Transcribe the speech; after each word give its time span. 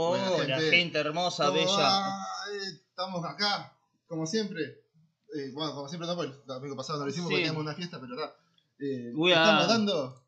Hola, 0.00 0.30
Buena, 0.30 0.58
gente. 0.60 0.76
gente. 0.76 0.98
hermosa, 1.00 1.46
¿Cómo 1.46 1.58
bella. 1.58 1.76
va? 1.76 2.24
Eh, 2.52 2.68
Estamos 2.88 3.24
acá, 3.24 3.76
como 4.06 4.26
siempre. 4.26 4.84
Eh, 5.34 5.50
bueno, 5.52 5.74
como 5.74 5.88
siempre 5.88 6.06
no, 6.06 6.14
porque 6.14 6.32
el 6.36 6.46
domingo 6.46 6.76
pasado 6.76 7.00
no 7.00 7.04
lo 7.06 7.10
hicimos 7.10 7.28
Sí. 7.28 7.34
porque 7.34 7.42
teníamos 7.46 7.62
una 7.64 7.74
fiesta, 7.74 8.00
pero 8.00 8.14
está. 8.14 8.34
Eh, 8.78 9.10
Voy 9.14 9.32
a- 9.32 9.42
Estamos 9.42 9.66
dando 9.68 10.22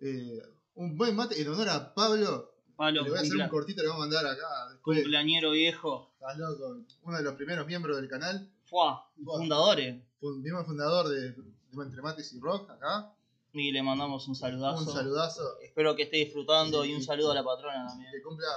eh, 0.00 0.42
un 0.74 0.96
buen 0.96 1.14
mate 1.14 1.40
en 1.40 1.48
honor 1.48 1.68
a 1.68 1.94
Pablo. 1.94 2.54
Pablo, 2.74 3.02
Le 3.04 3.08
voy 3.10 3.18
a 3.18 3.20
hacer 3.20 3.32
cumpla- 3.34 3.44
un 3.44 3.50
cortito, 3.50 3.82
le 3.82 3.88
vamos 3.88 4.02
a 4.02 4.06
mandar 4.08 4.26
acá. 4.26 4.48
Después, 4.72 4.98
cumpleañero 4.98 5.50
viejo. 5.52 6.10
estás 6.14 6.38
loco. 6.38 6.80
Uno 7.02 7.16
de 7.18 7.22
los 7.22 7.34
primeros 7.34 7.66
miembros 7.68 7.96
del 7.96 8.08
canal. 8.08 8.50
Fua, 8.64 9.08
Buah. 9.16 9.38
fundadores. 9.38 10.02
Miembro 10.20 10.64
fundador 10.64 11.08
de, 11.08 11.30
de 11.32 11.82
Entre 11.82 12.02
Mates 12.02 12.32
y 12.32 12.40
Rock 12.40 12.68
acá. 12.70 13.12
Y 13.52 13.70
le 13.72 13.82
mandamos 13.82 14.26
un 14.28 14.34
saludazo. 14.34 14.82
Un 14.88 14.92
saludazo. 14.92 15.58
Espero 15.60 15.94
que 15.94 16.04
esté 16.04 16.16
disfrutando 16.18 16.84
Sí, 16.84 16.90
y 16.90 16.94
un 16.94 17.02
saludo 17.02 17.32
a 17.32 17.34
la 17.34 17.44
patrona 17.44 17.86
también. 17.86 18.10
Que 18.10 18.22
cumpla 18.22 18.48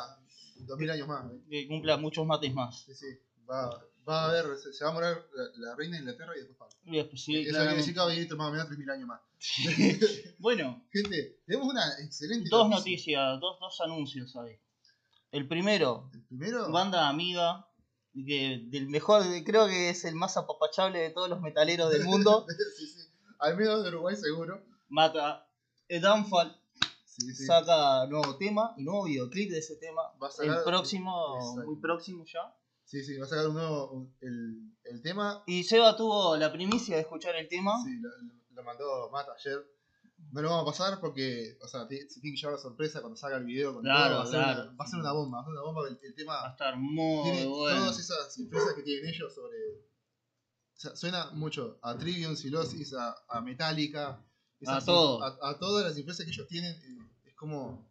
2000 0.60 0.90
años 0.92 1.08
más. 1.08 1.32
eh. 1.32 1.42
Que 1.50 1.68
cumpla 1.68 1.98
muchos 1.98 2.26
mates 2.26 2.54
más. 2.54 2.84
Sí, 2.86 2.94
sí. 2.96 3.08
Va, 3.50 3.70
va 4.08 4.24
a 4.24 4.30
haber, 4.30 4.58
se, 4.58 4.84
va 4.86 4.92
a 4.92 4.94
morir 4.94 5.18
la, 5.34 5.70
la 5.70 5.76
reina 5.76 5.98
de 5.98 6.04
Inglaterra 6.04 6.32
y 6.36 6.40
después 6.40 6.58
Pablo. 6.58 6.76
Y 6.86 6.96
después, 6.98 7.22
sí, 7.24 7.42
Eso 7.42 7.58
quiere 7.58 7.76
decir 7.76 7.94
que 7.94 8.00
va 8.00 8.06
a 8.06 8.10
vivir 8.10 8.36
más 8.36 8.48
o 8.48 8.52
menos 8.52 8.68
3000 8.68 8.90
años 8.90 9.08
más. 9.08 9.22
Bueno, 10.40 10.86
Gente, 10.92 11.40
tenemos 11.46 11.68
una 11.70 11.84
excelente 12.00 12.50
dos 12.50 12.70
noticia. 12.70 12.82
noticias, 12.82 13.40
dos, 13.42 13.58
dos 13.60 13.82
anuncios 13.82 14.36
ahí. 14.38 14.58
El 15.32 15.48
primero, 15.48 16.10
El 16.14 16.24
primero, 16.24 16.72
banda 16.72 17.10
amiga, 17.10 17.68
que 18.14 18.64
del 18.68 18.88
mejor, 18.88 19.24
creo 19.44 19.68
que 19.68 19.90
es 19.90 20.06
el 20.06 20.16
más 20.16 20.38
apapachable 20.38 21.00
de 21.00 21.10
todos 21.10 21.30
los 21.30 21.42
metaleros 21.42 21.92
del 21.92 22.06
mundo. 22.06 22.46
sí, 22.78 22.88
sí. 22.88 23.02
Al 23.40 23.58
menos 23.58 23.84
de 23.84 23.90
Uruguay 23.90 24.16
seguro. 24.16 24.64
Mata 24.90 25.48
Downfall, 26.02 26.56
Sí, 27.06 27.34
sí. 27.34 27.46
saca 27.46 28.06
nuevo 28.08 28.36
tema 28.38 28.74
y 28.78 28.84
nuevo 28.84 29.06
videoclip 29.06 29.52
de 29.52 29.60
ese 29.60 29.78
tema. 29.78 30.02
Va 30.22 30.28
a 30.28 30.32
sacar- 30.32 30.58
El 30.58 30.64
próximo, 30.64 31.38
Exacto. 31.40 31.70
muy 31.72 31.80
próximo 31.82 32.26
ya. 32.26 32.54
Sí, 32.84 33.04
sí, 33.04 33.18
va 33.18 33.26
a 33.26 33.30
sacar 33.30 33.48
un 33.48 33.54
nuevo 33.56 33.92
un- 33.92 34.16
el, 34.22 34.76
el 34.84 35.02
tema. 35.02 35.44
Y 35.48 35.64
Seba 35.64 35.96
tuvo 35.96 36.36
la 36.38 36.52
primicia 36.52 36.96
de 36.96 37.02
escuchar 37.02 37.36
el 37.36 37.48
tema. 37.48 37.72
Sí, 37.84 38.00
lo, 38.00 38.64
mandó 38.64 39.10
Matt 39.12 39.28
ayer. 39.38 39.64
No 40.32 40.42
lo 40.42 40.50
vamos 40.50 40.64
a 40.68 40.72
pasar 40.72 41.00
porque, 41.00 41.58
o 41.62 41.68
sea, 41.68 41.88
ti- 41.88 42.08
se 42.10 42.20
tiene 42.20 42.36
que 42.36 42.42
llevar 42.42 42.56
la 42.56 42.62
sorpresa 42.62 43.00
cuando 43.02 43.16
salga 43.18 43.38
el 43.38 43.46
video 43.46 43.74
con 43.74 43.84
Claro, 43.84 44.10
todo. 44.10 44.18
Va 44.18 44.24
a 44.24 44.26
ser 44.28 44.40
claro. 44.44 44.62
una- 44.64 44.72
va 44.78 44.86
a 44.86 44.88
ser 44.88 45.00
una 45.00 45.12
bomba, 45.14 45.38
va 45.38 45.42
a 45.42 45.46
ser 45.46 45.54
una 45.54 45.62
bomba. 45.62 45.88
El, 45.88 46.00
el 46.02 46.10
Va 46.10 46.12
a 46.12 46.16
tema 46.16 46.50
estar 46.52 46.76
muy 46.78 47.24
tiene 47.32 47.46
bueno. 47.48 47.80
todas 47.80 48.00
esas 48.00 48.38
influencias 48.40 48.76
que 48.76 48.82
tienen 48.84 49.08
ellos 49.14 49.34
sobre. 49.34 49.58
O 49.58 50.78
sea, 50.78 50.96
suena 50.96 51.32
mucho 51.32 51.80
a 51.82 51.98
Trivium, 51.98 52.36
Silosis, 52.36 52.94
a, 52.94 53.16
a 53.30 53.42
Metallica. 53.42 54.22
A 54.68 54.84
todo. 54.84 55.24
A, 55.24 55.50
a 55.50 55.60
todas 55.60 55.86
las 55.86 55.98
influencias 55.98 56.26
que 56.26 56.32
ellos 56.34 56.48
tienen. 56.48 56.72
eh, 56.76 57.08
es 57.26 57.36
como. 57.36 57.90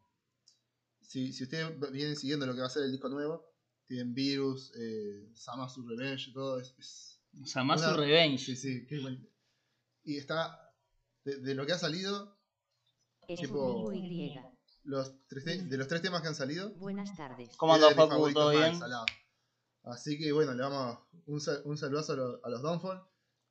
Si, 1.03 1.33
si 1.33 1.45
ustedes 1.45 1.79
vienen 1.93 2.17
siguiendo 2.17 2.47
lo 2.47 2.55
que 2.55 2.61
va 2.61 2.67
a 2.67 2.71
ser 2.71 2.83
el 2.85 2.93
disco 2.93 3.09
nuevo, 3.09 3.45
tienen 3.87 4.15
Virus, 4.15 4.73
eh, 4.77 5.31
Samasu 5.35 5.87
Revenge, 5.87 6.33
todo. 6.33 6.59
Es, 6.61 6.75
es- 6.79 7.21
Samasu 7.47 7.85
una- 7.89 7.97
Revenge. 7.97 8.39
sí, 8.45 8.57
sí, 8.57 8.87
qué 8.87 9.01
buen- 9.01 9.29
Y 10.05 10.17
está. 10.17 10.61
De, 11.25 11.37
de 11.41 11.55
lo 11.55 11.65
que 11.67 11.73
ha 11.73 11.79
salido, 11.79 12.37
Es 13.27 13.41
Tipo- 13.41 13.87
un 13.87 13.95
Y. 13.95 14.35
los 14.85 15.15
tres 15.29 15.45
de 15.71 15.77
los 15.79 15.89
tres 15.89 16.03
temas 16.03 16.21
que 16.21 16.29
han 16.29 16.35
salido, 16.35 16.71
Buenas 16.75 17.17
tardes. 17.17 17.57
¿Cómo 17.57 17.73
Facu? 17.79 17.95
favoritos 18.11 18.35
¿Todo 18.43 18.51
bien? 18.51 18.79
Así 19.85 20.19
que 20.19 20.33
bueno, 20.33 20.53
le 20.55 20.63
damos 20.63 20.99
un, 21.27 21.41
un 21.65 21.79
saludazo 21.79 22.13
a, 22.13 22.17
los- 22.17 22.45
a 22.45 22.49
los 22.51 22.63
Downfall. 22.63 23.03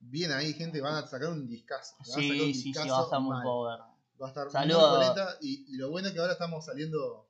Bien 0.05 0.31
ahí, 0.31 0.53
gente, 0.53 0.79
van 0.81 0.95
a 0.95 1.07
sacar 1.07 1.29
un 1.29 1.47
discazo. 1.47 1.95
van 1.99 2.01
a 2.09 2.13
sacar 2.13 2.21
un 2.23 2.31
Sí, 2.31 2.53
sí, 2.53 2.61
sí, 2.61 2.63
discazo 2.69 2.93
va 2.93 2.99
a 2.99 3.03
estar 3.03 3.19
muy 3.21 3.31
mal. 3.35 3.43
power. 3.43 3.79
Va 4.21 4.25
a 4.27 4.29
estar 4.29 4.51
Saludos. 4.51 4.89
muy 4.97 4.97
boleta, 5.07 5.37
y, 5.41 5.73
y 5.73 5.77
lo 5.77 5.89
bueno 5.89 6.07
es 6.07 6.13
que 6.13 6.19
ahora 6.19 6.33
estamos 6.33 6.65
saliendo 6.65 7.29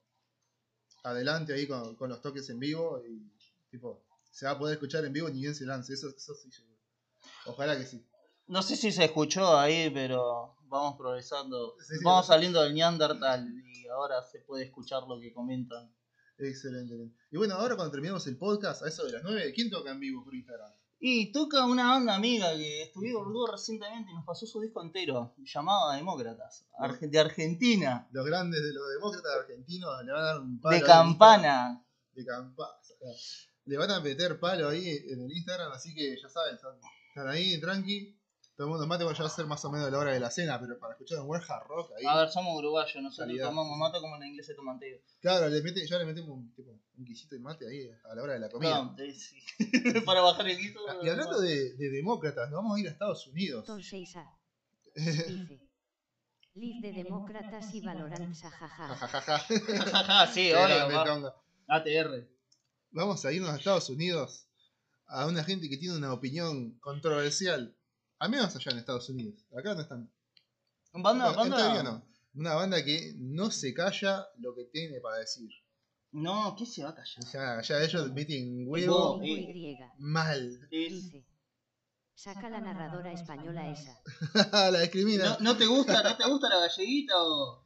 adelante 1.02 1.52
ahí 1.54 1.66
con, 1.66 1.96
con 1.96 2.08
los 2.10 2.20
toques 2.20 2.48
en 2.50 2.58
vivo 2.58 3.00
y 3.06 3.30
tipo, 3.70 4.04
se 4.30 4.46
va 4.46 4.52
a 4.52 4.58
poder 4.58 4.74
escuchar 4.74 5.04
en 5.04 5.12
vivo 5.12 5.28
ni 5.28 5.40
bien 5.40 5.54
se 5.54 5.64
lance, 5.66 5.92
eso, 5.94 6.08
eso 6.08 6.34
sí 6.34 6.50
seguro. 6.50 6.78
Ojalá 7.46 7.76
que 7.78 7.84
sí. 7.86 8.06
No 8.46 8.62
sé 8.62 8.76
si 8.76 8.92
se 8.92 9.04
escuchó 9.04 9.56
ahí, 9.58 9.90
pero 9.90 10.56
vamos 10.66 10.96
progresando. 10.98 11.74
Sí, 11.80 11.96
sí. 11.98 12.04
vamos 12.04 12.26
saliendo 12.26 12.62
del 12.62 12.74
Neandertal 12.74 13.48
y 13.48 13.86
ahora 13.88 14.22
se 14.22 14.40
puede 14.40 14.64
escuchar 14.64 15.02
lo 15.08 15.18
que 15.18 15.32
comentan. 15.32 15.94
Excelente. 16.36 16.94
Y 17.30 17.36
bueno, 17.36 17.54
ahora 17.54 17.76
cuando 17.76 17.92
terminemos 17.92 18.26
el 18.26 18.36
podcast, 18.36 18.82
a 18.82 18.88
eso 18.88 19.04
de 19.06 19.12
las 19.12 19.22
9, 19.22 19.52
¿quién 19.54 19.70
toca 19.70 19.90
en 19.92 20.00
vivo 20.00 20.24
por 20.24 20.34
Instagram? 20.34 20.72
Y 20.98 21.32
toca 21.32 21.66
una 21.66 21.90
banda 21.90 22.14
amiga 22.14 22.56
que 22.56 22.82
estuvimos 22.82 23.26
recientemente 23.50 24.10
y 24.10 24.14
nos 24.14 24.24
pasó 24.24 24.46
su 24.46 24.60
disco 24.60 24.82
entero, 24.82 25.34
llamada 25.44 25.96
Demócratas, 25.96 26.66
de 27.00 27.18
Argentina, 27.18 28.08
Los 28.12 28.24
grandes 28.24 28.62
de 28.62 28.72
los 28.72 28.88
demócratas 28.90 29.32
argentinos 29.40 29.90
le 30.04 30.12
van 30.12 30.22
a 30.22 30.24
dar 30.24 30.40
un 30.40 30.60
palo. 30.60 30.76
de 30.76 30.82
campana. 30.82 31.84
De 32.14 32.24
campana. 32.24 32.72
Le 33.66 33.76
van 33.76 33.90
a 33.90 34.00
meter 34.00 34.38
palo 34.40 34.68
ahí 34.68 34.88
en 34.88 35.20
el 35.20 35.32
Instagram, 35.32 35.72
así 35.72 35.94
que 35.94 36.16
ya 36.20 36.28
saben, 36.28 36.54
están 36.54 37.28
ahí, 37.28 37.60
tranqui. 37.60 38.18
Tomando 38.56 38.86
mate, 38.86 39.02
bueno, 39.02 39.18
ya 39.18 39.24
va 39.24 39.28
a 39.28 39.32
ser 39.32 39.46
más 39.46 39.64
o 39.64 39.70
menos 39.70 39.90
la 39.90 39.98
hora 39.98 40.12
de 40.12 40.20
la 40.20 40.30
cena, 40.30 40.60
pero 40.60 40.78
para 40.78 40.92
escuchar 40.92 41.18
un 41.20 41.26
buen 41.26 41.42
hard 41.42 41.66
rock 41.66 41.90
ahí. 41.98 42.04
A 42.06 42.18
ver, 42.18 42.28
somos 42.28 42.56
uruguayos, 42.56 43.02
nosotros 43.02 43.26
Calidad. 43.26 43.48
tomamos 43.48 43.76
mate 43.76 43.98
como 44.00 44.14
en 44.16 44.22
inglés 44.28 44.46
se 44.46 44.54
toman 44.54 44.78
té. 44.78 45.02
Claro, 45.20 45.48
le 45.48 45.60
mete, 45.60 45.84
ya 45.84 45.98
le 45.98 46.04
metemos 46.04 46.30
un, 46.30 46.54
tipo, 46.54 46.70
un 46.70 47.04
guisito 47.04 47.34
de 47.34 47.40
mate 47.40 47.66
ahí 47.66 47.90
a 48.04 48.14
la 48.14 48.22
hora 48.22 48.34
de 48.34 48.38
la 48.38 48.48
comida. 48.48 48.84
No, 48.84 48.94
té, 48.94 49.12
sí. 49.12 49.38
Para 50.06 50.20
bajar 50.20 50.46
el 50.48 50.56
guiso. 50.56 50.78
y 51.02 51.08
hablando 51.08 51.40
de, 51.40 51.74
de 51.74 51.90
demócratas, 51.90 52.48
nos 52.48 52.62
vamos 52.62 52.76
a 52.76 52.80
ir 52.80 52.86
a 52.86 52.90
Estados 52.92 53.26
Unidos. 53.26 53.64
Ton 53.64 53.80
6A. 53.80 54.30
Dice. 54.94 55.60
Liz 56.54 56.80
de 56.80 56.92
demócratas 56.92 57.74
y 57.74 57.80
valoranza 57.80 58.48
jaja. 58.48 58.88
Jajaja. 58.94 59.38
Jajaja, 59.40 60.32
sí, 60.32 60.52
tonga. 60.52 61.34
ATR. 61.66 62.28
Vamos 62.92 63.24
a 63.24 63.32
irnos 63.32 63.50
a 63.50 63.56
Estados 63.56 63.90
Unidos 63.90 64.46
a 65.06 65.26
una 65.26 65.42
gente 65.42 65.68
que 65.68 65.76
tiene 65.76 65.96
una 65.96 66.12
opinión 66.12 66.78
controversial. 66.78 67.74
Al 68.18 68.30
menos 68.30 68.54
allá 68.54 68.72
en 68.72 68.78
Estados 68.78 69.08
Unidos. 69.08 69.44
Acá 69.56 69.74
no 69.74 69.80
están. 69.82 70.10
Banda, 70.92 71.26
Bueno, 71.32 71.36
banda. 71.36 71.56
teoría 71.56 71.82
no. 71.82 72.04
Una 72.34 72.54
banda 72.54 72.84
que 72.84 73.14
no 73.16 73.50
se 73.50 73.72
calla 73.74 74.26
lo 74.38 74.54
que 74.54 74.64
tiene 74.64 75.00
para 75.00 75.18
decir. 75.18 75.50
No, 76.12 76.54
¿qué 76.56 76.64
se 76.64 76.82
va 76.84 76.90
a 76.90 76.94
callar? 76.94 77.24
Ya, 77.32 77.60
ya 77.62 77.82
ellos 77.82 78.12
meten 78.12 78.64
huevo 78.68 79.20
mal. 79.98 80.68
Es-. 80.70 81.12
Saca 82.14 82.48
la 82.48 82.60
narradora 82.60 83.12
española 83.12 83.70
esa. 83.72 84.00
la 84.70 84.80
discrimina. 84.80 85.24
¿No, 85.24 85.38
no 85.40 85.56
te 85.56 85.66
gusta, 85.66 86.02
¿No 86.02 86.16
te 86.16 86.24
gusta 86.28 86.48
la 86.48 86.60
galleguita 86.60 87.14
o.? 87.16 87.64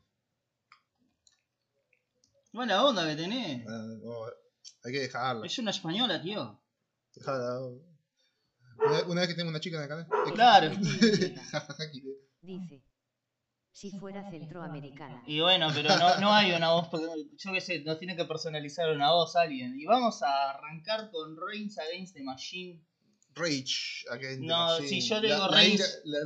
Buena 2.52 2.82
onda 2.84 3.06
que 3.06 3.16
tenés. 3.16 3.66
Ah, 3.68 3.86
no, 4.02 4.24
hay 4.84 4.92
que 4.92 5.00
dejarla. 5.00 5.46
Es 5.46 5.58
una 5.58 5.70
española, 5.70 6.20
tío. 6.20 6.60
dejarla. 7.14 7.60
Una, 8.86 9.02
una 9.04 9.20
vez 9.22 9.28
que 9.30 9.34
tengo 9.34 9.50
una 9.50 9.60
chica 9.60 9.76
en 9.76 9.82
el 9.82 9.88
canal. 9.88 10.06
Claro. 10.34 10.70
Dice. 12.42 12.84
Si 13.72 13.90
fuera 13.92 14.28
centroamericana. 14.28 15.22
Y 15.26 15.40
bueno, 15.40 15.68
pero 15.72 15.96
no, 15.96 16.18
no 16.20 16.32
hay 16.32 16.50
una 16.52 16.72
voz, 16.72 16.88
porque 16.88 17.06
yo 17.36 17.52
qué 17.52 17.60
sé, 17.60 17.80
nos 17.84 17.98
tiene 17.98 18.16
que 18.16 18.24
personalizar 18.24 18.90
una 18.94 19.12
voz 19.12 19.36
alguien. 19.36 19.78
Y 19.78 19.84
vamos 19.86 20.20
a 20.22 20.50
arrancar 20.50 21.10
con 21.12 21.36
Reigns 21.36 21.78
Against 21.78 22.14
the 22.16 22.22
Machine. 22.24 22.84
Rage 23.34 24.04
against 24.10 24.40
the 24.40 24.46
No, 24.46 24.66
Machine. 24.66 24.88
si 24.88 25.00
yo 25.08 25.14
La- 25.16 25.20
digo 25.20 25.38
la 25.38 25.48
Rage- 25.48 25.78
La, 26.04 26.18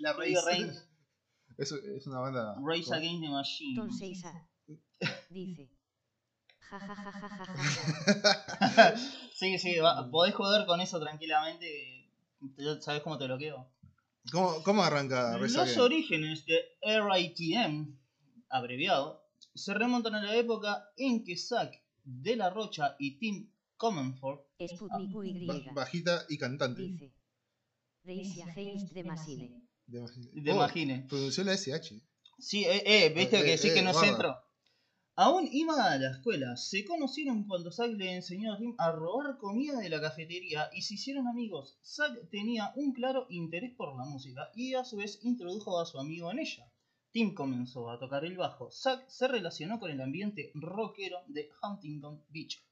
la 0.00 0.12
Rage. 0.16 0.34
Reigns, 0.46 0.88
Es, 1.58 1.72
es 1.72 2.06
una 2.06 2.20
banda. 2.20 2.54
Rage. 2.64 2.94
Against 2.94 3.22
the 3.22 3.28
Machine. 3.28 3.76
6A. 3.76 4.48
Dice. 5.30 5.70
Sí, 9.34 9.58
sí, 9.58 9.76
va- 9.78 10.10
podés 10.10 10.34
joder 10.34 10.66
con 10.66 10.80
eso 10.80 10.98
tranquilamente. 11.00 12.10
¿Sabes 12.80 13.02
cómo 13.02 13.18
te 13.18 13.26
bloqueo? 13.26 13.68
¿Cómo, 14.32 14.62
¿Cómo 14.62 14.82
arranca 14.82 15.36
Rage 15.38 15.54
Los 15.54 15.76
orígenes 15.76 16.44
de 16.46 16.58
RITM, 16.82 17.96
abreviado, 18.48 19.24
se 19.54 19.74
remontan 19.74 20.14
a 20.14 20.22
la 20.22 20.34
época 20.34 20.88
en 20.96 21.22
que 21.24 21.36
Zack 21.36 21.82
de 22.04 22.36
la 22.36 22.50
Rocha 22.50 22.96
y 22.98 23.18
Tim 23.18 23.50
Comenford 23.76 24.40
Sputnik 24.66 25.72
Bajita 25.74 26.24
y 26.28 26.38
cantante. 26.38 26.82
Dice. 26.82 27.12
De, 29.86 30.00
de 30.32 30.52
Oh. 30.52 30.66
Pronunció 31.08 31.44
la 31.44 31.52
SH. 31.52 32.00
Sí, 32.38 32.64
eh, 32.64 32.82
eh, 32.86 33.12
viste 33.14 33.40
Eh, 33.40 33.44
que 33.44 33.54
eh, 33.54 33.58
sí 33.58 33.68
eh, 33.68 33.74
que 33.74 33.82
no 33.82 33.92
guarda. 33.92 34.08
centro. 34.08 34.45
Aún 35.18 35.48
iban 35.50 35.80
a 35.80 35.96
la 35.96 36.10
escuela, 36.10 36.58
se 36.58 36.84
conocieron 36.84 37.44
cuando 37.44 37.72
Zack 37.72 37.92
le 37.92 38.16
enseñó 38.16 38.52
a 38.52 38.58
Tim 38.58 38.74
a 38.76 38.92
robar 38.92 39.38
comida 39.38 39.78
de 39.78 39.88
la 39.88 39.98
cafetería 39.98 40.68
y 40.74 40.82
se 40.82 40.92
hicieron 40.94 41.26
amigos. 41.26 41.78
Zack 41.82 42.28
tenía 42.28 42.70
un 42.76 42.92
claro 42.92 43.26
interés 43.30 43.74
por 43.74 43.96
la 43.96 44.04
música 44.04 44.50
y 44.54 44.74
a 44.74 44.84
su 44.84 44.98
vez 44.98 45.18
introdujo 45.22 45.80
a 45.80 45.86
su 45.86 45.98
amigo 45.98 46.30
en 46.30 46.40
ella. 46.40 46.70
Tim 47.12 47.32
comenzó 47.32 47.90
a 47.90 47.98
tocar 47.98 48.26
el 48.26 48.36
bajo. 48.36 48.70
Zack 48.70 49.08
se 49.08 49.26
relacionó 49.26 49.80
con 49.80 49.90
el 49.90 50.02
ambiente 50.02 50.50
rockero 50.52 51.22
de 51.28 51.48
Huntington 51.62 52.22
Beach 52.28 52.62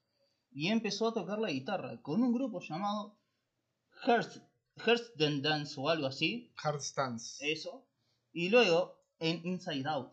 y 0.51 0.67
empezó 0.67 1.07
a 1.07 1.13
tocar 1.15 1.39
la 1.39 1.49
guitarra 1.49 1.99
con 2.03 2.21
un 2.21 2.31
grupo 2.31 2.61
llamado 2.61 3.17
Hearstden 4.05 5.41
Dance 5.41 5.73
o 5.77 5.89
algo 5.89 6.05
así, 6.05 6.51
Hard 6.63 6.81
Stance. 6.81 7.51
eso, 7.51 7.87
y 8.31 8.49
luego 8.49 9.01
en 9.17 9.41
Inside 9.43 9.89
Out. 9.89 10.11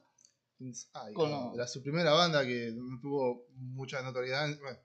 ¿No? 1.30 1.54
Era 1.54 1.66
su 1.66 1.82
primera 1.82 2.12
banda 2.12 2.44
que 2.44 2.72
no 2.74 2.98
tuvo 3.00 3.46
mucha 3.54 4.02
notoriedad. 4.02 4.48
Bueno, 4.60 4.78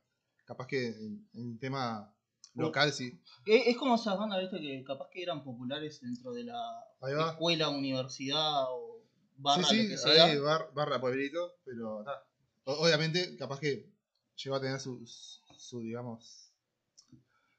capaz 0.46 0.68
que 0.68 0.88
en, 0.88 1.30
en 1.34 1.60
tema 1.60 2.14
local 2.56 2.92
sí. 2.92 3.22
Es, 3.46 3.68
es 3.68 3.78
como 3.78 3.96
esas 3.96 4.18
bandas, 4.18 4.40
viste, 4.42 4.60
que 4.60 4.84
capaz 4.84 5.10
que 5.12 5.22
eran 5.24 5.44
populares 5.44 6.02
dentro 6.02 6.34
de 6.34 6.44
la 6.46 6.84
escuela, 7.30 7.70
universidad 7.70 8.64
o 8.70 9.04
barra, 9.38 9.64
sí, 9.64 9.76
lo 9.78 9.84
sí, 9.84 9.88
que 9.90 9.98
sea. 9.98 10.26
ahí 10.26 10.40
bar- 10.40 10.72
barra 10.74 11.00
pueblito, 11.00 11.54
pero 11.64 12.04
obviamente 12.66 13.36
capaz 13.38 13.60
que 13.60 13.90
llegó 14.44 14.56
a 14.56 14.62
tener 14.62 14.80
su, 14.80 15.06
su 15.06 15.82
digamos, 15.82 16.52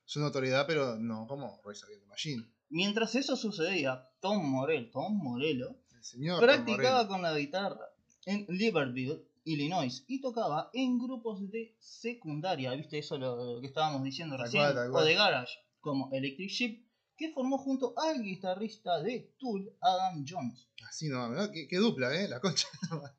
su 0.04 0.20
notoriedad, 0.20 0.66
pero 0.66 0.96
no 0.96 1.26
como 1.26 1.60
Rise 1.64 1.84
Against 1.84 2.02
the 2.04 2.08
Machine. 2.08 2.52
Mientras 2.70 3.14
eso 3.14 3.36
sucedía, 3.36 4.08
Tom 4.20 4.44
Morel, 4.50 4.90
Tom 4.90 5.16
Morello, 5.16 5.76
El 5.94 6.04
señor 6.04 6.38
Tom 6.40 6.46
practicaba 6.46 6.90
Morello. 7.04 7.08
con 7.08 7.22
la 7.22 7.36
guitarra 7.38 7.86
en 8.28 8.44
Liverpool, 8.48 9.25
Illinois, 9.44 10.04
y 10.06 10.20
tocaba 10.20 10.69
en 10.75 10.98
grupos 10.98 11.50
de 11.50 11.75
secundaria, 11.80 12.75
viste 12.75 12.98
eso 12.98 13.16
lo, 13.16 13.54
lo 13.54 13.60
que 13.60 13.69
estábamos 13.69 14.04
diciendo 14.04 14.36
Tal 14.36 14.44
recién, 14.44 14.62
cual, 14.64 14.75
tal 14.75 14.94
o 14.94 15.00
de 15.02 15.14
garage, 15.14 15.54
como 15.80 16.10
Electric 16.12 16.50
Sheep, 16.50 16.88
que 17.16 17.32
formó 17.32 17.56
junto 17.56 17.94
al 17.98 18.22
guitarrista 18.22 19.00
de 19.00 19.34
Tool, 19.38 19.75
Adam 19.80 20.25
Jones. 20.28 20.69
Así 20.86 21.08
no, 21.08 21.28
¿no? 21.28 21.50
Qué, 21.50 21.66
qué 21.66 21.78
dupla, 21.78 22.14
¿eh? 22.14 22.28
La 22.28 22.38
concha. 22.38 22.69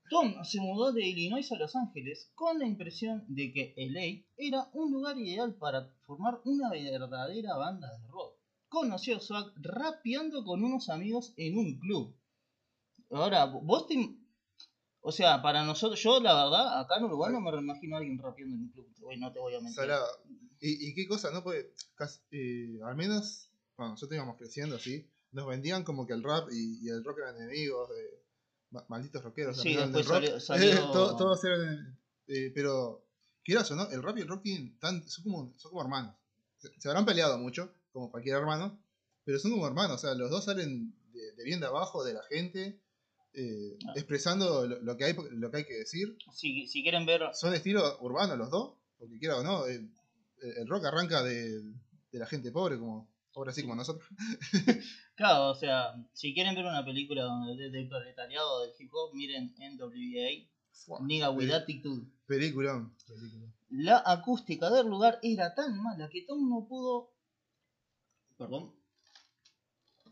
Tom 0.10 0.44
se 0.44 0.62
mudó 0.62 0.94
de 0.94 1.06
Illinois 1.06 1.52
a 1.52 1.58
Los 1.58 1.76
Ángeles 1.76 2.32
con 2.36 2.60
la 2.60 2.68
impresión 2.68 3.26
de 3.28 3.52
que 3.52 3.74
LA 3.76 4.26
era 4.38 4.70
un 4.74 4.92
lugar 4.92 5.18
ideal 5.18 5.56
para 5.56 5.92
formar 6.06 6.40
una 6.46 6.70
verdadera 6.70 7.58
banda 7.58 7.92
de 7.98 8.08
rock. 8.08 8.36
Conoció 8.68 9.18
a 9.18 9.20
Swag 9.20 9.52
rapeando 9.58 10.46
con 10.46 10.64
unos 10.64 10.90
amigos 10.90 11.34
en 11.36 11.58
un 11.58 11.80
club. 11.80 12.16
Ahora, 13.10 13.46
vos 13.46 13.88
te... 13.88 13.96
O 15.02 15.12
sea, 15.12 15.42
para 15.42 15.64
nosotros, 15.64 16.02
yo 16.02 16.20
la 16.20 16.34
verdad, 16.44 16.80
acá 16.82 16.98
en 16.98 17.06
Uruguay 17.06 17.32
no 17.32 17.40
me 17.40 17.58
imagino 17.58 17.96
a 17.96 18.00
alguien 18.00 18.18
rapeando 18.18 18.56
en 18.56 18.62
un 18.64 18.70
club. 18.70 18.94
te 18.96 19.02
voy- 19.02 19.18
No 19.18 19.32
te 19.32 19.40
voy 19.40 19.54
a 19.56 19.60
mentir. 19.60 19.76
Salado. 19.76 20.06
¿Y, 20.60 20.90
y 20.90 20.94
qué 20.94 21.08
cosa, 21.08 21.32
no? 21.32 21.42
Porque 21.44 21.74
casi- 21.96 22.20
eh, 22.32 22.80
al 22.84 22.96
menos 22.96 23.50
cuando 23.76 23.94
nosotros 23.94 24.16
íbamos 24.18 24.36
creciendo 24.38 24.76
así, 24.76 25.10
nos 25.32 25.48
vendían 25.48 25.84
como 25.84 26.06
que 26.06 26.14
el 26.14 26.22
rap 26.24 26.50
y, 26.52 26.80
y 26.86 26.90
el 26.90 27.04
rock 27.04 27.20
eran 27.20 27.38
enemigos 27.38 27.88
de 27.90 28.22
ma- 28.72 28.84
malditos 28.90 29.24
rockeros. 29.24 29.58
Sí, 29.62 29.76
después 29.76 30.06
rock. 30.08 30.16
salió- 30.16 30.40
salió- 30.40 30.92
To- 30.92 31.16
todos 31.16 31.44
eran. 31.46 31.98
eh, 32.28 32.52
pero, 32.54 33.06
quieras 33.44 33.72
o 33.72 33.76
no, 33.78 33.90
el 33.90 34.04
rap 34.04 34.18
y 34.18 34.22
el 34.22 34.28
rock 34.28 34.44
tienen 34.44 34.78
tan, 34.80 35.08
son, 35.08 35.24
como, 35.24 35.54
son 35.58 35.72
como 35.72 35.82
hermanos. 35.82 36.14
Se, 36.58 36.70
se 36.78 36.90
habrán 36.90 37.06
peleado 37.06 37.38
mucho, 37.38 37.74
como 37.94 38.12
cualquier 38.12 38.36
hermano, 38.36 38.78
pero 39.24 39.40
son 39.40 39.52
como 39.52 39.66
hermanos. 39.66 39.96
O 39.96 40.00
sea, 40.00 40.14
los 40.14 40.30
dos 40.30 40.44
salen 40.44 40.94
de, 41.14 41.32
de 41.38 41.44
bien 41.46 41.62
de 41.62 41.68
abajo, 41.68 42.04
de 42.04 42.14
la 42.16 42.24
gente, 42.24 42.82
eh, 43.34 43.78
Ah. 43.88 43.94
expresando 43.96 44.66
lo, 44.68 44.80
lo 44.82 44.98
que 44.98 45.06
hay, 45.06 45.16
lo 45.32 45.52
que 45.52 45.58
hay 45.58 45.66
que 45.66 45.78
decir 45.80 46.16
Si, 46.34 46.68
si 46.68 46.82
quieren 46.84 47.06
ver 47.06 47.22
son 47.34 47.52
de 47.52 47.58
estilo 47.58 47.98
urbano 48.02 48.36
los 48.36 48.50
dos, 48.50 48.76
porque 48.98 49.18
quiera 49.20 49.38
o 49.38 49.44
no, 49.44 49.66
el, 49.68 49.92
el 50.42 50.68
rock 50.68 50.86
arranca 50.86 51.24
de, 51.24 51.62
de 52.12 52.20
la 52.20 52.26
gente 52.26 52.52
pobre, 52.52 52.78
como 52.80 53.10
pobre 53.34 53.52
así 53.52 53.62
como 53.62 53.76
nosotros. 53.76 54.08
Claro, 55.16 55.50
o 55.50 55.56
sea, 55.56 55.96
si 56.14 56.34
quieren 56.34 56.56
ver 56.56 56.64
una 56.66 56.86
película 56.86 57.24
donde 57.24 57.62
de- 57.62 57.70
del 57.70 57.90
proletariado 57.90 58.62
del 58.62 58.72
hip 58.80 58.90
hop, 58.94 59.14
miren 59.14 59.54
NWA, 59.58 60.48
Fua, 60.72 61.00
Nigga 61.02 61.30
with 61.32 61.52
Attitude. 61.52 62.08
Peliculón. 62.26 62.96
peliculón. 63.06 63.54
La 63.70 64.02
acústica 64.06 64.70
del 64.70 64.88
lugar 64.88 65.20
era 65.22 65.54
tan 65.56 65.78
mala 65.78 66.08
que 66.10 66.22
Tom 66.26 66.48
no 66.50 66.66
pudo, 66.70 67.12
perdón, 68.38 68.74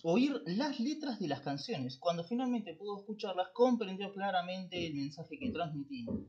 oír 0.03 0.41
las 0.45 0.79
letras 0.79 1.19
de 1.19 1.27
las 1.27 1.41
canciones. 1.41 1.97
Cuando 1.97 2.23
finalmente 2.23 2.73
pudo 2.75 2.99
escucharlas, 2.99 3.49
comprendió 3.53 4.11
claramente 4.13 4.85
el 4.87 4.95
mensaje 4.95 5.37
que 5.39 5.51
transmitían. 5.51 6.27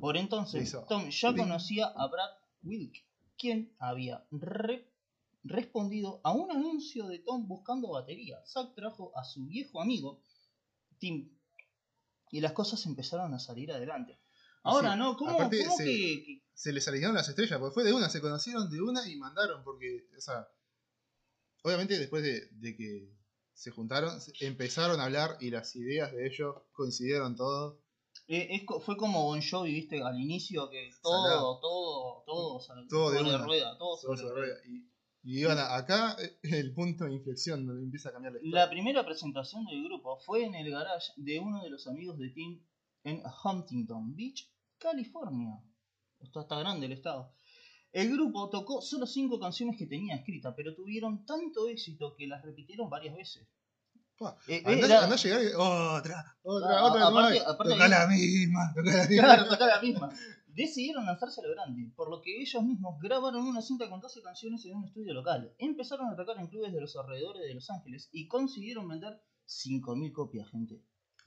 Por 0.00 0.16
entonces, 0.16 0.62
Hizo 0.64 0.84
Tom 0.88 1.08
ya 1.10 1.34
conocía 1.34 1.86
a 1.86 2.06
Brad 2.08 2.30
Wilk, 2.62 2.94
quien 3.36 3.74
había 3.78 4.26
re- 4.30 4.90
respondido 5.42 6.20
a 6.24 6.32
un 6.32 6.50
anuncio 6.50 7.06
de 7.06 7.18
Tom 7.18 7.46
buscando 7.46 7.90
batería. 7.90 8.38
Zack 8.46 8.74
trajo 8.74 9.12
a 9.16 9.24
su 9.24 9.46
viejo 9.46 9.80
amigo, 9.82 10.22
Tim, 10.98 11.36
y 12.30 12.40
las 12.40 12.52
cosas 12.52 12.84
empezaron 12.86 13.34
a 13.34 13.38
salir 13.38 13.70
adelante. 13.72 14.18
Ahora, 14.62 14.92
Sí, 14.94 14.98
¿no? 14.98 15.16
¿Cómo, 15.16 15.32
aparte 15.32 15.62
cómo 15.64 15.76
se- 15.76 15.84
que, 15.84 16.24
que- 16.24 16.42
Se 16.54 16.72
les 16.72 16.86
alinearon 16.88 17.16
las 17.16 17.28
estrellas, 17.28 17.58
porque 17.58 17.74
fue 17.74 17.84
de 17.84 17.92
una, 17.92 18.08
se 18.08 18.20
conocieron 18.22 18.70
de 18.70 18.80
una 18.80 19.06
y 19.08 19.16
mandaron, 19.16 19.62
porque, 19.64 20.06
o 20.16 20.20
sea, 20.20 20.46
obviamente 21.64 21.98
después 21.98 22.22
de, 22.22 22.46
de 22.52 22.76
que 22.76 23.10
se 23.52 23.70
juntaron, 23.72 24.10
empezaron 24.40 25.00
a 25.00 25.04
hablar 25.04 25.36
y 25.40 25.50
las 25.50 25.74
ideas 25.76 26.12
de 26.12 26.26
ellos 26.26 26.54
coincidieron 26.72 27.34
todos. 27.36 27.78
Eh, 28.28 28.48
es 28.50 28.62
fue 28.84 28.96
como 28.96 29.24
Bon 29.24 29.40
Jovi, 29.42 29.72
viste, 29.72 30.00
al 30.02 30.18
inicio 30.20 30.70
que 30.70 30.90
todo, 31.02 31.24
Salado. 31.24 31.60
todo, 31.60 32.22
todo, 32.26 32.60
sal- 32.60 32.86
Todo 32.88 33.10
de 33.10 33.20
una. 33.22 33.38
rueda, 33.44 33.76
todo 33.78 33.96
sobre 33.96 34.22
rueda. 34.22 34.34
rueda. 34.34 34.56
Y, 34.66 34.90
y 35.24 35.40
iban 35.40 35.58
a- 35.58 35.74
acá, 35.76 36.16
el 36.42 36.72
punto 36.74 37.04
de 37.04 37.14
inflexión 37.14 37.66
donde 37.66 37.82
empieza 37.82 38.08
a 38.10 38.12
cambiar 38.12 38.32
la 38.34 38.38
historia. 38.38 38.64
La 38.64 38.70
primera 38.70 39.04
presentación 39.04 39.64
del 39.66 39.82
grupo 39.84 40.18
fue 40.20 40.44
en 40.44 40.54
el 40.54 40.70
garage 40.70 41.12
de 41.16 41.38
uno 41.40 41.62
de 41.62 41.70
los 41.70 41.86
amigos 41.86 42.18
de 42.18 42.30
Tim 42.30 42.62
en 43.04 43.22
Huntington 43.44 44.14
Beach, 44.16 44.50
California. 44.78 45.60
Está, 46.20 46.42
está 46.42 46.58
grande 46.58 46.86
el 46.86 46.92
estado. 46.92 47.34
El 47.94 48.10
grupo 48.12 48.50
tocó 48.50 48.82
solo 48.82 49.06
cinco 49.06 49.38
canciones 49.38 49.76
que 49.78 49.86
tenía 49.86 50.16
escritas, 50.16 50.52
pero 50.56 50.74
tuvieron 50.74 51.24
tanto 51.24 51.68
éxito 51.68 52.14
que 52.16 52.26
las 52.26 52.42
repitieron 52.42 52.90
varias 52.90 53.14
veces. 53.16 53.46
Pa, 54.18 54.36
Eh, 54.48 54.62
Andá, 54.66 54.86
era- 54.86 55.04
andá 55.04 55.14
a 55.14 55.18
llegar 55.18 55.42
y 55.42 55.46
otra, 55.56 56.36
otra, 56.42 56.78
Ah, 56.78 56.84
otra. 56.86 57.06
aparte- 57.08 57.40
aparte 57.46 57.76
la 57.76 58.06
misma, 58.08 58.72
toca 58.74 58.90
la 58.92 59.08
misma. 59.08 59.22
Claro, 59.26 59.48
tocar 59.48 59.68
la 59.68 59.80
misma. 59.80 60.10
Decidieron 60.48 61.04
lanzarse 61.06 61.40
a 61.40 61.44
lo 61.44 61.50
grande, 61.54 61.90
por 61.96 62.10
lo 62.10 62.20
que 62.20 62.40
ellos 62.40 62.62
mismos 62.64 63.00
grabaron 63.00 63.44
una 63.46 63.60
cinta 63.62 63.88
con 63.88 64.00
12 64.00 64.22
canciones 64.22 64.64
en 64.66 64.76
un 64.76 64.84
estudio 64.84 65.14
local. 65.14 65.52
Empezaron 65.58 66.08
a 66.10 66.16
tocar 66.16 66.36
en 66.38 66.46
clubes 66.48 66.72
de 66.72 66.80
los 66.80 66.94
alrededores 66.96 67.42
de 67.42 67.54
Los 67.54 67.70
Ángeles 67.70 68.08
y 68.12 68.26
consiguieron 68.28 68.88
vender 68.88 69.20
5.000 69.46 70.12
copias, 70.12 70.48
gente. 70.50 70.80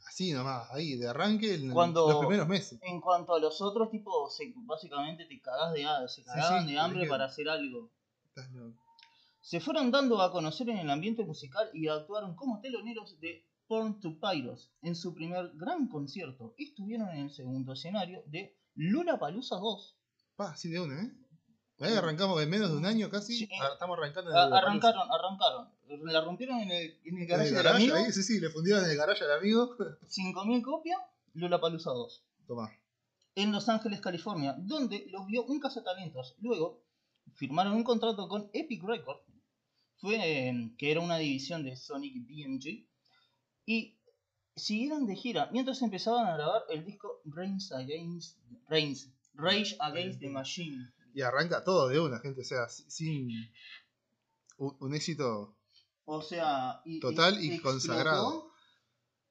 Así 0.08 0.32
nomás, 0.32 0.68
ahí, 0.72 0.96
de 0.96 1.08
arranque, 1.10 1.56
en 1.56 1.72
Cuando- 1.72 2.08
los 2.10 2.20
primeros 2.20 2.48
meses. 2.48 2.80
En 2.82 3.02
cuanto 3.02 3.36
a 3.36 3.40
los 3.40 3.62
otros, 3.62 3.90
tipo, 3.92 4.30
se- 4.30 4.54
básicamente 4.56 5.26
te 5.26 5.42
cagás 5.42 5.74
de, 5.74 5.86
se 6.08 6.24
cagaban 6.24 6.66
sí, 6.66 6.74
de 6.74 6.80
hambre 6.80 7.02
que- 7.04 7.10
para 7.10 7.26
hacer 7.26 7.50
algo. 7.50 7.92
Estás 8.30 8.50
loco. 8.52 8.78
Se 9.42 9.60
fueron 9.60 9.92
dando 9.92 10.22
a 10.22 10.32
conocer 10.32 10.70
en 10.70 10.78
el 10.80 10.90
ambiente 10.90 11.24
musical 11.24 11.70
y 11.74 11.88
actuaron 11.88 12.36
como 12.36 12.60
teloneros 12.62 13.20
de 13.20 13.46
Porn 13.68 14.00
to 14.00 14.18
Pyros 14.20 14.72
en 14.82 14.96
su 14.96 15.14
primer 15.14 15.52
gran 15.56 15.88
concierto. 15.88 16.54
Estuvieron 16.58 17.10
en 17.10 17.26
el 17.26 17.32
segundo 17.32 17.74
escenario 17.74 18.24
de 18.28 18.58
Lollapalooza 18.76 19.58
2. 19.58 19.98
Pa, 20.36 20.52
así 20.52 20.70
de 20.70 20.80
una, 20.80 21.02
¿eh? 21.02 21.12
Ahí 21.80 21.94
arrancamos 21.94 22.42
en 22.42 22.50
menos 22.50 22.72
de 22.72 22.78
un 22.78 22.86
año 22.86 23.10
casi. 23.10 23.38
Sí, 23.38 23.50
estamos 23.74 23.98
arrancando 23.98 24.36
A- 24.36 24.48
el 24.48 24.54
arrancaron, 24.54 25.08
arrancaron. 25.12 25.70
La 26.04 26.22
rompieron 26.22 26.60
en 26.60 26.72
el, 26.72 27.00
en 27.06 27.06
el 27.06 27.14
En 27.14 27.18
el 27.22 27.28
garaje 27.28 27.52
del 27.52 27.64
garage, 27.64 27.76
amigo. 27.84 27.96
ahí, 27.96 28.12
sí, 28.12 28.24
sí, 28.24 28.40
le 28.40 28.50
fundieron 28.50 28.84
en 28.84 28.92
el 28.92 28.98
garage 28.98 29.24
al 29.24 29.32
amigo. 29.40 29.76
5.000 30.08 30.62
copias, 30.62 31.00
Lollapalooza 31.34 31.92
2. 31.92 32.24
Toma. 32.48 32.72
En 33.36 33.52
Los 33.52 33.70
Ángeles, 33.70 34.02
California, 34.02 34.56
donde 34.58 35.06
los 35.10 35.26
vio 35.28 35.44
un 35.46 35.60
cazatalentos. 35.60 36.36
Luego 36.40 36.84
firmaron 37.36 37.74
un 37.74 37.84
contrato 37.84 38.28
con 38.28 38.50
Epic 38.54 38.84
Records, 38.84 39.22
fue, 39.98 40.16
eh, 40.50 40.74
que 40.78 40.92
era 40.92 41.02
una 41.02 41.18
división 41.18 41.64
de 41.64 41.76
Sonic 41.76 42.16
BMG, 42.28 42.88
y 43.66 44.00
siguieron 44.56 45.06
de 45.06 45.16
gira 45.16 45.50
mientras 45.52 45.82
empezaban 45.82 46.26
a 46.28 46.36
grabar 46.36 46.64
el 46.70 46.84
disco 46.86 47.22
Reigns 47.26 47.72
Against, 47.72 48.38
Reigns, 48.70 49.12
Rage 49.36 49.76
Against 49.80 50.20
the 50.20 50.30
Machine. 50.30 50.92
Y 51.14 51.22
arranca 51.22 51.64
todo 51.64 51.88
de 51.90 52.00
una, 52.00 52.20
gente. 52.20 52.42
O 52.42 52.44
sea, 52.44 52.68
si- 52.70 52.90
sin. 52.90 53.30
Un, 54.58 54.76
un 54.80 54.96
éxito 54.96 55.57
O 56.10 56.22
sea, 56.22 56.82
y, 56.86 57.00
Total 57.02 57.44
y 57.44 57.60
consagrado. 57.60 58.50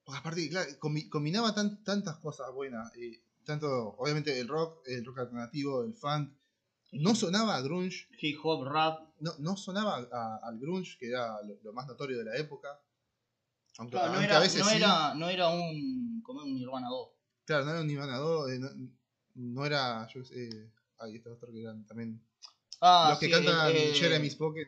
Porque 0.03 0.19
aparte, 0.19 0.49
claro, 0.49 0.69
combi- 0.79 1.09
combinaba 1.09 1.53
tan- 1.53 1.83
tantas 1.83 2.17
cosas 2.17 2.53
buenas. 2.53 2.95
eh, 2.95 3.19
tanto, 3.43 3.95
obviamente, 3.97 4.39
el 4.39 4.47
rock, 4.47 4.81
el 4.87 5.03
rock 5.03 5.19
alternativo, 5.19 5.83
el 5.83 5.93
funk. 5.95 6.31
No 6.91 7.15
sonaba 7.15 7.55
a 7.55 7.61
grunge, 7.61 8.07
Hip 8.21 8.39
hop, 8.43 8.63
rap. 8.65 8.99
no, 9.19 9.31
no 9.39 9.57
sonaba 9.57 10.07
a- 10.11 10.39
al 10.43 10.59
grunge, 10.59 10.97
que 10.99 11.09
era 11.09 11.41
lo, 11.41 11.55
lo 11.63 11.73
más 11.73 11.87
notorio 11.87 12.17
de 12.19 12.25
la 12.25 12.37
época. 12.37 12.79
Aunque, 13.79 13.91
Claro, 13.97 14.13
no, 14.13 14.21
era, 14.21 14.37
a 14.37 14.39
veces 14.39 14.59
no, 14.61 14.69
sí. 14.69 14.75
era, 14.77 15.13
no 15.15 15.29
era 15.29 15.49
un, 15.49 16.21
como 16.23 16.41
un 16.43 16.53
Nirvana 16.55 16.87
2. 16.89 17.09
Claro, 17.45 17.65
no 17.65 17.71
era 17.71 17.81
un 17.81 17.87
Nirvana 17.87 18.17
2, 18.17 18.51
eh, 18.51 18.59
no, 18.59 18.69
no 19.35 19.65
era, 19.65 20.07
yo 20.13 20.23
sé, 20.23 20.71
ahí 20.99 21.15
está 21.15 21.31
otro 21.31 21.51
que 21.51 21.61
eran 21.61 21.85
también. 21.85 22.21
Ah, 22.81 23.07
los 23.09 23.19
que 23.19 23.25
sí, 23.25 23.31
cantan 23.31 23.71
Jeremy's 23.73 24.35
Pocket. 24.35 24.67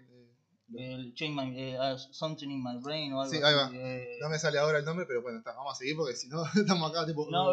El 0.78 1.14
Change 1.16 1.34
My, 1.34 1.60
eh, 1.60 1.78
ah, 1.80 1.98
Something 1.98 2.50
in 2.50 2.64
My 2.64 2.78
Brain 2.82 3.12
o 3.14 3.22
algo 3.22 3.32
Sí, 3.32 3.38
así. 3.38 3.46
ahí 3.46 3.54
va. 3.56 3.72
eh. 3.74 4.18
no 4.22 4.30
me 4.30 4.38
sale 4.38 4.60
ahora 4.60 4.78
el 4.80 4.86
nombre, 4.86 5.06
pero 5.08 5.22
bueno, 5.22 5.40
está, 5.40 5.54
vamos 5.54 5.74
a 5.74 5.76
seguir 5.78 5.96
porque 5.96 6.16
si 6.16 6.28
no, 6.30 6.44
estamos 6.56 6.92
acá 6.92 7.06
tipo. 7.08 7.28
No, 7.30 7.46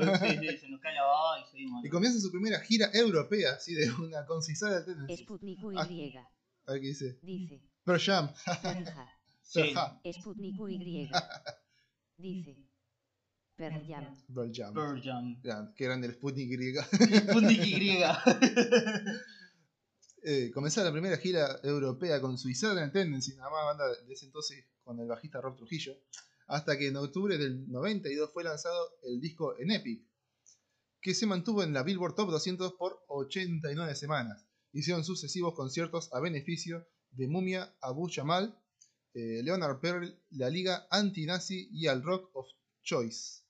sí, 0.18 0.38
sí, 0.40 0.58
se 0.58 0.68
nos 0.68 0.80
cae 0.80 0.94
la 0.94 1.02
baba 1.02 1.40
y 1.40 1.50
seguimos. 1.50 1.84
Y 1.84 1.88
comienza 1.88 2.18
su 2.20 2.30
primera 2.32 2.58
gira 2.60 2.90
europea, 2.92 3.52
así 3.52 3.74
de 3.74 3.90
una 3.92 4.24
concisada 4.26 4.84
Tennessee. 4.84 5.24
Sputnik 5.24 5.58
Ah. 5.76 5.86
Y. 5.88 6.16
A 6.66 6.72
ver 6.72 6.80
qué 6.80 6.86
dice. 6.88 7.18
Dice. 7.22 7.62
Pearl 7.84 8.00
Jam. 8.00 8.30
Zanja. 8.62 9.10
Sí. 9.42 9.72
Sputnik 10.12 10.56
Y. 10.68 11.10
Dice. 12.16 12.56
Per 13.56 13.72
Jam. 13.86 14.16
Pearl 14.34 14.50
Jam. 14.52 14.74
Pearl 14.74 15.00
Jam. 15.00 15.40
Gran- 15.42 15.74
que 15.76 15.84
eran 15.84 16.00
del 16.00 16.14
Sputnik 16.14 16.50
Y. 16.50 16.74
Sputnik 17.28 17.66
Y. 17.66 18.02
Eh, 20.26 20.50
comenzaba 20.54 20.86
la 20.86 20.92
primera 20.92 21.18
gira 21.18 21.60
europea 21.62 22.18
con 22.18 22.38
Suicidal 22.38 22.90
Tendency, 22.90 23.34
nada 23.34 23.50
más 23.50 23.64
banda 23.66 24.02
de 24.06 24.14
ese 24.14 24.24
entonces 24.24 24.64
con 24.82 24.98
el 24.98 25.06
bajista 25.06 25.38
Rob 25.42 25.54
Trujillo, 25.54 25.98
hasta 26.46 26.78
que 26.78 26.88
en 26.88 26.96
octubre 26.96 27.36
del 27.36 27.70
92 27.70 28.30
fue 28.32 28.42
lanzado 28.42 28.96
el 29.02 29.20
disco 29.20 29.54
en 29.58 29.70
Epic, 29.70 30.02
que 31.02 31.12
se 31.12 31.26
mantuvo 31.26 31.62
en 31.62 31.74
la 31.74 31.82
Billboard 31.82 32.14
Top 32.14 32.30
200 32.30 32.72
por 32.72 33.04
89 33.08 33.94
semanas. 33.94 34.46
Hicieron 34.72 35.04
sucesivos 35.04 35.52
conciertos 35.54 36.08
a 36.14 36.20
beneficio 36.20 36.88
de 37.10 37.28
Mumia, 37.28 37.76
Abu 37.82 38.08
Jamal, 38.10 38.58
eh, 39.12 39.42
Leonard 39.42 39.78
Pearl, 39.80 40.18
la 40.30 40.48
Liga 40.48 40.86
Anti-Nazi 40.90 41.68
y 41.70 41.86
al 41.86 42.02
Rock 42.02 42.30
of 42.34 42.46
Choice. 42.82 43.42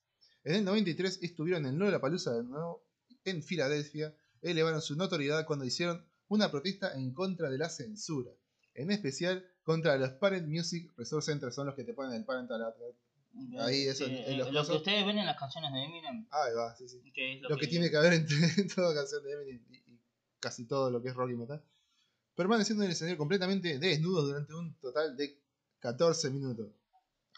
En 0.42 0.56
el 0.56 0.64
93 0.64 1.20
estuvieron 1.22 1.66
en 1.66 1.78
Lollapalooza 1.78 2.32
de 2.32 2.42
nuevo 2.42 2.84
en 3.24 3.44
Filadelfia, 3.44 4.12
elevaron 4.42 4.82
su 4.82 4.96
notoriedad 4.96 5.46
cuando 5.46 5.64
hicieron 5.64 6.04
una 6.28 6.50
protesta 6.50 6.94
en 6.94 7.12
contra 7.12 7.50
de 7.50 7.58
la 7.58 7.68
censura, 7.68 8.30
en 8.74 8.90
especial 8.90 9.46
contra 9.62 9.96
los 9.96 10.10
Parent 10.10 10.48
Music 10.48 10.92
Resource 10.96 11.32
Centers, 11.32 11.54
son 11.54 11.66
los 11.66 11.74
que 11.74 11.84
te 11.84 11.94
ponen 11.94 12.14
el 12.14 12.24
parental 12.24 12.62
advert. 12.62 12.96
Ahí, 13.58 13.88
eso, 13.88 14.06
Sí, 14.06 14.12
en 14.12 14.34
eh, 14.34 14.36
los 14.36 14.52
lo 14.52 14.64
que 14.64 14.72
ustedes 14.72 15.04
ven 15.04 15.18
en 15.18 15.26
las 15.26 15.36
canciones 15.36 15.72
de 15.72 15.82
Eminem, 15.82 16.26
Ahí 16.30 16.54
va, 16.54 16.74
sí, 16.76 16.88
sí. 16.88 17.00
que 17.12 17.40
lo, 17.42 17.48
Lo 17.48 17.56
que 17.56 17.66
tiene 17.66 17.90
que 17.90 17.96
haber 17.96 18.12
entre 18.12 18.36
toda 18.74 18.94
canción 18.94 19.24
de 19.24 19.32
Eminem 19.32 19.64
y, 19.70 19.92
y 19.92 20.00
casi 20.38 20.66
todo 20.66 20.90
lo 20.90 21.02
que 21.02 21.08
es 21.08 21.14
rock 21.14 21.30
y 21.30 21.36
metal. 21.36 21.64
Permaneciendo 22.36 22.82
en 22.84 22.90
el 22.90 22.92
escenario 22.92 23.18
completamente 23.18 23.78
desnudos 23.78 24.26
durante 24.26 24.54
un 24.54 24.74
total 24.78 25.16
de 25.16 25.40
14 25.80 26.30
minutos. 26.30 26.72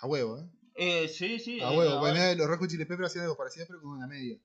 A 0.00 0.06
huevo, 0.06 0.38
¿eh? 0.38 0.50
Eh, 0.76 1.08
sí, 1.08 1.38
sí. 1.38 1.60
A 1.60 1.72
eh, 1.72 1.76
huevo, 1.76 2.00
mirá, 2.02 2.34
los 2.34 2.46
Hot 2.46 2.68
Chili 2.68 2.84
Peppers 2.84 3.08
hacían 3.08 3.24
algo 3.24 3.36
parecido, 3.36 3.66
pero 3.66 3.80
con 3.80 3.92
una 3.92 4.06
media. 4.06 4.38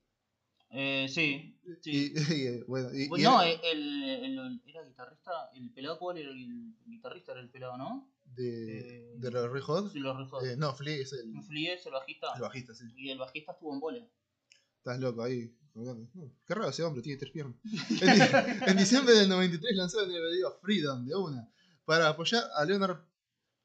Eh, 0.72 1.06
sí, 1.08 1.58
sí. 1.80 2.12
Y, 2.14 2.34
y, 2.34 2.62
bueno, 2.66 2.88
y- 2.94 3.04
y 3.04 3.22
no, 3.22 3.42
el, 3.42 3.60
el, 3.64 4.02
el- 4.24 4.62
era 4.66 4.82
guitarrista, 4.84 5.30
el 5.54 5.70
pelado, 5.70 5.98
¿cuál 5.98 6.18
era 6.18 6.30
el 6.30 6.74
guitarrista? 6.86 7.32
Era 7.32 7.40
el 7.40 7.50
pelado, 7.50 7.76
¿no? 7.76 8.08
de, 8.24 8.78
eh, 8.78 9.12
de 9.18 9.30
los 9.30 9.50
Red 9.52 9.60
Hot. 9.62 9.92
Sí, 9.92 9.98
los 9.98 10.16
Red 10.16 10.26
Hot. 10.28 10.44
Eh, 10.44 10.56
no, 10.56 10.74
Flea 10.74 10.96
es 11.02 11.12
el, 11.12 11.42
Flea 11.42 11.74
es 11.74 11.84
el 11.84 11.92
bajista. 11.92 12.28
el 12.34 12.40
bajista, 12.40 12.74
sí. 12.74 12.84
Y 12.96 13.10
el 13.10 13.18
bajista 13.18 13.52
estuvo 13.52 13.74
en 13.74 13.80
vole. 13.80 14.08
Estás 14.78 14.98
loco 15.00 15.22
ahí. 15.22 15.54
No, 15.74 16.08
qué 16.46 16.54
raro 16.54 16.68
ese 16.70 16.82
hombre, 16.82 17.02
tiene 17.02 17.18
tres 17.18 17.30
piernas. 17.30 17.56
En 18.66 18.76
diciembre 18.76 19.14
del 19.14 19.28
93 19.28 19.76
lanzaron 19.76 20.10
el 20.10 20.20
video 20.34 20.58
Freedom 20.60 21.04
de 21.06 21.14
una 21.14 21.50
para 21.84 22.08
apoyar 22.08 22.44
a 22.54 22.64
Leonard 22.64 22.98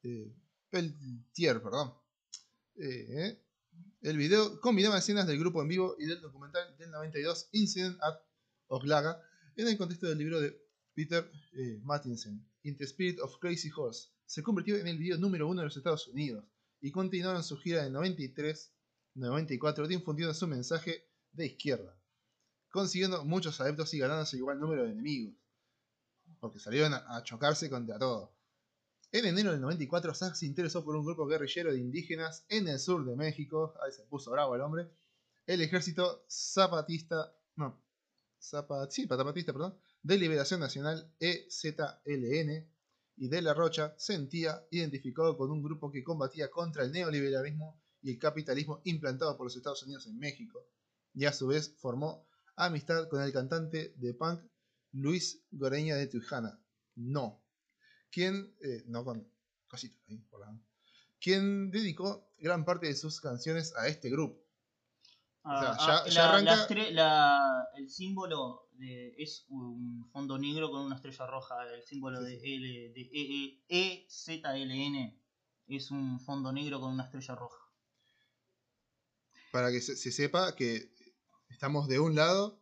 eh, 0.02 0.32
Peltier, 0.70 1.62
perdón. 1.62 1.92
Eh, 2.76 3.06
eh. 3.08 3.42
El 4.00 4.16
video 4.16 4.60
combinaba 4.60 4.98
escenas 4.98 5.26
del 5.26 5.40
grupo 5.40 5.60
en 5.60 5.66
vivo 5.66 5.96
y 5.98 6.06
del 6.06 6.20
documental 6.20 6.76
del 6.78 6.92
92 6.92 7.48
Incident 7.50 7.98
at 8.00 8.20
Oklaga 8.68 9.20
en 9.56 9.66
el 9.66 9.76
contexto 9.76 10.06
del 10.06 10.18
libro 10.18 10.40
de 10.40 10.56
Peter 10.94 11.28
eh, 11.54 11.82
In 12.62 12.76
the 12.76 12.84
Spirit 12.84 13.18
of 13.18 13.38
Crazy 13.40 13.70
Horse. 13.74 14.10
Se 14.24 14.44
convirtió 14.44 14.76
en 14.76 14.86
el 14.86 14.98
video 14.98 15.18
número 15.18 15.48
uno 15.48 15.62
de 15.62 15.66
los 15.66 15.76
Estados 15.76 16.06
Unidos 16.06 16.44
y 16.80 16.92
continuaron 16.92 17.42
su 17.42 17.56
gira 17.56 17.86
en 17.86 17.94
93-94 17.94 19.88
difundiendo 19.88 20.32
su 20.32 20.46
mensaje 20.46 21.10
de 21.32 21.46
izquierda, 21.46 22.00
consiguiendo 22.70 23.24
muchos 23.24 23.60
adeptos 23.60 23.92
y 23.94 23.98
ganándose 23.98 24.36
igual 24.36 24.60
número 24.60 24.84
de 24.84 24.92
enemigos, 24.92 25.34
porque 26.38 26.60
salieron 26.60 26.94
a 26.94 27.20
chocarse 27.24 27.68
contra 27.68 27.98
todo. 27.98 28.37
En 29.10 29.24
enero 29.24 29.52
del 29.52 29.60
94, 29.60 30.14
Zack 30.14 30.34
se 30.34 30.46
interesó 30.46 30.84
por 30.84 30.94
un 30.96 31.04
grupo 31.06 31.26
guerrillero 31.26 31.72
de 31.72 31.78
indígenas 31.78 32.44
en 32.48 32.68
el 32.68 32.78
sur 32.78 33.04
de 33.06 33.16
México, 33.16 33.74
ahí 33.82 33.90
se 33.92 34.04
puso 34.04 34.30
bravo 34.30 34.54
el 34.54 34.60
hombre, 34.60 34.90
el 35.46 35.62
ejército 35.62 36.24
zapatista, 36.28 37.34
no, 37.56 37.82
Zapa- 38.40 38.88
sí, 38.90 39.06
zapatista, 39.06 39.52
perdón, 39.52 39.78
de 40.02 40.18
Liberación 40.18 40.60
Nacional 40.60 41.10
EZLN, 41.20 42.70
y 43.20 43.28
de 43.28 43.42
la 43.42 43.54
Rocha 43.54 43.94
se 43.96 44.12
sentía 44.14 44.62
identificado 44.70 45.36
con 45.36 45.50
un 45.50 45.62
grupo 45.62 45.90
que 45.90 46.04
combatía 46.04 46.50
contra 46.50 46.84
el 46.84 46.92
neoliberalismo 46.92 47.82
y 48.02 48.12
el 48.12 48.18
capitalismo 48.18 48.80
implantado 48.84 49.36
por 49.36 49.46
los 49.46 49.56
Estados 49.56 49.82
Unidos 49.84 50.06
en 50.06 50.18
México, 50.18 50.66
y 51.14 51.24
a 51.24 51.32
su 51.32 51.46
vez 51.48 51.74
formó 51.78 52.28
amistad 52.56 53.08
con 53.08 53.22
el 53.22 53.32
cantante 53.32 53.94
de 53.96 54.12
punk 54.14 54.40
Luis 54.92 55.42
Goreña 55.50 55.96
de 55.96 56.06
Tujana, 56.08 56.60
no, 56.94 57.42
quien, 58.10 58.54
eh, 58.62 58.82
no 58.86 59.04
con 59.04 59.26
cositas 59.68 59.98
ahí 60.08 60.18
por 60.30 60.40
la 60.40 60.56
quien 61.20 61.70
dedicó 61.72 62.30
gran 62.38 62.64
parte 62.64 62.86
de 62.86 62.94
sus 62.94 63.20
canciones 63.20 63.74
a 63.76 63.88
este 63.88 64.08
grupo. 64.08 64.40
Ah, 65.42 65.56
O 65.56 65.60
sea, 65.60 65.86
ya- 65.86 65.96
ah, 66.04 66.08
ya 66.08 66.14
la- 66.22 66.28
arranca- 66.30 66.56
la 66.56 66.68
estre- 66.68 66.90
la- 66.92 67.68
el 67.76 67.90
símbolo 67.90 68.68
de- 68.74 69.14
es 69.18 69.44
un 69.48 70.08
fondo 70.12 70.38
negro 70.38 70.70
con 70.70 70.82
una 70.82 70.94
estrella 70.96 71.26
roja. 71.26 71.56
El 71.74 71.82
símbolo 71.82 72.20
Sí, 72.20 72.26
de 72.26 72.54
L 72.54 72.92
de 72.92 73.00
E, 73.00 73.64
E, 73.68 74.06
EZLN 74.06 75.20
es 75.66 75.90
un 75.90 76.20
fondo 76.20 76.52
negro 76.52 76.80
con 76.80 76.92
una 76.92 77.04
estrella 77.04 77.34
roja. 77.34 77.64
Para 79.50 79.70
que 79.72 79.80
se, 79.80 79.96
se 79.96 80.12
sepa 80.12 80.54
que 80.54 80.92
estamos 81.48 81.88
de 81.88 81.98
un 81.98 82.14
lado 82.14 82.60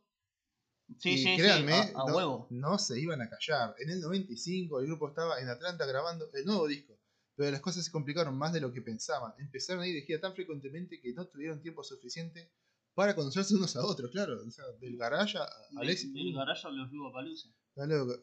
Sí, 0.98 1.10
y 1.10 1.18
sí, 1.18 1.24
sí, 1.24 1.36
créanme, 1.36 1.72
a, 1.72 1.82
a 1.82 2.06
no, 2.06 2.16
huevo. 2.16 2.46
no 2.50 2.78
se 2.78 3.00
iban 3.00 3.20
a 3.20 3.28
callar. 3.28 3.74
En 3.78 3.90
el 3.90 4.00
95 4.00 4.80
el 4.80 4.86
grupo 4.86 5.08
estaba 5.08 5.40
en 5.40 5.48
Atlanta 5.48 5.84
grabando 5.84 6.30
el 6.32 6.44
nuevo 6.44 6.66
disco, 6.68 6.98
pero 7.34 7.50
las 7.50 7.60
cosas 7.60 7.84
se 7.84 7.90
complicaron 7.90 8.36
más 8.38 8.52
de 8.52 8.60
lo 8.60 8.72
que 8.72 8.82
pensaban. 8.82 9.32
Empezaron 9.38 9.82
a 9.82 9.86
ir 9.88 9.94
de 9.94 10.02
gira 10.02 10.20
tan 10.20 10.34
frecuentemente 10.34 11.00
que 11.00 11.12
no 11.12 11.26
tuvieron 11.26 11.60
tiempo 11.60 11.82
suficiente 11.82 12.52
para 12.94 13.14
conocerse 13.14 13.54
unos 13.54 13.76
a 13.76 13.84
otros, 13.84 14.10
claro. 14.10 14.40
O 14.46 14.50
sea, 14.50 14.64
del 14.80 14.96
garage 14.96 15.36
a, 15.38 15.42
a 15.42 15.80
Del, 15.84 16.12
del 16.14 16.38
a 16.38 16.70
los 16.70 16.92
Lugo 16.92 17.12
Palusa. 17.12 17.48
Está 17.74 17.86
loco. 17.86 18.14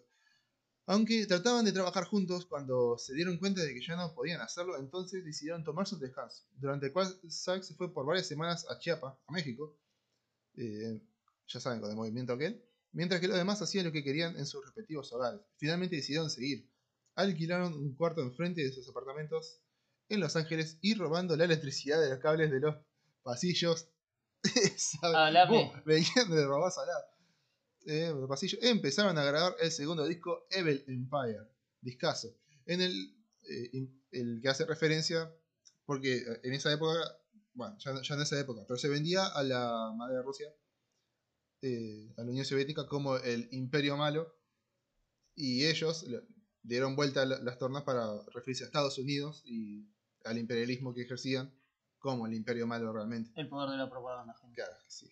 Aunque 0.85 1.25
trataban 1.27 1.63
de 1.63 1.71
trabajar 1.71 2.05
juntos, 2.05 2.45
cuando 2.45 2.97
se 2.97 3.13
dieron 3.13 3.37
cuenta 3.37 3.61
de 3.61 3.73
que 3.73 3.81
ya 3.85 3.95
no 3.95 4.13
podían 4.13 4.41
hacerlo, 4.41 4.77
entonces 4.77 5.23
decidieron 5.23 5.63
tomarse 5.63 5.95
un 5.95 6.01
descanso, 6.01 6.43
durante 6.57 6.87
el 6.87 6.91
cual 6.91 7.07
Zack 7.29 7.63
se 7.63 7.75
fue 7.75 7.93
por 7.93 8.05
varias 8.05 8.27
semanas 8.27 8.65
a 8.69 8.77
Chiapas, 8.79 9.15
a 9.27 9.31
México, 9.31 9.77
eh, 10.55 11.01
ya 11.53 11.59
saben, 11.59 11.79
con 11.79 11.89
el 11.89 11.95
movimiento 11.95 12.33
aquel, 12.33 12.63
mientras 12.91 13.21
que 13.21 13.27
los 13.27 13.37
demás 13.37 13.61
hacían 13.61 13.85
lo 13.85 13.91
que 13.91 14.03
querían 14.03 14.35
en 14.37 14.45
sus 14.45 14.63
respectivos 14.65 15.11
hogares. 15.13 15.41
Finalmente 15.57 15.95
decidieron 15.95 16.29
seguir. 16.29 16.69
Alquilaron 17.15 17.73
un 17.73 17.95
cuarto 17.95 18.21
enfrente 18.21 18.63
de 18.63 18.71
sus 18.73 18.87
apartamentos 18.89 19.61
en 20.09 20.19
Los 20.19 20.35
Ángeles 20.35 20.77
y 20.81 20.95
robando 20.95 21.35
la 21.35 21.45
electricidad 21.45 22.01
de 22.01 22.09
los 22.09 22.19
cables 22.19 22.51
de 22.51 22.59
los 22.59 22.75
pasillos. 23.21 23.87
Hablame. 25.01 25.23
Vos, 25.73 25.85
Venían 25.85 26.29
de 26.29 26.45
robar 26.45 26.71
salado 26.71 27.03
eh, 27.85 28.09
por 28.11 28.21
el 28.23 28.27
pasillo, 28.27 28.57
empezaron 28.61 29.17
a 29.17 29.23
grabar 29.23 29.55
el 29.61 29.71
segundo 29.71 30.05
disco, 30.05 30.45
Evil 30.49 30.83
Empire, 30.87 31.47
discazo, 31.81 32.29
en 32.65 32.81
el, 32.81 33.15
eh, 33.49 33.87
el 34.11 34.39
que 34.41 34.47
hace 34.49 34.65
referencia, 34.65 35.29
porque 35.85 36.15
eh, 36.17 36.39
en 36.43 36.53
esa 36.53 36.71
época, 36.71 36.97
bueno, 37.53 37.75
ya, 37.79 37.91
no- 37.93 38.01
ya 38.01 38.15
en 38.15 38.21
esa 38.21 38.39
época, 38.39 38.61
pero 38.67 38.77
se 38.77 38.87
vendía 38.89 39.25
a 39.27 39.43
la 39.43 39.91
madre 39.97 40.15
de 40.17 40.23
Rusia, 40.23 40.47
eh, 41.63 42.13
a 42.17 42.21
la 42.23 42.29
Unión 42.29 42.45
Soviética, 42.45 42.85
como 42.87 43.15
el 43.17 43.47
Imperio 43.51 43.95
Malo, 43.97 44.35
y 45.35 45.65
ellos 45.65 46.05
dieron 46.61 46.95
vuelta 46.95 47.25
la- 47.25 47.39
las 47.39 47.57
tornas 47.57 47.83
para 47.83 48.21
referirse 48.33 48.63
a 48.63 48.67
Estados 48.67 48.97
Unidos 48.97 49.41
y 49.45 49.87
al 50.25 50.37
imperialismo 50.37 50.93
que 50.93 51.01
ejercían 51.03 51.51
como 51.99 52.27
el 52.27 52.33
Imperio 52.33 52.67
Malo 52.67 52.91
realmente. 52.93 53.31
El 53.35 53.47
poder 53.47 53.69
de 53.71 53.77
la 53.77 53.89
propaganda, 53.89 54.35
gente. 54.39 54.55
Claro, 54.55 54.73
que 54.83 54.91
sí. 54.91 55.09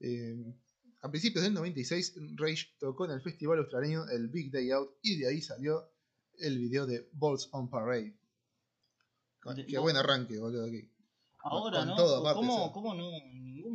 Eh, 0.00 0.54
a 1.02 1.10
principios 1.10 1.44
del 1.44 1.52
96, 1.54 2.14
Rage 2.36 2.68
tocó 2.80 3.04
en 3.04 3.10
el 3.12 3.20
festival 3.20 3.58
australiano 3.58 4.08
el 4.08 4.28
Big 4.28 4.50
Day 4.50 4.70
Out 4.70 4.96
y 5.02 5.18
de 5.18 5.28
ahí 5.28 5.40
salió 5.42 5.90
el 6.38 6.58
video 6.58 6.86
de 6.86 7.08
Balls 7.12 7.48
on 7.52 7.68
Parade. 7.70 8.14
De- 9.54 9.66
Qué 9.66 9.78
buen 9.78 9.96
arranque, 9.96 10.38
boludo. 10.38 10.66
Aquí. 10.66 10.90
Ahora, 11.38 11.78
con 11.80 11.88
¿no? 11.88 11.96
todo 11.96 12.16
aparte, 12.16 12.36
¿Cómo. 12.40 12.72
¿Cómo 12.72 12.94
no? 12.94 13.10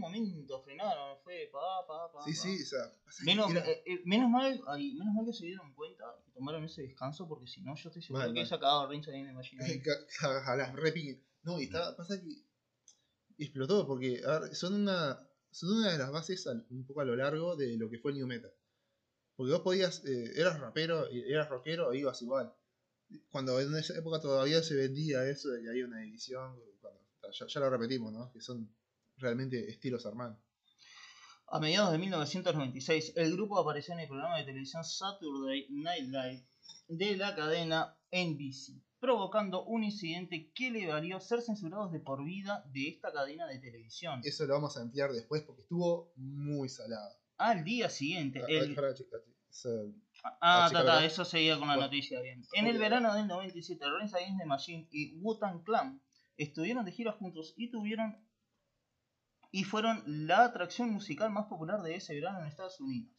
En 0.08 0.12
momento 0.24 0.62
frenaron. 0.63 1.17
Fue 1.24 1.50
pa, 1.51 1.60
pa, 1.88 2.12
pa. 2.12 2.24
Sí, 2.24 2.31
pa. 2.34 2.38
sí, 2.41 2.63
o 2.63 2.65
sea. 2.65 3.24
Menos, 3.25 3.51
era- 3.51 3.67
eh, 3.70 3.84
eh, 3.86 4.01
menos, 4.05 4.29
mal, 4.29 4.62
ay, 4.67 4.93
menos 4.96 5.13
mal 5.13 5.25
que 5.25 5.34
se 5.34 5.46
dieron 5.46 5.74
cuenta 5.74 6.05
y 6.27 6.31
tomaron 6.31 6.63
ese 6.63 6.81
descanso 6.84 7.27
porque 7.27 7.48
si 7.48 7.62
no 7.62 7.75
yo 7.75 7.89
estoy 7.89 8.01
seguro 8.01 8.24
Mal, 8.24 8.34
que 8.34 8.39
he 8.39 8.43
mal. 8.43 8.50
sacado 8.50 8.89
Rinse 8.89 9.12
de 9.12 9.34
Machine 9.34 9.63
ahí. 9.63 9.81
ca- 9.84 10.05
ca- 10.20 10.51
a 10.51 10.55
las 10.55 10.74
repique. 10.74 11.24
No, 11.43 11.60
y 11.60 11.63
estaba, 11.65 11.96
pasa 11.96 12.20
que 12.22 12.43
explotó 13.38 13.88
porque 13.88 14.22
a 14.25 14.39
ver, 14.39 14.55
son 14.55 14.74
una 14.75 15.27
son 15.51 15.70
una 15.77 15.91
de 15.91 15.98
las 15.98 16.12
bases 16.12 16.46
al- 16.48 16.65
un 16.70 16.86
poco 16.86 17.01
a 17.01 17.05
lo 17.05 17.15
largo 17.15 17.55
de 17.55 17.75
lo 17.77 17.89
que 17.89 18.00
fue 18.00 18.12
el 18.12 18.17
New 18.17 18.27
Metal. 18.27 18.51
Porque 19.36 19.51
vos 19.53 19.62
podías, 19.62 20.05
eh, 20.05 20.31
eras 20.36 20.60
rapero, 20.60 21.08
eras 21.10 21.50
rockero, 21.50 21.91
e 21.93 21.98
ibas 22.00 22.22
igual. 22.22 22.53
Cuando 23.29 23.60
en 23.60 23.75
esa 23.75 23.98
época 23.98 24.22
todavía 24.22 24.62
se 24.63 24.75
vendía 24.75 25.27
eso 25.27 25.50
de 25.50 25.62
que 25.63 25.70
había 25.70 25.86
una 25.86 26.00
división, 26.00 26.58
cuando- 26.79 27.01
ya, 27.34 27.48
ya 27.48 27.60
lo 27.60 27.70
repetimos, 27.70 28.13
¿no? 28.13 28.31
Que 28.31 28.39
son 28.39 28.74
realmente 29.21 29.69
estilos 29.69 30.05
hermanos. 30.05 30.37
A 31.47 31.59
mediados 31.59 31.91
de 31.91 31.97
1996, 31.97 33.13
el 33.17 33.33
grupo 33.33 33.59
apareció 33.59 33.93
en 33.93 33.99
el 34.01 34.07
programa 34.07 34.37
de 34.37 34.45
televisión 34.45 34.83
Saturday 34.83 35.67
Night 35.69 36.05
Live 36.07 36.45
de 36.87 37.17
la 37.17 37.35
cadena 37.35 37.97
NBC. 38.11 38.81
provocando 38.99 39.63
un 39.65 39.83
incidente 39.83 40.51
que 40.53 40.69
le 40.69 40.85
valió 40.85 41.19
ser 41.19 41.41
censurados 41.41 41.91
de 41.91 41.99
por 41.99 42.23
vida 42.23 42.63
de 42.71 42.87
esta 42.87 43.11
cadena 43.11 43.47
de 43.47 43.57
televisión. 43.57 44.21
Eso 44.23 44.45
lo 44.45 44.53
vamos 44.53 44.77
a 44.77 44.81
ampliar 44.81 45.11
después 45.11 45.41
porque 45.41 45.63
estuvo 45.63 46.13
muy 46.17 46.69
salado. 46.69 47.09
Al 47.37 47.63
día 47.63 47.89
siguiente, 47.89 48.41
Ah, 48.43 48.45
el- 48.47 48.75
para, 48.75 48.93
chica, 48.93 49.17
se- 49.49 49.69
Ah, 50.39 50.67
chica, 50.67 50.79
ta, 50.81 50.85
ta, 50.85 50.93
¿verdad? 50.93 51.05
eso 51.05 51.25
seguía 51.25 51.57
con 51.57 51.67
la 51.67 51.73
Bueno. 51.77 51.87
noticia 51.87 52.21
bien. 52.21 52.43
En 52.53 52.67
el 52.67 52.77
verano 52.77 53.15
del 53.15 53.25
97, 53.25 53.83
Rinse 53.99 54.17
Against 54.17 54.39
the 54.39 54.45
Machine 54.45 54.87
y 54.91 55.15
Wu-Tang 55.19 55.63
Clan 55.63 55.99
estuvieron 56.37 56.85
de 56.85 56.91
gira 56.91 57.11
juntos 57.13 57.55
y 57.57 57.71
tuvieron 57.71 58.15
y 59.51 59.63
fueron 59.63 60.03
la 60.05 60.46
atracción 60.46 60.91
musical 60.91 61.29
más 61.31 61.46
popular 61.48 61.81
de 61.81 61.96
ese 61.96 62.15
verano 62.15 62.39
en 62.39 62.48
Estados 62.48 62.79
Unidos. 62.79 63.12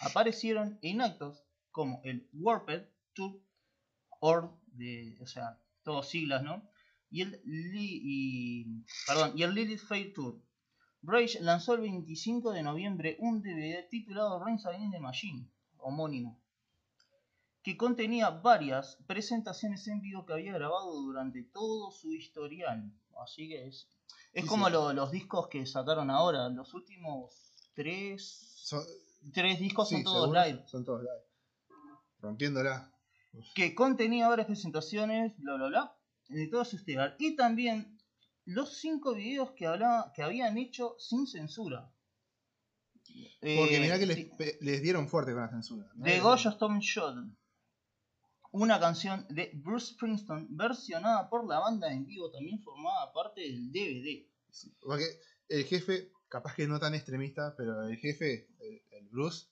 Aparecieron 0.00 0.78
en 0.82 1.00
actos 1.00 1.44
como 1.70 2.00
el 2.04 2.28
Warped 2.32 2.86
Tour, 3.12 3.40
or 4.20 4.56
de, 4.66 5.18
o 5.20 5.26
sea, 5.26 5.58
todos 5.82 6.08
siglas, 6.08 6.42
¿no? 6.42 6.68
Y 7.10 7.22
el, 7.22 7.42
y, 7.44 8.84
el 9.36 9.54
Lilith 9.54 9.80
Fair 9.80 10.12
Tour. 10.14 10.40
Rage 11.02 11.40
lanzó 11.40 11.74
el 11.74 11.80
25 11.80 12.52
de 12.52 12.62
noviembre 12.62 13.16
un 13.20 13.42
DVD 13.42 13.88
titulado 13.88 14.44
Rinse 14.44 14.68
Against 14.68 14.92
the 14.92 15.00
Machine, 15.00 15.50
homónimo 15.78 16.40
que 17.62 17.76
contenía 17.76 18.30
varias 18.30 18.96
presentaciones 19.06 19.86
en 19.88 20.00
vivo 20.00 20.24
que 20.24 20.32
había 20.32 20.52
grabado 20.52 20.92
durante 21.02 21.42
todo 21.42 21.90
su 21.90 22.14
historial. 22.14 22.90
Así 23.22 23.48
que 23.48 23.66
es, 23.66 23.88
es 24.32 24.42
Sí, 24.44 24.48
como 24.48 24.66
sí. 24.66 24.72
lo- 24.72 24.92
los 24.92 25.10
discos 25.10 25.48
que 25.48 25.66
sacaron 25.66 26.10
ahora. 26.10 26.48
Los 26.48 26.72
últimos 26.74 27.52
tres, 27.74 28.52
son, 28.56 28.82
tres 29.32 29.58
discos 29.58 29.88
sí, 29.88 29.96
son 29.96 30.04
todos 30.04 30.28
live. 30.32 30.62
Son 30.66 30.84
todos 30.84 31.02
live. 31.02 31.76
Rompiéndola. 32.20 32.92
Que 33.54 33.74
contenía 33.74 34.28
varias 34.28 34.46
presentaciones, 34.46 35.36
bla 35.38 35.54
bla 35.54 35.66
bla, 35.68 35.96
de 36.28 36.46
todo 36.48 36.64
su 36.64 36.76
historial. 36.76 37.14
Y 37.18 37.36
también 37.36 37.98
los 38.44 38.78
cinco 38.78 39.14
videos 39.14 39.52
que, 39.52 39.66
hablaba, 39.66 40.12
que 40.14 40.22
habían 40.22 40.58
hecho 40.58 40.96
sin 40.98 41.26
censura. 41.26 41.92
Porque 43.40 43.76
Eh, 43.76 43.80
mirá 43.80 43.98
que 43.98 44.06
les 44.60 44.82
dieron 44.82 45.08
fuerte 45.08 45.32
con 45.32 45.42
la 45.42 45.48
censura. 45.50 45.86
¿no? 45.94 46.04
The 46.04 46.20
Goya 46.20 46.50
Stone 46.50 46.80
Shot. 46.80 47.16
Una 48.52 48.80
canción 48.80 49.26
de 49.28 49.50
Bruce 49.54 49.92
Springsteen 49.94 50.48
versionada 50.56 51.28
por 51.28 51.46
la 51.46 51.60
banda 51.60 51.92
en 51.92 52.04
vivo 52.06 52.30
también 52.30 52.60
formaba 52.62 53.12
parte 53.12 53.40
del 53.42 53.70
DVD. 53.70 54.26
Sí, 54.50 54.72
Porque 54.80 55.04
el 55.48 55.64
jefe, 55.64 56.10
capaz 56.28 56.54
que 56.56 56.66
no 56.66 56.80
tan 56.80 56.94
extremista, 56.94 57.54
pero 57.56 57.82
el 57.86 57.96
jefe, 57.96 58.48
el, 58.58 58.82
el 58.90 59.08
Bruce, 59.08 59.46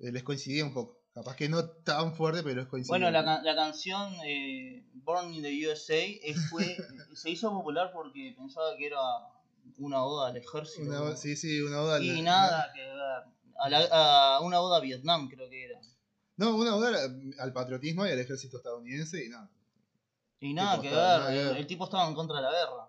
eh, 0.00 0.12
les 0.12 0.22
coincidía 0.22 0.64
un 0.64 0.74
poco. 0.74 1.00
Capaz 1.14 1.36
que 1.36 1.48
no 1.48 1.64
tan 1.64 2.12
fuerte, 2.14 2.42
pero 2.42 2.56
les 2.60 2.66
coincidía. 2.68 2.90
Bueno, 2.98 3.10
la, 3.10 3.40
la 3.42 3.54
canción 3.54 4.12
eh, 4.26 4.84
Born 4.94 5.32
in 5.32 5.42
the 5.42 5.68
USA 5.68 6.02
fue, 6.50 6.76
se 7.14 7.30
hizo 7.30 7.50
popular 7.52 7.90
porque 7.94 8.34
pensaba 8.36 8.76
que 8.76 8.86
era 8.88 8.98
una 9.78 10.04
oda 10.04 10.28
al 10.28 10.36
ejército. 10.36 10.82
Una 10.90 11.16
sí, 11.16 11.36
sí, 11.36 11.60
una 11.62 11.80
oda 11.80 11.96
al- 11.96 12.04
y 12.04 12.20
nada 12.20 12.70
que 12.74 12.80
ver. 12.80 12.98
A, 13.56 13.68
la- 13.70 14.36
a 14.36 14.40
una 14.40 14.60
oda 14.60 14.78
a 14.78 14.80
Vietnam 14.80 15.28
creo 15.28 15.48
que 15.48 15.64
era. 15.66 15.80
No, 16.36 16.56
una 16.56 16.74
oda 16.74 16.88
al, 17.04 17.34
al 17.38 17.52
patriotismo 17.52 18.06
y 18.06 18.10
al 18.10 18.18
ejército 18.18 18.56
estadounidense 18.56 19.24
y 19.24 19.28
nada. 19.28 19.50
Y 20.40 20.52
nada 20.52 20.80
que 20.80 20.88
ver, 20.88 20.96
nada 20.96 21.34
el, 21.34 21.48
ver. 21.48 21.56
el 21.58 21.66
tipo 21.66 21.84
estaba 21.84 22.08
en 22.08 22.14
contra 22.14 22.36
de 22.36 22.42
la 22.42 22.50
guerra. 22.50 22.88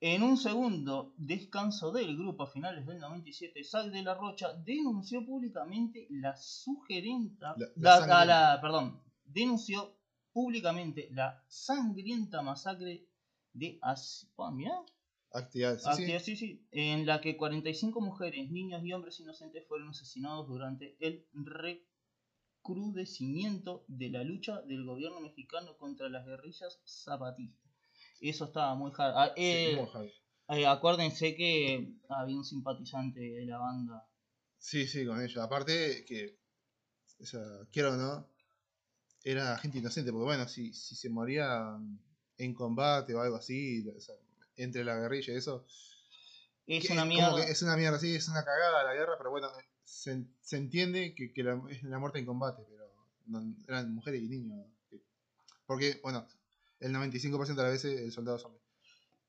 En 0.00 0.22
un 0.22 0.36
segundo 0.36 1.14
descanso 1.16 1.90
del 1.92 2.16
grupo 2.16 2.42
a 2.42 2.46
finales 2.46 2.84
del 2.86 2.98
97, 2.98 3.64
Zack 3.64 3.86
de 3.90 4.02
la 4.02 4.14
Rocha 4.14 4.52
denunció 4.52 5.24
públicamente 5.24 6.06
la 6.10 6.36
sugerenta. 6.36 7.54
La- 7.76 8.24
la 8.26 8.58
perdón, 8.60 9.02
denunció 9.24 9.96
públicamente 10.32 11.08
la 11.12 11.42
sangrienta 11.48 12.42
masacre 12.42 13.06
de 13.52 13.78
As- 13.80 14.28
ah, 14.38 14.50
mirá, 14.50 14.74
Actividades. 15.32 15.82
Sí, 15.82 15.88
Actividad, 15.88 16.18
sí. 16.20 16.36
sí, 16.36 16.46
sí, 16.46 16.68
en 16.72 17.06
la 17.06 17.20
que 17.20 17.36
45 17.36 18.00
mujeres, 18.00 18.50
niños 18.50 18.82
y 18.84 18.92
hombres 18.92 19.18
inocentes 19.20 19.66
fueron 19.66 19.88
asesinados 19.88 20.46
durante 20.48 20.96
el 21.00 21.26
recrudecimiento 22.64 23.84
de 23.88 24.08
la 24.10 24.24
lucha 24.24 24.62
del 24.62 24.84
gobierno 24.84 25.20
mexicano 25.20 25.76
contra 25.76 26.08
las 26.08 26.24
guerrillas 26.26 26.80
zapatistas. 26.84 27.70
Eso 28.20 28.46
estaba 28.46 28.74
muy 28.74 28.90
hard. 28.96 29.12
Ah, 29.16 29.32
Sí, 29.36 29.42
eh, 29.42 29.76
muy 29.76 30.12
eh, 30.48 30.66
acuérdense 30.66 31.34
que 31.34 31.94
había 32.08 32.36
un 32.36 32.44
simpatizante 32.44 33.20
de 33.20 33.46
la 33.46 33.58
banda. 33.58 34.06
Sí, 34.58 34.86
sí, 34.86 35.06
con 35.06 35.22
ella. 35.22 35.44
Aparte 35.44 36.04
que, 36.06 36.38
o 37.20 37.24
sea, 37.26 37.40
quiero 37.70 37.92
o 37.92 37.96
no, 37.96 38.26
era 39.22 39.56
gente 39.58 39.78
inocente, 39.78 40.10
porque 40.12 40.24
bueno, 40.24 40.48
si, 40.48 40.72
si 40.72 40.94
se 40.96 41.10
moría 41.10 41.78
en 42.38 42.54
combate 42.54 43.14
o 43.14 43.20
algo 43.20 43.36
así, 43.36 43.86
o 43.88 44.00
sea, 44.00 44.14
entre 44.56 44.84
la 44.84 44.96
guerrilla 44.96 45.34
y 45.34 45.36
eso, 45.36 45.66
Es 46.66 46.86
que 46.86 46.92
una 46.92 47.04
mierda. 47.04 47.44
es 47.44 47.62
una 47.62 47.76
mierda, 47.76 47.98
sí, 47.98 48.14
es 48.14 48.28
una 48.28 48.44
cagada 48.44 48.84
la 48.84 48.94
guerra, 48.94 49.14
pero 49.18 49.30
bueno, 49.30 49.48
se, 49.84 50.24
se 50.40 50.56
entiende 50.56 51.14
que, 51.14 51.32
que 51.32 51.42
la, 51.42 51.62
es 51.70 51.82
la 51.82 51.98
muerte 51.98 52.18
en 52.18 52.26
combate, 52.26 52.62
pero 52.68 52.84
no- 53.26 53.54
eran 53.68 53.94
mujeres 53.94 54.22
y 54.22 54.28
niños. 54.28 54.66
que- 54.90 55.00
Porque, 55.66 56.00
bueno, 56.02 56.26
el 56.80 56.92
95% 56.92 57.62
de 57.62 57.62
las 57.62 57.72
veces 57.72 58.00
el 58.00 58.12
soldado 58.12 58.36
es 58.38 58.44
hombre. 58.44 58.60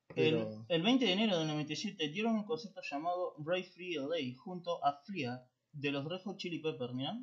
El, 0.09 0.15
Pero, 0.15 0.65
el 0.69 0.83
20 0.83 1.05
de 1.05 1.11
enero 1.13 1.37
del 1.39 1.47
97 1.47 2.09
dieron 2.09 2.35
un 2.35 2.43
concierto 2.45 2.81
llamado 2.89 3.35
Ray 3.43 3.63
Free 3.63 3.95
LA 3.95 4.35
junto 4.37 4.83
a 4.85 5.01
Flia 5.03 5.43
de 5.73 5.91
los 5.91 6.05
Red 6.05 6.21
Hot 6.23 6.37
Chili 6.37 6.59
Peppers, 6.59 6.93
mirá, 6.93 7.19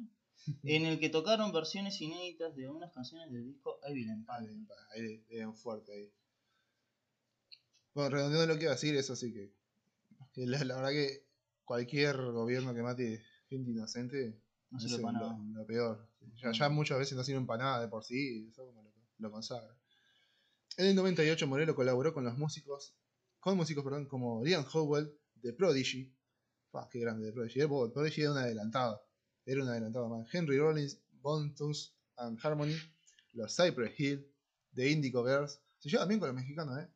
en 0.64 0.86
el 0.86 0.98
que 0.98 1.08
tocaron 1.08 1.52
versiones 1.52 2.00
inéditas 2.00 2.54
de 2.56 2.68
unas 2.68 2.92
canciones 2.92 3.30
del 3.32 3.46
disco 3.46 3.78
Evil 3.84 4.10
Empire. 4.10 4.52
ahí, 4.94 5.22
ahí, 5.30 5.40
ahí, 5.40 5.52
fuerte 5.54 5.92
ahí. 5.92 6.10
Bueno, 7.94 8.10
redondeando 8.10 8.46
lo 8.52 8.58
que 8.58 8.64
iba 8.64 8.72
a 8.72 8.74
decir, 8.74 8.96
eso 8.96 9.14
sí 9.16 9.32
que, 9.32 9.52
que 10.32 10.46
la, 10.46 10.64
la 10.64 10.76
verdad 10.76 10.90
que 10.90 11.24
cualquier 11.64 12.16
gobierno 12.33 12.75
que 12.75 12.83
mate 12.83 13.25
gente 13.48 13.70
inocente 13.70 14.40
No 14.70 14.79
es 14.79 14.85
sirve 14.85 15.03
para 15.03 15.18
lo, 15.20 15.29
nada. 15.31 15.38
lo 15.55 15.66
peor. 15.66 16.09
Ya, 16.37 16.53
ya 16.53 16.68
muchas 16.68 16.98
veces 16.98 17.16
no 17.16 17.25
sirven 17.25 17.46
para 17.46 17.64
nada 17.64 17.81
de 17.83 17.88
por 17.88 18.05
sí, 18.05 18.48
eso 18.51 18.64
como 18.66 18.83
lo, 18.83 18.92
lo 19.18 19.31
consagra. 19.31 19.77
En 20.77 20.87
el 20.87 20.94
98 20.96 21.46
Morelo 21.46 21.75
colaboró 21.75 22.14
con 22.14 22.25
los 22.25 22.37
músicos, 22.38 22.94
con 23.40 23.57
músicos 23.57 23.85
perdón, 23.85 24.07
como 24.07 24.42
Liam 24.44 24.64
Howell 24.72 25.12
de 25.35 25.53
Prodigy. 25.53 26.14
Fua, 26.70 26.88
qué 26.90 27.01
grande 27.01 27.27
de 27.27 27.33
Prodigy. 27.33 27.61
Eh, 27.61 27.64
bo, 27.66 27.92
Prodigy 27.92 28.22
era 28.22 28.33
un 28.33 28.38
adelantado. 28.38 29.03
Era 29.44 29.62
un 29.62 29.68
adelantado 29.68 30.09
man. 30.09 30.27
Henry 30.33 30.59
Rollins, 30.59 31.03
Bone 31.20 31.53
Thugs 31.57 31.94
and 32.16 32.38
Harmony, 32.42 32.77
los 33.35 33.55
Cypress 33.55 33.98
Hill, 33.98 34.27
The 34.75 34.90
Indigo 34.90 35.25
Girls. 35.25 35.61
Se 35.79 35.90
llevan 35.90 36.09
bien 36.09 36.20
con 36.20 36.29
los 36.29 36.37
mexicanos, 36.37 36.79
¿eh? 36.79 36.88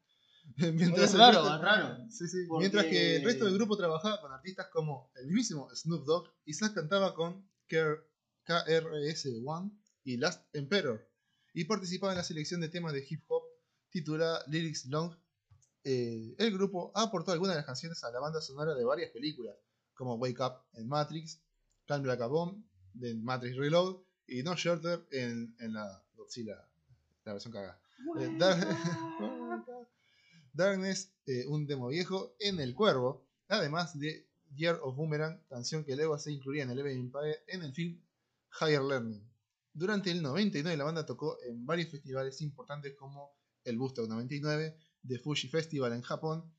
Mientras 0.57 1.13
Es 1.13 1.19
raro, 1.19 1.43
resto- 1.43 1.55
es 1.57 1.61
raro. 1.61 2.11
Sí, 2.11 2.29
sí. 2.29 2.39
Porque- 2.49 2.61
Mientras 2.61 2.85
que 2.87 3.17
el 3.17 3.25
resto 3.25 3.45
del 3.47 3.55
grupo 3.55 3.77
trabajaba 3.77 4.21
con 4.21 4.33
artistas 4.33 4.69
como 4.73 5.11
el 5.17 5.27
mismísimo 5.27 5.69
Snoop 5.75 6.05
Dogg 6.05 6.31
y 6.45 6.55
Zack 6.55 6.75
cantaba 6.75 7.15
con 7.15 7.49
KR 7.69 8.07
KRS-One 8.45 9.71
y 10.05 10.17
Last 10.19 10.45
Emperor 10.55 11.05
y 11.53 11.65
participaba 11.65 12.13
en 12.13 12.19
la 12.19 12.25
selección 12.25 12.61
de 12.61 12.69
temas 12.69 12.93
de 12.93 13.05
hip 13.09 13.25
hop 13.29 13.43
titulada 13.91 14.45
Lyrics 14.47 14.87
Long. 14.87 15.13
Eh, 15.85 16.35
el 16.39 16.53
grupo 16.53 16.93
aportó 16.95 17.33
algunas 17.33 17.55
de 17.55 17.59
las 17.61 17.67
canciones 17.67 18.03
a 18.05 18.11
la 18.11 18.21
banda 18.21 18.41
sonora 18.41 18.75
de 18.75 18.85
varias 18.85 19.11
películas 19.11 19.57
como 19.95 20.15
Wake 20.17 20.41
Up 20.43 20.63
en 20.75 20.87
Matrix, 20.89 21.41
Calm 21.87 22.05
Like 22.05 22.23
a 22.23 22.27
Bomb 22.27 22.65
de 22.93 23.15
Matrix 23.15 23.57
Reload 23.57 23.97
y 24.27 24.43
No 24.43 24.55
Shelter 24.55 25.07
en, 25.11 25.55
en 25.59 25.73
la 25.73 26.05
Godzilla, 26.15 26.57
la 27.25 27.33
versión 27.33 27.53
cagada. 27.53 27.81
Darkness, 30.57 31.13
eh, 31.27 31.45
un 31.47 31.67
demo 31.67 31.89
viejo, 31.89 32.35
en 32.41 32.61
El 32.61 32.75
Cuervo, 32.75 33.29
además 33.49 33.99
de 33.99 34.27
Year 34.55 34.79
of 34.83 34.97
Boomerang, 34.97 35.43
canción 35.49 35.85
que 35.85 35.95
luego 35.95 36.19
se 36.19 36.33
incluía 36.33 36.63
en 36.63 36.71
el 36.71 36.79
Evil 36.79 36.97
Empire 36.97 37.45
en 37.47 37.63
el 37.63 37.75
film 37.75 38.03
Higher 38.61 38.83
Learning. 38.83 39.23
Durante 39.73 40.11
el 40.11 40.23
99 40.23 40.77
la 40.79 40.85
banda 40.85 41.05
tocó 41.05 41.39
en 41.43 41.67
varios 41.67 41.91
festivales 41.91 42.41
importantes 42.41 42.95
como 42.95 43.37
el 43.65 43.79
Woodstock 43.79 44.09
99, 44.09 44.79
The 45.07 45.19
Fuji 45.19 45.49
Festival 45.49 45.93
en 45.93 46.01
Japón, 46.01 46.51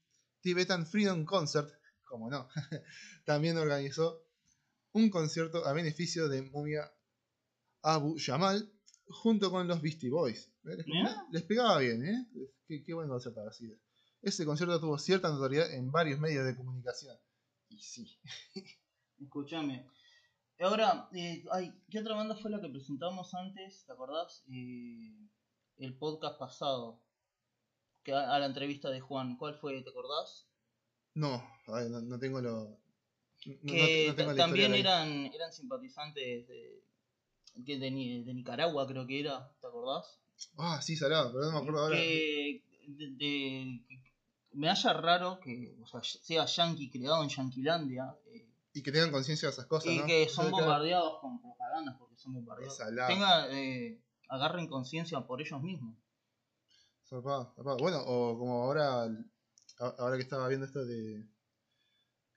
Tibetan 0.42 0.86
Freedom 0.86 1.26
Concert, 1.26 1.72
como 2.04 2.30
no, 2.30 2.48
también 3.26 3.58
organizó 3.58 4.24
un 4.92 5.10
concierto 5.10 5.66
a 5.66 5.74
beneficio 5.74 6.30
de 6.30 6.44
Mumia 6.44 6.92
Abu 7.82 8.16
Jamal 8.24 8.72
junto 9.08 9.50
con 9.50 9.68
los 9.68 9.82
Beastie 9.82 10.10
Boys. 10.10 10.52
Les, 11.32 11.44
pegaba 11.44 11.80
bien, 11.80 12.06
¿eh? 12.06 12.28
Qué, 12.68 12.84
qué 12.84 12.94
buen 12.94 13.08
concierto 13.08 13.42
sido. 13.52 13.78
Ese 14.22 14.46
concierto 14.46 14.80
tuvo 14.80 14.98
cierta 14.98 15.30
notoriedad 15.30 15.72
en 15.74 15.92
varios 15.92 16.20
medios 16.20 16.46
de 16.46 16.56
comunicación. 16.56 17.16
Y 17.70 17.80
sí. 17.80 18.18
Escúchame. 19.20 19.88
Ahora, 20.60 21.08
eh, 21.14 21.44
ay, 21.52 21.72
¿qué 21.90 22.00
otra 22.00 22.16
banda 22.16 22.36
fue 22.36 22.50
la 22.50 22.60
que 22.62 22.70
presentamos 22.70 23.34
antes? 23.36 23.84
¿Te 23.86 23.94
acordás? 23.94 24.44
Eh, 24.52 25.14
el 25.78 25.96
podcast 25.98 26.40
pasado. 26.40 27.00
Que 28.04 28.14
a, 28.14 28.34
a 28.34 28.40
la 28.40 28.48
entrevista 28.48 28.90
de 28.90 29.00
Juan. 29.00 29.38
¿Cuál 29.38 29.56
fue? 29.56 29.82
¿Te 29.84 29.90
acordás? 29.90 30.48
No, 31.14 31.44
a 31.68 31.72
ver, 31.74 31.90
no, 31.92 32.02
no 32.02 32.20
tengo 32.20 32.42
lo. 32.42 32.80
no- 33.46 33.74
que 33.74 34.08
no 34.10 34.16
tengo 34.16 34.32
ta- 34.32 34.36
la 34.36 34.36
también 34.36 34.74
eran, 34.74 35.10
eran 35.34 35.52
simpatizantes 35.54 36.48
de, 36.48 36.84
que 37.66 37.78
de, 37.78 37.92
Ni- 37.92 38.24
de 38.24 38.34
Nicaragua, 38.34 38.88
creo 38.88 39.06
que 39.06 39.20
era. 39.20 39.52
¿Te 39.62 39.68
acordás? 39.68 40.20
Ah, 40.58 40.82
sí, 40.82 40.96
salado, 40.96 41.32
pero 41.34 41.46
no 41.46 41.52
me 41.52 41.58
acuerdo 41.60 41.80
ahora. 41.82 41.98
que, 41.98 42.64
de- 42.88 43.12
de- 43.12 43.82
me 44.54 44.70
haya 44.70 44.94
raro 44.94 45.40
que 45.40 45.78
o 45.82 45.86
sea, 45.88 46.02
sea 46.04 46.46
yankee 46.46 46.90
creado 46.90 47.24
en 47.24 47.30
Yanquilandia 47.30 48.16
eh, 48.28 48.48
Y 48.74 48.82
que 48.82 48.92
tengan 48.92 49.12
conciencia 49.12 49.48
de 49.48 49.54
esas 49.54 49.66
cosas, 49.66 49.92
y 49.92 50.00
¿no? 50.00 50.06
que 50.06 50.28
son 50.30 50.52
bombardeados 50.52 51.20
con 51.20 51.42
propagandas 51.42 51.96
porque 51.98 52.16
son 52.18 52.34
bombardeados. 52.34 52.78
Tenga, 53.08 53.48
eh, 53.52 54.02
agarren 54.30 54.68
conciencia 54.68 55.22
por 55.22 55.42
ellos 55.42 55.62
mismos. 55.62 55.96
Zarpado, 57.08 57.54
zarpado. 57.56 57.78
Bueno, 57.78 58.02
o 58.06 58.38
como 58.38 58.64
ahora, 58.64 59.08
ahora 59.80 60.18
que 60.18 60.24
estaba 60.24 60.48
viendo 60.48 60.66
esto 60.66 60.86
de 60.86 61.26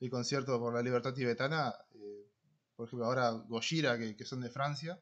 el 0.01 0.11
concierto 0.11 0.59
por 0.59 0.75
la 0.75 0.83
libertad 0.83 1.12
tibetana, 1.12 1.75
eh, 1.94 2.27
por 2.75 2.87
ejemplo, 2.87 3.07
ahora 3.07 3.31
Gojira, 3.33 3.99
que, 3.99 4.16
que 4.16 4.25
son 4.25 4.40
de 4.40 4.49
Francia, 4.49 4.99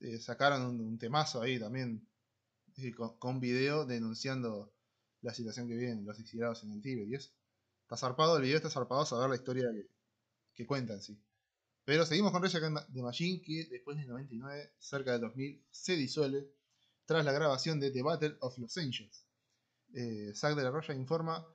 eh, 0.00 0.18
sacaron 0.18 0.62
un, 0.62 0.80
un 0.80 0.98
temazo 0.98 1.42
ahí 1.42 1.58
también, 1.58 2.08
eh, 2.78 2.94
con, 2.94 3.18
con 3.18 3.34
un 3.34 3.40
video 3.40 3.84
denunciando 3.84 4.72
la 5.22 5.34
situación 5.34 5.68
que 5.68 5.74
viven 5.74 6.04
los 6.04 6.18
exiliados 6.18 6.62
en 6.64 6.72
el 6.72 6.82
Tíbet. 6.82 7.08
Y 7.08 7.14
eso. 7.14 7.30
Está 7.82 7.96
zarpado, 7.96 8.36
el 8.36 8.42
video 8.42 8.56
está 8.56 8.68
zarpado 8.70 9.06
saber 9.06 9.30
la 9.30 9.36
historia 9.36 9.66
que, 10.54 10.66
cuentan, 10.66 11.00
sí. 11.00 11.18
Pero 11.84 12.04
seguimos 12.04 12.32
con 12.32 12.44
Against 12.44 12.92
the 12.92 13.02
Machine, 13.02 13.40
que 13.40 13.66
después 13.70 13.96
del 13.96 14.08
99, 14.08 14.74
cerca 14.78 15.12
del 15.12 15.22
2000, 15.22 15.64
se 15.70 15.96
disuelve 15.96 16.50
tras 17.06 17.24
la 17.24 17.32
grabación 17.32 17.80
de 17.80 17.90
The 17.90 18.02
Battle 18.02 18.36
of 18.40 18.58
Los 18.58 18.76
Angels. 18.76 19.24
Eh, 19.94 20.32
Zack 20.34 20.54
de 20.54 20.62
la 20.64 20.70
Roya 20.70 20.92
informa 20.94 21.46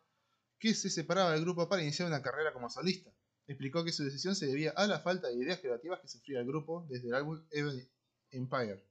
que 0.57 0.73
se 0.73 0.89
separaba 0.89 1.33
del 1.33 1.41
grupo 1.41 1.69
para 1.69 1.83
iniciar 1.83 2.07
una 2.07 2.23
carrera 2.23 2.51
como 2.51 2.69
solista. 2.69 3.13
Explicó 3.45 3.83
que 3.83 3.91
su 3.91 4.03
decisión 4.03 4.35
se 4.35 4.47
debía 4.47 4.71
a 4.71 4.87
la 4.87 4.99
falta 4.99 5.27
de 5.27 5.35
ideas 5.35 5.59
creativas 5.59 5.99
que 5.99 6.07
sufría 6.07 6.39
el 6.39 6.47
grupo 6.47 6.87
desde 6.89 7.09
el 7.09 7.13
álbum 7.13 7.45
Even 7.51 7.87
Empire. 8.31 8.83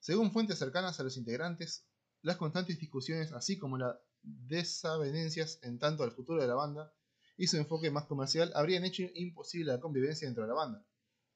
Según 0.00 0.32
fuentes 0.32 0.58
cercanas 0.58 0.98
a 0.98 1.04
los 1.04 1.16
integrantes, 1.16 1.86
las 2.24 2.36
constantes 2.38 2.80
discusiones, 2.80 3.32
así 3.32 3.58
como 3.58 3.76
las 3.76 3.96
desavenencias 4.22 5.58
en 5.62 5.78
tanto 5.78 6.02
al 6.04 6.10
futuro 6.10 6.40
de 6.40 6.48
la 6.48 6.54
banda 6.54 6.90
y 7.36 7.46
su 7.48 7.58
enfoque 7.58 7.90
más 7.90 8.06
comercial, 8.06 8.50
habrían 8.54 8.84
hecho 8.84 9.02
imposible 9.14 9.72
la 9.72 9.80
convivencia 9.80 10.26
dentro 10.26 10.44
de 10.44 10.48
la 10.48 10.54
banda. 10.54 10.86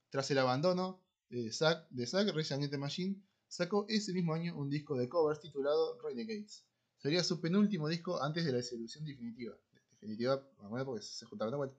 Tras 0.09 0.31
el 0.31 0.39
abandono 0.39 1.05
de 1.29 1.53
Zack, 1.53 1.91
de 1.91 2.07
Zack 2.07 2.79
Machine 2.79 3.23
sacó 3.47 3.85
ese 3.91 4.15
mismo 4.15 4.33
año 4.33 4.57
un 4.57 4.71
disco 4.71 4.97
de 4.97 5.11
covers 5.11 5.41
titulado 5.41 6.01
Renegades. 6.01 6.65
Sería 6.97 7.23
su 7.23 7.39
penúltimo 7.39 7.87
disco 7.89 8.23
antes 8.23 8.47
de 8.47 8.53
la 8.53 8.59
disolución 8.59 9.05
definitiva. 9.05 9.55
Definitiva, 9.93 10.43
porque 10.87 11.03
se 11.03 11.27
juntaron 11.27 11.53
de 11.53 11.59
vuelta. 11.59 11.77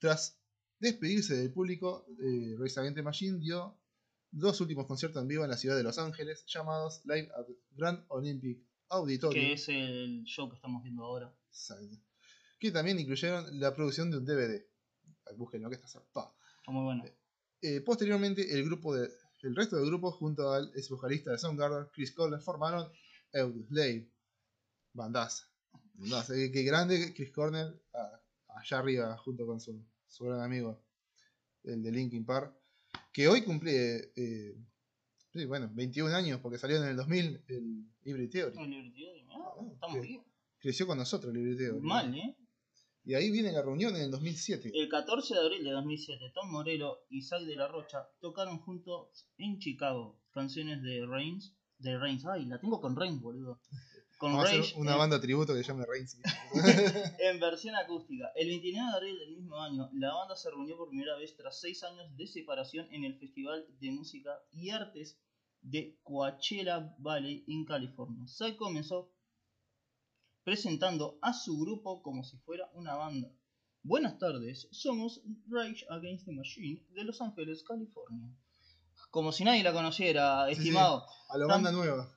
Tras 0.00 0.36
despedirse 0.80 1.36
del 1.36 1.52
público, 1.52 2.06
eh, 2.20 2.56
Rage 2.58 3.02
Machine 3.02 3.38
dio 3.38 3.78
dos 4.32 4.60
últimos 4.60 4.86
conciertos 4.86 5.22
en 5.22 5.28
vivo 5.28 5.44
en 5.44 5.50
la 5.50 5.56
ciudad 5.56 5.76
de 5.76 5.82
Los 5.82 5.98
Ángeles, 5.98 6.44
llamados 6.46 7.02
Live 7.04 7.30
at 7.36 7.46
Grand 7.76 8.04
Olympic 8.08 8.58
Auditorium. 8.88 9.44
Que 9.44 9.52
es 9.52 9.68
el 9.68 10.24
show 10.24 10.48
que 10.48 10.56
estamos 10.56 10.82
viendo 10.82 11.04
ahora. 11.04 11.32
Exacto. 11.48 11.96
Que 12.58 12.72
también 12.72 12.98
incluyeron 12.98 13.60
la 13.60 13.74
producción 13.74 14.10
de 14.10 14.18
un 14.18 14.24
DVD. 14.24 14.64
Búsquenlo 15.36 15.68
que 15.68 15.76
está 15.76 15.88
zarpado. 15.88 16.34
Está 16.58 16.72
muy 16.72 16.84
bueno. 16.84 17.04
Eh, 17.60 17.80
posteriormente, 17.80 18.54
el 18.54 18.64
grupo 18.64 18.94
de, 18.94 19.10
el 19.42 19.54
resto 19.54 19.76
del 19.76 19.86
grupo, 19.86 20.10
junto 20.10 20.50
al 20.52 20.70
ex 20.74 20.88
vocalista 20.88 21.30
de 21.30 21.38
Soundgarden, 21.38 21.88
Chris 21.92 22.12
Cornell, 22.12 22.40
formaron 22.40 22.90
Audioslave. 23.34 24.10
Bandaza. 24.92 25.46
Bandaza. 25.94 26.34
Eh, 26.36 26.50
Qué 26.50 26.62
grande 26.62 27.14
Chris 27.14 27.32
Cornell, 27.32 27.80
allá 28.48 28.78
arriba, 28.78 29.16
junto 29.18 29.46
con 29.46 29.60
su, 29.60 29.84
su 30.06 30.24
gran 30.24 30.40
amigo, 30.40 30.82
el 31.64 31.82
de 31.82 31.92
Linkin 31.92 32.24
Park, 32.24 32.54
que 33.12 33.28
hoy 33.28 33.42
cumple, 33.42 34.12
eh, 34.16 34.56
sí, 35.32 35.44
bueno, 35.44 35.70
21 35.72 36.14
años, 36.14 36.40
porque 36.40 36.58
salió 36.58 36.78
en 36.78 36.88
el 36.88 36.96
2000 36.96 37.44
el 37.48 37.84
Libre 38.02 38.28
Theory. 38.28 38.58
El 38.58 38.70
divertido, 38.70 39.12
ah, 39.30 39.54
Ah, 39.58 39.64
estamos 39.72 40.00
bien. 40.00 40.22
Creció 40.58 40.86
con 40.86 40.98
nosotros 40.98 41.34
el 41.34 41.40
Libre 41.40 41.56
Theory. 41.56 41.80
Mal, 41.80 42.14
¿eh? 42.14 42.36
Y 43.04 43.14
ahí 43.14 43.30
viene 43.32 43.50
la 43.50 43.62
reunión 43.62 43.96
en 43.96 44.02
el 44.02 44.10
2007. 44.12 44.70
El 44.74 44.88
14 44.88 45.34
de 45.34 45.40
abril 45.40 45.64
de 45.64 45.72
2007, 45.72 46.30
Tom 46.34 46.50
Morello 46.50 47.04
y 47.10 47.22
Zack 47.22 47.42
de 47.42 47.56
la 47.56 47.66
Rocha 47.66 48.08
tocaron 48.20 48.58
juntos 48.60 49.26
en 49.38 49.58
Chicago 49.58 50.20
canciones 50.30 50.82
de 50.82 51.04
Reigns. 51.04 51.52
De 51.78 51.98
Reigns, 51.98 52.24
ay, 52.26 52.46
la 52.46 52.60
tengo 52.60 52.80
con 52.80 52.94
Reigns, 52.94 53.20
boludo. 53.20 53.60
Con 54.22 54.30
Vamos 54.34 54.46
a 54.46 54.52
Rage 54.52 54.60
hacer 54.68 54.78
una 54.78 54.92
en- 54.92 54.98
banda 54.98 55.20
tributo 55.20 55.52
que 55.52 55.64
llame 55.64 55.84
Reigns. 55.84 56.16
en 57.18 57.40
versión 57.40 57.74
acústica. 57.74 58.30
El 58.36 58.46
29 58.50 58.88
de 58.88 58.96
abril 58.96 59.18
del 59.18 59.36
mismo 59.36 59.60
año, 59.60 59.90
la 59.94 60.14
banda 60.14 60.36
se 60.36 60.48
reunió 60.48 60.76
por 60.76 60.90
primera 60.90 61.16
vez 61.16 61.34
tras 61.36 61.58
seis 61.60 61.82
años 61.82 62.06
de 62.16 62.28
separación 62.28 62.86
en 62.92 63.02
el 63.02 63.18
Festival 63.18 63.66
de 63.80 63.90
Música 63.90 64.30
y 64.52 64.70
Artes 64.70 65.18
de 65.60 65.98
Coachella 66.04 66.94
Valley 66.98 67.44
en 67.48 67.64
California. 67.64 68.24
Zack 68.28 68.54
comenzó 68.56 69.12
presentando 70.44 71.18
a 71.20 71.32
su 71.32 71.58
grupo 71.58 72.00
como 72.02 72.22
si 72.22 72.36
fuera 72.38 72.70
una 72.74 72.94
banda. 72.94 73.28
Buenas 73.82 74.18
tardes, 74.18 74.68
somos 74.70 75.20
Rage 75.48 75.84
Against 75.90 76.26
the 76.26 76.32
Machine 76.32 76.86
de 76.90 77.02
Los 77.04 77.20
Ángeles, 77.20 77.64
California. 77.64 78.28
Como 79.10 79.32
si 79.32 79.42
nadie 79.42 79.64
la 79.64 79.72
conociera, 79.72 80.46
Sí, 80.48 80.54
sí. 80.54 80.60
estimado. 80.60 81.04
A 81.28 81.38
la 81.38 81.46
banda 81.46 81.72
nueva. 81.72 82.08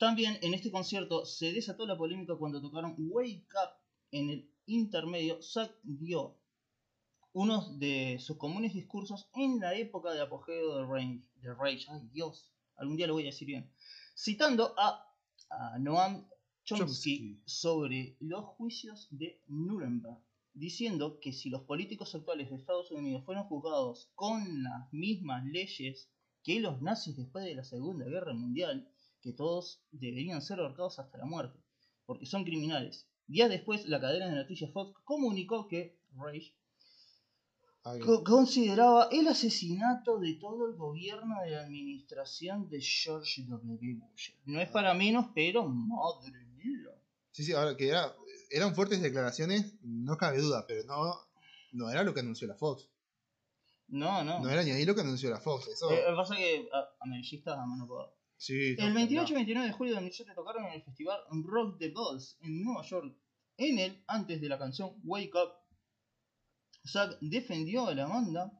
También 0.00 0.38
en 0.40 0.54
este 0.54 0.70
concierto 0.70 1.26
se 1.26 1.52
desató 1.52 1.84
la 1.84 1.98
polémica 1.98 2.34
cuando 2.34 2.62
tocaron 2.62 2.94
Wake 2.96 3.44
Up 3.52 3.70
en 4.10 4.30
el 4.30 4.50
intermedio. 4.64 5.42
Zack 5.42 5.76
dio 5.82 6.38
uno 7.34 7.76
de 7.76 8.16
sus 8.18 8.38
comunes 8.38 8.72
discursos 8.72 9.28
en 9.34 9.60
la 9.60 9.74
época 9.74 10.14
de 10.14 10.22
apogeo 10.22 10.78
de 10.78 10.86
Rage. 10.86 11.22
De 11.42 11.52
Rage. 11.52 11.84
Ay 11.90 12.08
Dios, 12.14 12.50
algún 12.76 12.96
día 12.96 13.08
lo 13.08 13.12
voy 13.12 13.24
a 13.24 13.26
decir 13.26 13.46
bien. 13.46 13.70
Citando 14.16 14.74
a, 14.78 15.06
a 15.50 15.78
Noam 15.78 16.26
Chomsky 16.64 16.86
Chomsky. 16.86 17.42
sobre 17.44 18.16
los 18.20 18.46
juicios 18.56 19.06
de 19.10 19.42
Nuremberg, 19.48 20.16
diciendo 20.54 21.20
que 21.20 21.34
si 21.34 21.50
los 21.50 21.64
políticos 21.64 22.14
actuales 22.14 22.48
de 22.48 22.56
Estados 22.56 22.90
Unidos 22.90 23.26
fueron 23.26 23.44
juzgados 23.44 24.10
con 24.14 24.62
las 24.62 24.90
mismas 24.94 25.44
leyes 25.44 26.10
que 26.42 26.58
los 26.58 26.80
nazis 26.80 27.18
después 27.18 27.44
de 27.44 27.54
la 27.54 27.64
Segunda 27.64 28.06
Guerra 28.06 28.32
Mundial, 28.32 28.90
que 29.22 29.32
todos 29.32 29.82
deberían 29.90 30.42
ser 30.42 30.60
ahorcados 30.60 30.98
hasta 30.98 31.18
la 31.18 31.24
muerte, 31.26 31.58
porque 32.06 32.26
son 32.26 32.44
criminales. 32.44 33.06
Días 33.26 33.48
después, 33.50 33.86
la 33.88 34.00
cadena 34.00 34.26
de 34.28 34.34
noticias 34.36 34.72
Fox 34.72 34.98
comunicó 35.04 35.68
que 35.68 35.98
Rage 36.16 36.54
co- 38.04 38.24
consideraba 38.24 39.08
el 39.10 39.26
asesinato 39.28 40.18
de 40.18 40.34
todo 40.34 40.66
el 40.66 40.76
gobierno 40.76 41.40
de 41.42 41.50
la 41.50 41.62
administración 41.62 42.68
de 42.68 42.80
George 42.80 43.44
W. 43.46 43.94
Bush. 44.00 44.30
No 44.44 44.60
es 44.60 44.68
para 44.68 44.92
menos, 44.94 45.26
pero 45.34 45.66
madre 45.66 46.44
mía. 46.56 46.90
Sí, 47.32 47.44
sí, 47.44 47.52
ahora 47.52 47.76
que 47.76 47.88
era, 47.88 48.12
eran 48.50 48.74
fuertes 48.74 49.00
declaraciones, 49.00 49.74
no 49.82 50.16
cabe 50.16 50.38
duda, 50.40 50.64
pero 50.66 50.84
no, 50.84 51.14
no 51.72 51.88
era 51.90 52.02
lo 52.02 52.12
que 52.12 52.20
anunció 52.20 52.46
la 52.48 52.56
Fox. 52.56 52.88
No, 53.88 54.22
no. 54.24 54.40
No 54.40 54.50
era 54.50 54.62
ni 54.62 54.70
ahí 54.72 54.84
lo 54.84 54.94
que 54.94 55.00
anunció 55.00 55.30
la 55.30 55.40
Fox. 55.40 55.68
Eso, 55.68 55.90
Eh, 55.90 56.02
pasa 56.14 56.36
que 56.36 56.68
a, 56.72 57.52
a 57.54 57.66
mano 57.66 57.86
poder. 57.86 58.08
Sí, 58.40 58.74
El 58.78 58.88
no, 58.88 58.94
28 58.94 59.32
y 59.32 59.34
29 59.36 59.66
de 59.68 59.72
julio 59.72 59.92
de 59.92 59.96
2007 59.96 60.32
tocaron 60.34 60.64
en 60.64 60.72
el 60.72 60.82
festival 60.82 61.20
Rock 61.44 61.78
the 61.78 61.88
Bells 61.88 62.38
en 62.40 62.62
Nueva 62.64 62.82
York. 62.82 63.14
En 63.58 63.78
él, 63.78 64.02
antes 64.06 64.40
de 64.40 64.48
la 64.48 64.58
canción 64.58 64.94
Wake 65.04 65.32
Up, 65.34 65.52
Zack 66.86 67.18
defendió 67.20 67.86
a 67.86 67.94
la 67.94 68.06
banda 68.06 68.52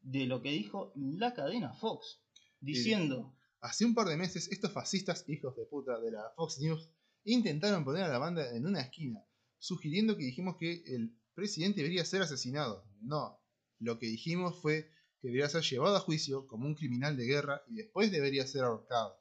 de 0.00 0.26
lo 0.26 0.42
que 0.42 0.50
dijo 0.50 0.92
la 0.96 1.32
cadena 1.34 1.72
Fox, 1.74 2.20
diciendo, 2.60 3.34
Hace 3.60 3.84
un 3.84 3.94
par 3.94 4.08
de 4.08 4.16
meses, 4.16 4.48
estos 4.50 4.72
fascistas 4.72 5.24
hijos 5.28 5.56
de 5.56 5.64
puta 5.66 5.98
de 6.00 6.12
la 6.12 6.32
Fox 6.36 6.58
News 6.60 6.90
intentaron 7.24 7.84
poner 7.84 8.04
a 8.04 8.08
la 8.08 8.18
banda 8.18 8.54
en 8.54 8.66
una 8.66 8.80
esquina, 8.80 9.24
sugiriendo 9.58 10.16
que 10.16 10.24
dijimos 10.24 10.56
que 10.58 10.82
el 10.86 11.16
presidente 11.34 11.82
debería 11.82 12.04
ser 12.04 12.22
asesinado. 12.22 12.84
No, 13.00 13.40
lo 13.78 13.98
que 13.98 14.06
dijimos 14.06 14.60
fue 14.60 14.90
que 15.20 15.28
debería 15.28 15.48
ser 15.48 15.62
llevado 15.62 15.96
a 15.96 16.00
juicio 16.00 16.46
como 16.46 16.66
un 16.66 16.74
criminal 16.74 17.16
de 17.16 17.26
guerra 17.26 17.62
y 17.66 17.74
después 17.74 18.10
debería 18.10 18.46
ser 18.46 18.64
ahorcado. 18.64 19.18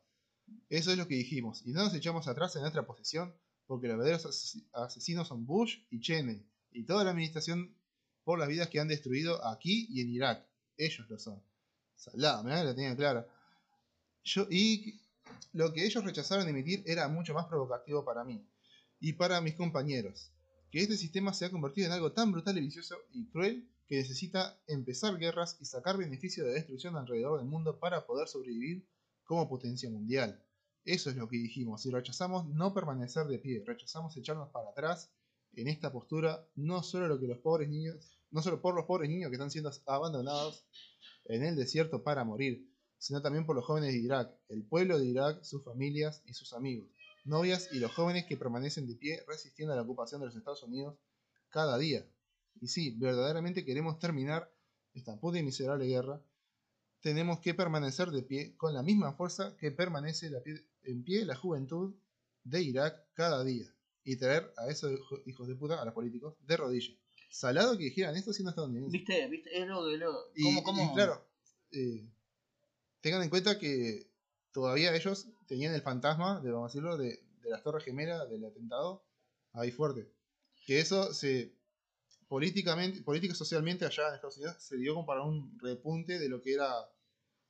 Eso 0.70 0.92
es 0.92 0.98
lo 0.98 1.08
que 1.08 1.16
dijimos, 1.16 1.62
y 1.66 1.72
no 1.74 1.84
nos 1.84 1.94
echamos 1.94 2.28
atrás 2.28 2.56
en 2.56 2.62
nuestra 2.62 2.86
posición 2.86 3.34
porque 3.66 3.88
los 3.88 3.98
verdaderos 3.98 4.26
ases- 4.26 4.64
asesinos 4.74 5.28
son 5.28 5.46
Bush 5.46 5.80
y 5.90 6.00
Cheney, 6.00 6.46
y 6.72 6.86
toda 6.86 7.04
la 7.04 7.12
administración 7.12 7.76
por 8.24 8.40
las 8.40 8.48
vidas 8.48 8.70
que 8.70 8.80
han 8.80 8.88
destruido 8.88 9.46
aquí 9.46 9.88
y 9.90 10.02
en 10.02 10.10
Irak. 10.10 10.46
Ellos 10.78 11.10
lo 11.10 11.18
son. 11.18 11.42
Salada, 11.96 12.44
mirá 12.44 12.64
la 12.64 12.76
tenía 12.76 12.96
clara. 12.96 13.28
Yo, 14.24 14.48
y 14.50 15.02
lo 15.54 15.74
que 15.74 15.86
ellos 15.86 16.04
rechazaron 16.04 16.48
emitir 16.48 16.84
era 16.86 17.08
mucho 17.08 17.34
más 17.34 17.46
provocativo 17.48 18.06
para 18.06 18.24
mí 18.24 18.46
y 19.00 19.14
para 19.14 19.42
mis 19.42 19.56
compañeros. 19.56 20.32
Que 20.72 20.82
este 20.82 20.98
sistema 20.98 21.34
se 21.34 21.46
ha 21.46 21.50
convertido 21.52 21.88
en 21.88 21.94
algo 21.94 22.12
tan 22.12 22.32
brutal 22.32 22.58
y 22.58 22.62
vicioso 22.62 22.96
y 23.14 23.26
cruel 23.30 23.68
que 23.88 23.96
necesita 23.96 24.62
empezar 24.68 25.18
guerras 25.18 25.58
y 25.60 25.66
sacar 25.66 25.98
beneficio 25.98 26.46
de 26.46 26.54
destrucción 26.54 26.98
alrededor 26.98 27.40
del 27.40 27.48
mundo 27.48 27.80
para 27.80 28.06
poder 28.06 28.28
sobrevivir 28.28 28.86
como 29.24 29.48
potencia 29.48 29.90
mundial. 29.90 30.44
Eso 30.84 31.10
es 31.10 31.16
lo 31.16 31.28
que 31.28 31.38
dijimos 31.38 31.86
y 31.86 31.92
rechazamos 31.92 32.48
no 32.48 32.74
permanecer 32.74 33.28
de 33.28 33.40
pie, 33.40 33.64
rechazamos 33.66 34.16
echarnos 34.18 34.50
para 34.50 34.70
atrás 34.70 35.12
en 35.54 35.68
esta 35.68 35.92
postura, 35.92 36.48
no 36.56 36.84
solo 36.84 37.08
lo 37.08 37.20
que 37.20 37.28
los 37.28 37.40
pobres 37.40 37.70
niños, 37.70 38.18
no 38.32 38.42
solo 38.42 38.62
por 38.62 38.76
los 38.76 38.86
pobres 38.86 39.10
niños 39.10 39.30
que 39.30 39.36
están 39.36 39.52
siendo 39.52 39.72
abandonados 39.86 40.66
en 41.26 41.44
el 41.44 41.56
desierto 41.56 42.04
para 42.04 42.24
morir, 42.24 42.70
sino 42.98 43.22
también 43.22 43.46
por 43.46 43.56
los 43.56 43.66
jóvenes 43.66 43.94
de 43.94 44.00
Irak, 44.00 44.34
el 44.50 44.66
pueblo 44.66 44.98
de 45.00 45.06
Irak, 45.06 45.44
sus 45.44 45.64
familias 45.64 46.22
y 46.26 46.34
sus 46.34 46.54
amigos, 46.54 46.90
novias 47.26 47.70
y 47.72 47.80
los 47.80 47.94
jóvenes 47.94 48.26
que 48.26 48.38
permanecen 48.38 48.88
de 48.88 48.96
pie 48.96 49.24
resistiendo 49.28 49.74
a 49.74 49.76
la 49.78 49.84
ocupación 49.84 50.22
de 50.22 50.28
los 50.28 50.36
Estados 50.36 50.64
Unidos 50.64 50.98
cada 51.50 51.78
día. 51.78 52.06
Y 52.62 52.68
sí, 52.68 52.96
verdaderamente 52.98 53.64
queremos 53.66 54.00
terminar 54.00 54.52
esta 54.94 55.20
puta 55.20 55.38
y 55.40 55.44
miserable 55.44 55.86
guerra, 55.86 56.22
tenemos 57.02 57.40
que 57.40 57.54
permanecer 57.54 58.10
de 58.10 58.24
pie 58.24 58.56
con 58.58 58.74
la 58.74 58.82
misma 58.84 59.14
fuerza 59.14 59.56
que 59.58 59.72
permanece 59.72 60.30
la 60.30 60.40
pie- 60.42 60.66
en 60.84 61.04
pie 61.04 61.26
la 61.26 61.36
juventud 61.36 61.96
de 62.44 62.62
Irak 62.64 62.96
cada 63.14 63.44
día 63.44 63.66
y 64.04 64.16
traer 64.18 64.52
a 64.58 64.68
esos 64.70 64.92
hijo- 64.92 65.20
hijos 65.26 65.48
de 65.48 65.56
puta, 65.56 65.82
a 65.82 65.86
los 65.86 65.94
políticos, 65.94 66.36
de 66.46 66.58
rodillas. 66.58 66.96
Salado 67.30 67.78
que 67.78 67.84
dijeran 67.86 68.16
esto 68.16 68.32
siendo 68.34 68.50
estadounidenses. 68.52 68.92
¿Viste? 68.94 69.28
¿Viste? 69.28 69.62
Es 69.62 69.68
lo 69.68 69.86
que 69.86 69.98
lo. 69.98 70.14
Y, 70.34 70.44
¿Cómo, 70.44 70.64
cómo? 70.64 70.92
y 70.92 70.96
claro, 70.96 71.28
eh, 71.72 72.08
tengan 73.02 73.22
en 73.22 73.30
cuenta 73.30 73.60
que 73.60 74.10
todavía 74.54 74.96
ellos 74.96 75.28
tenían 75.46 75.74
el 75.76 75.82
fantasma, 75.82 76.40
de, 76.42 76.52
vamos 76.52 76.72
a 76.72 76.74
decirlo, 76.74 76.98
de, 76.98 77.22
de 77.42 77.50
las 77.50 77.62
Torres 77.64 77.84
Gemelas, 77.84 78.30
del 78.30 78.46
atentado, 78.46 79.04
ahí 79.52 79.72
fuerte. 79.72 80.10
Que 80.66 80.80
eso 80.80 81.14
se 81.14 81.54
políticamente, 82.28 83.02
política 83.04 83.34
y 83.34 83.36
socialmente 83.36 83.86
allá 83.86 84.10
en 84.10 84.16
Estados 84.16 84.38
Unidos 84.38 84.56
se 84.60 84.78
dio 84.78 84.94
como 84.94 85.06
para 85.06 85.24
un 85.24 85.58
repunte 85.60 86.20
de 86.20 86.30
lo 86.30 86.42
que 86.42 86.54
era 86.54 86.72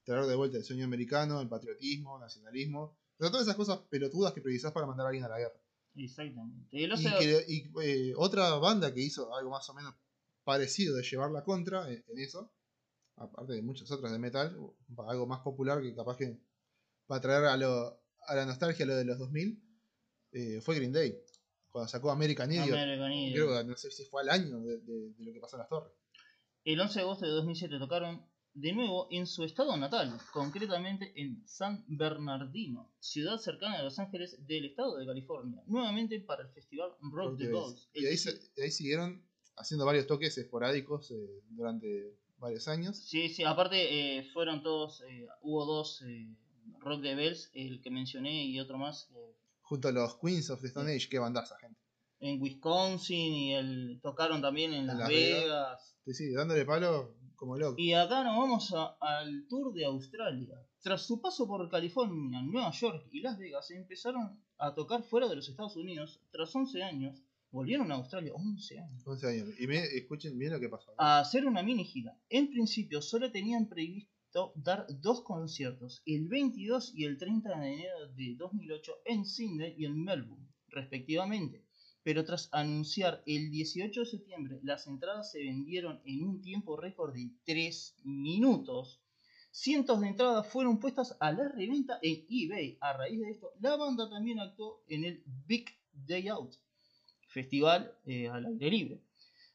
traer 0.03 0.25
de 0.25 0.35
vuelta 0.35 0.57
el 0.57 0.63
sueño 0.63 0.85
americano, 0.85 1.41
el 1.41 1.49
patriotismo, 1.49 2.17
nacionalismo, 2.19 2.97
o 3.17 3.23
sea, 3.23 3.29
todas 3.31 3.45
esas 3.45 3.55
cosas 3.55 3.79
pelotudas 3.89 4.33
que 4.33 4.41
precisás 4.41 4.71
para 4.71 4.85
mandar 4.85 5.05
a 5.05 5.09
alguien 5.09 5.25
a 5.25 5.29
la 5.29 5.39
guerra. 5.39 5.59
Exactamente. 5.95 6.67
El 6.83 6.91
Y, 6.91 6.93
Océano- 6.93 7.17
que- 7.19 7.45
y, 7.47 7.71
eh, 7.83 8.13
otra 8.15 8.53
banda 8.55 8.93
que 8.93 9.01
hizo 9.01 9.33
algo 9.35 9.49
más 9.51 9.67
o 9.69 9.73
menos 9.73 9.93
parecido 10.43 10.95
de 10.95 11.03
llevar 11.03 11.31
la 11.31 11.43
contra 11.43 11.91
en, 11.91 12.03
en 12.07 12.19
eso, 12.19 12.53
aparte 13.15 13.53
de 13.53 13.61
muchas 13.63 13.89
otras 13.91 14.11
de 14.11 14.19
metal, 14.19 14.55
para 14.95 15.09
algo 15.11 15.25
más 15.25 15.39
popular 15.41 15.81
que 15.81 15.93
capaz 15.95 16.17
que 16.17 16.37
para 17.07 17.19
traer 17.21 17.45
a, 17.45 17.57
lo, 17.57 17.99
a 18.27 18.35
la 18.35 18.45
nostalgia 18.45 18.85
lo 18.85 18.95
de 18.95 19.05
los 19.05 19.17
2000, 19.17 19.61
eh, 20.31 20.61
fue 20.61 20.75
Green 20.75 20.91
Day, 20.93 21.19
cuando 21.77 21.89
sacó 21.89 22.11
American 22.11 22.51
Idiot. 22.51 22.67
American 22.69 23.11
Idiot. 23.13 23.33
Creo 23.35 23.57
que 23.57 23.63
no 23.69 23.75
sé 23.77 23.91
si 23.91 24.03
fue 24.05 24.21
al 24.21 24.29
año 24.29 24.59
de, 24.61 24.77
de- 24.79 25.09
de 25.13 25.25
lo 25.25 25.33
que 25.33 25.39
pasó 25.39 25.55
en 25.55 25.59
las 25.61 25.69
torres. 25.69 25.93
El 26.63 26.79
11 26.81 26.99
de 26.99 27.01
agosto 27.03 27.25
de 27.25 27.31
2007 27.31 27.77
tocaron 27.79 28.25
de 28.53 28.73
nuevo 28.73 29.07
en 29.11 29.27
su 29.27 29.43
estado 29.43 29.77
natal, 29.77 30.19
concretamente 30.33 31.13
en 31.15 31.47
San 31.47 31.85
Bernardino, 31.87 32.91
ciudad 32.99 33.37
cercana 33.37 33.77
a 33.79 33.83
Los 33.83 33.99
Ángeles 33.99 34.35
del 34.47 34.65
estado 34.65 34.97
de 34.97 35.05
California, 35.05 35.61
nuevamente 35.67 36.19
para 36.21 36.41
el 36.43 36.49
festival 36.49 36.89
Rock 37.11 37.37
the 37.37 37.49
Balls. 37.51 37.87
Y 37.93 38.05
ahí, 38.07 38.15
ahí 38.63 38.71
siguieron 38.71 39.23
haciendo 39.55 39.85
varios 39.85 40.07
toques 40.07 40.35
esporádicos 40.39 41.11
eh, 41.11 41.15
durante 41.51 42.17
varios 42.39 42.67
años. 42.67 42.97
Sí, 42.97 43.29
sí, 43.29 43.43
aparte 43.43 44.17
eh, 44.17 44.23
fueron 44.33 44.63
todos, 44.63 45.03
eh, 45.07 45.27
hubo 45.43 45.65
dos 45.65 46.03
Rock 46.79 47.01
the 47.03 47.13
Bells, 47.15 47.51
el 47.53 47.79
que 47.81 47.91
mencioné 47.91 48.43
y 48.45 48.59
otro 48.59 48.77
más 48.79 49.09
eh, 49.15 49.36
Junto 49.69 49.87
a 49.87 49.91
los 49.91 50.17
Queens 50.19 50.49
of 50.49 50.61
the 50.61 50.67
Stone 50.67 50.91
Age, 50.93 51.07
qué 51.09 51.19
bandaza, 51.19 51.55
gente. 51.59 51.79
en 52.19 52.41
Wisconsin 52.41 53.33
y 53.33 53.53
el, 53.53 53.99
tocaron 54.01 54.41
también 54.41 54.73
en 54.73 54.87
Las, 54.87 54.97
Las 54.97 55.09
Vegas. 55.09 55.43
Vegas. 55.43 55.97
Sí, 56.05 56.13
sí, 56.13 56.31
dándole 56.33 56.65
palo 56.65 57.15
como 57.35 57.57
loco. 57.57 57.75
Y 57.77 57.93
acá 57.93 58.23
nos 58.23 58.37
vamos 58.37 58.73
a- 58.73 58.97
al 59.01 59.45
tour 59.47 59.71
de 59.73 59.85
Australia. 59.85 60.55
Tras 60.81 61.05
su 61.05 61.21
paso 61.21 61.47
por 61.47 61.69
California, 61.69 62.41
Nueva 62.41 62.71
York 62.71 63.07
y 63.11 63.21
Las 63.21 63.37
Vegas, 63.37 63.69
empezaron 63.71 64.41
a 64.57 64.73
tocar 64.73 65.03
fuera 65.03 65.27
de 65.27 65.35
los 65.35 65.47
Estados 65.47 65.75
Unidos. 65.75 66.19
Tras 66.31 66.55
11 66.55 66.81
años, 66.81 67.21
volvieron 67.51 67.91
a 67.91 67.95
Australia, 67.95 68.31
11 68.33 68.79
años, 68.79 69.05
11 69.05 69.27
años. 69.27 69.49
Y 69.59 69.67
me, 69.67 69.77
escuchen 69.83 70.39
bien 70.39 70.53
lo 70.53 70.59
que 70.59 70.69
pasó. 70.69 70.91
a 70.97 71.19
hacer 71.19 71.45
una 71.45 71.61
mini 71.61 71.83
gira. 71.85 72.17
En 72.29 72.49
principio, 72.49 73.01
solo 73.01 73.31
tenían 73.31 73.67
previsto 73.69 74.11
dar 74.55 74.85
dos 75.01 75.21
conciertos, 75.21 76.01
el 76.05 76.27
22 76.27 76.93
y 76.95 77.05
el 77.05 77.17
30 77.17 77.59
de 77.59 77.73
enero 77.73 78.07
de 78.15 78.35
2008 78.35 78.93
en 79.05 79.25
Sydney 79.25 79.75
y 79.77 79.85
en 79.85 80.03
Melbourne, 80.03 80.47
respectivamente. 80.69 81.63
Pero 82.03 82.23
tras 82.23 82.49
anunciar 82.51 83.23
el 83.25 83.51
18 83.51 83.99
de 83.99 84.05
septiembre, 84.05 84.59
las 84.63 84.87
entradas 84.87 85.31
se 85.31 85.39
vendieron 85.39 86.01
en 86.05 86.23
un 86.23 86.41
tiempo 86.41 86.77
récord 86.77 87.13
de 87.13 87.31
3 87.45 87.95
minutos. 88.03 89.01
Cientos 89.51 89.99
de 90.01 90.09
entradas 90.09 90.47
fueron 90.47 90.79
puestas 90.79 91.17
a 91.19 91.31
la 91.31 91.49
reventa 91.49 91.99
en 92.01 92.25
eBay. 92.29 92.77
A 92.79 92.93
raíz 92.93 93.19
de 93.19 93.31
esto, 93.31 93.51
la 93.59 93.75
banda 93.75 94.09
también 94.09 94.39
actuó 94.39 94.83
en 94.87 95.03
el 95.03 95.23
Big 95.47 95.65
Day 95.91 96.27
Out, 96.27 96.53
festival 97.27 97.91
eh, 98.05 98.27
al 98.27 98.45
aire 98.45 98.69
libre. 98.69 99.01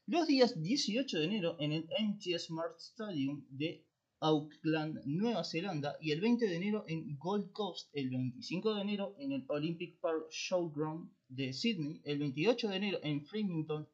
Los 0.06 0.26
días 0.26 0.60
18 0.60 1.20
de 1.20 1.24
enero 1.24 1.56
en 1.60 1.72
el 1.72 1.84
MT 1.84 2.36
Smart 2.38 2.76
Stadium 2.78 3.46
de 3.48 3.86
Auckland, 4.22 5.00
Nueva 5.04 5.42
Zelanda, 5.42 5.96
y 6.00 6.12
el 6.12 6.20
20 6.20 6.46
de 6.46 6.56
enero 6.56 6.84
en 6.86 7.18
Gold 7.18 7.50
Coast, 7.52 7.90
el 7.92 8.08
25 8.08 8.74
de 8.74 8.82
enero 8.82 9.16
en 9.18 9.32
el 9.32 9.44
Olympic 9.48 9.98
Park 9.98 10.30
Showground 10.30 11.10
de 11.28 11.52
Sydney, 11.52 12.00
el 12.04 12.20
28 12.20 12.68
de 12.68 12.76
enero 12.76 12.98
en 13.02 13.26
Flemington, 13.26 13.88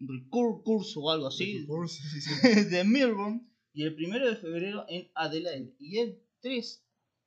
recurso 0.00 1.00
o 1.00 1.10
algo 1.10 1.26
así, 1.26 1.66
Sí, 1.66 2.08
sí, 2.08 2.20
sí. 2.20 2.64
de 2.70 2.84
Melbourne, 2.84 3.46
y 3.74 3.84
el 3.84 3.94
1 3.94 4.26
de 4.26 4.36
febrero 4.36 4.86
en 4.88 5.10
Adelaide, 5.14 5.74
y 5.78 5.98
el 5.98 6.22
3, 6.40 6.84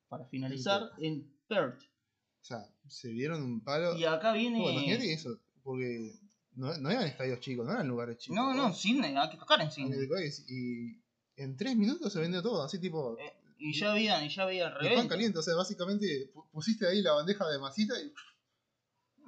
para 0.08 0.26
finalizar, 0.26 0.90
en 0.98 1.32
Perth. 1.46 1.82
O 1.82 2.44
sea, 2.44 2.64
se 2.88 3.08
dieron 3.10 3.42
un 3.42 3.62
palo. 3.62 3.96
Y 3.96 4.04
acá 4.04 4.32
viene... 4.32 4.60
Bueno, 4.60 4.80
imagínate 4.80 5.12
eso, 5.12 5.40
porque 5.62 6.12
no, 6.56 6.76
no 6.78 6.90
eran 6.90 7.06
estadios 7.06 7.40
chicos, 7.40 7.64
no 7.66 7.72
eran 7.72 7.86
lugares 7.88 8.18
chicos. 8.18 8.34
No, 8.36 8.52
no, 8.54 8.72
Sydney, 8.74 9.14
hay 9.16 9.30
que 9.30 9.36
tocar 9.36 9.60
en 9.60 9.70
Sydney. 9.70 10.08
Y 10.48 11.02
en 11.36 11.56
tres 11.56 11.76
minutos 11.76 12.12
se 12.12 12.18
vendió 12.20 12.42
todo, 12.42 12.62
así 12.62 12.80
tipo. 12.80 13.16
Eh, 13.18 13.32
y 13.58 13.72
ya 13.78 13.92
habían, 13.92 14.24
y 14.24 14.28
ya 14.28 14.42
había 14.42 14.66
el 14.66 14.72
pan 14.72 14.82
reventa. 14.82 15.08
caliente, 15.08 15.38
o 15.38 15.42
sea, 15.42 15.54
básicamente 15.54 16.30
pu- 16.34 16.48
pusiste 16.50 16.86
ahí 16.86 17.00
la 17.02 17.12
bandeja 17.12 17.46
de 17.48 17.58
masita 17.58 17.94
y. 18.00 18.12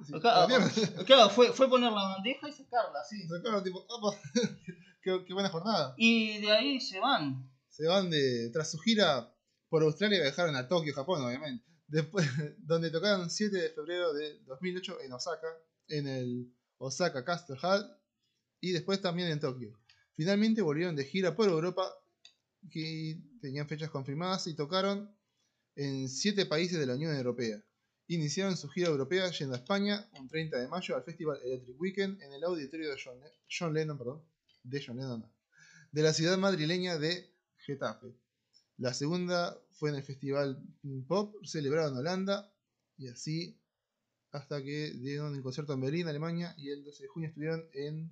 Sí, 0.05 0.13
Claro, 0.19 0.47
claro, 1.05 1.29
fue, 1.29 1.51
fue 1.51 1.67
poner 1.69 1.91
la 1.91 2.01
bandeja 2.01 2.47
y 2.47 2.53
sacarla, 2.53 2.99
así. 3.01 3.27
Sacaron 3.27 3.63
tipo, 3.63 3.85
"Apa, 3.91 4.17
qué, 5.03 5.23
qué 5.27 5.33
buena 5.33 5.49
jornada. 5.49 5.93
Y 5.97 6.37
de 6.39 6.51
ahí 6.51 6.79
se 6.79 6.99
van. 6.99 7.51
Se 7.69 7.85
van 7.85 8.09
de. 8.09 8.49
Tras 8.53 8.71
su 8.71 8.77
gira 8.79 9.33
por 9.67 9.83
Australia 9.83 10.21
viajaron 10.21 10.55
a 10.55 10.67
Tokio, 10.67 10.93
Japón, 10.93 11.21
obviamente. 11.23 11.65
Después, 11.87 12.25
donde 12.59 12.91
tocaron 12.91 13.29
7 13.29 13.55
de 13.57 13.69
febrero 13.71 14.13
de 14.13 14.39
2008 14.45 15.01
en 15.01 15.11
Osaka, 15.13 15.47
en 15.89 16.07
el 16.07 16.53
Osaka 16.79 17.23
Castle 17.23 17.57
Hall, 17.61 17.85
y 18.61 18.71
después 18.71 19.01
también 19.01 19.29
en 19.29 19.39
Tokio. 19.39 19.79
Finalmente 20.15 20.61
volvieron 20.61 20.95
de 20.95 21.05
gira 21.05 21.35
por 21.35 21.47
Europa, 21.47 21.89
que 22.69 23.21
tenían 23.41 23.67
fechas 23.67 23.89
confirmadas, 23.89 24.47
y 24.47 24.55
tocaron 24.55 25.15
en 25.75 26.09
7 26.09 26.45
países 26.45 26.79
de 26.79 26.85
la 26.85 26.95
Unión 26.95 27.15
Europea. 27.15 27.63
Iniciaron 28.07 28.57
su 28.57 28.67
gira 28.69 28.89
europea 28.89 29.29
yendo 29.31 29.53
a 29.55 29.59
España 29.59 30.09
un 30.19 30.27
30 30.27 30.57
de 30.57 30.67
mayo 30.67 30.95
al 30.95 31.03
Festival 31.03 31.39
Electric 31.43 31.79
Weekend 31.79 32.21
en 32.23 32.33
el 32.33 32.43
auditorio 32.43 32.89
de 32.89 32.97
John, 33.01 33.19
Le- 33.19 33.31
John 33.47 33.73
Lennon, 33.73 33.97
de 34.63 35.29
de 35.91 36.01
la 36.03 36.13
ciudad 36.13 36.37
madrileña 36.37 36.97
de 36.97 37.31
Getafe. 37.57 38.13
La 38.77 38.93
segunda 38.93 39.57
fue 39.71 39.89
en 39.91 39.97
el 39.97 40.03
Festival 40.03 40.61
Pop, 41.07 41.35
celebrado 41.45 41.91
en 41.91 41.97
Holanda, 41.97 42.51
y 42.97 43.07
así 43.09 43.58
hasta 44.31 44.61
que 44.63 44.91
dieron 44.91 45.33
un 45.33 45.41
concierto 45.41 45.73
en 45.73 45.81
Berlín, 45.81 46.07
Alemania, 46.07 46.53
y 46.57 46.69
el 46.69 46.83
12 46.83 47.03
de 47.03 47.09
junio 47.09 47.29
estuvieron 47.29 47.65
en 47.73 48.11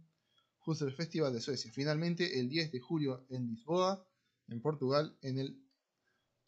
el 0.82 0.94
Festival 0.94 1.32
de 1.32 1.40
Suecia. 1.40 1.72
Finalmente, 1.72 2.40
el 2.40 2.50
10 2.50 2.74
de 2.74 2.80
julio 2.80 3.26
en 3.30 3.48
Lisboa, 3.48 4.06
en 4.50 4.62
Portugal, 4.62 5.18
en 5.22 5.40
el 5.40 5.64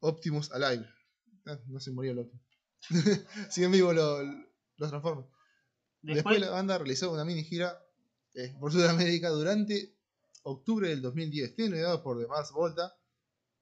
Optimus 0.01 0.51
Alive. 0.51 0.85
Ah, 1.45 1.57
no 1.67 1.79
se 1.79 1.91
murió 1.91 2.11
el 2.11 2.19
Optimus. 2.19 2.45
Siguen 3.49 3.71
vivos 3.71 3.95
los, 3.95 4.25
los 4.77 4.89
Transformers. 4.89 5.29
Después, 6.01 6.15
Después, 6.15 6.39
la 6.41 6.49
banda 6.49 6.77
realizó 6.77 7.11
una 7.11 7.23
mini 7.23 7.43
gira 7.43 7.81
eh, 8.33 8.53
por 8.59 8.71
Sudamérica 8.71 9.29
durante 9.29 9.95
octubre 10.43 10.89
del 10.89 11.01
2010, 11.01 11.57
liderado 11.57 12.03
por 12.03 12.19
The 12.19 12.27
Mars 12.27 12.51
Volta, 12.51 12.93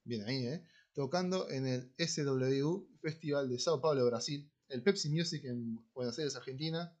bien 0.04 0.24
ahí, 0.24 0.44
eh, 0.44 0.64
tocando 0.92 1.48
en 1.50 1.66
el 1.66 1.94
SWU 1.98 2.88
Festival 3.00 3.48
de 3.48 3.58
Sao 3.58 3.80
Paulo, 3.80 4.06
Brasil, 4.06 4.50
el 4.68 4.82
Pepsi 4.82 5.08
Music 5.10 5.44
en 5.44 5.78
Buenos 5.94 6.18
Aires, 6.18 6.36
Argentina, 6.36 6.94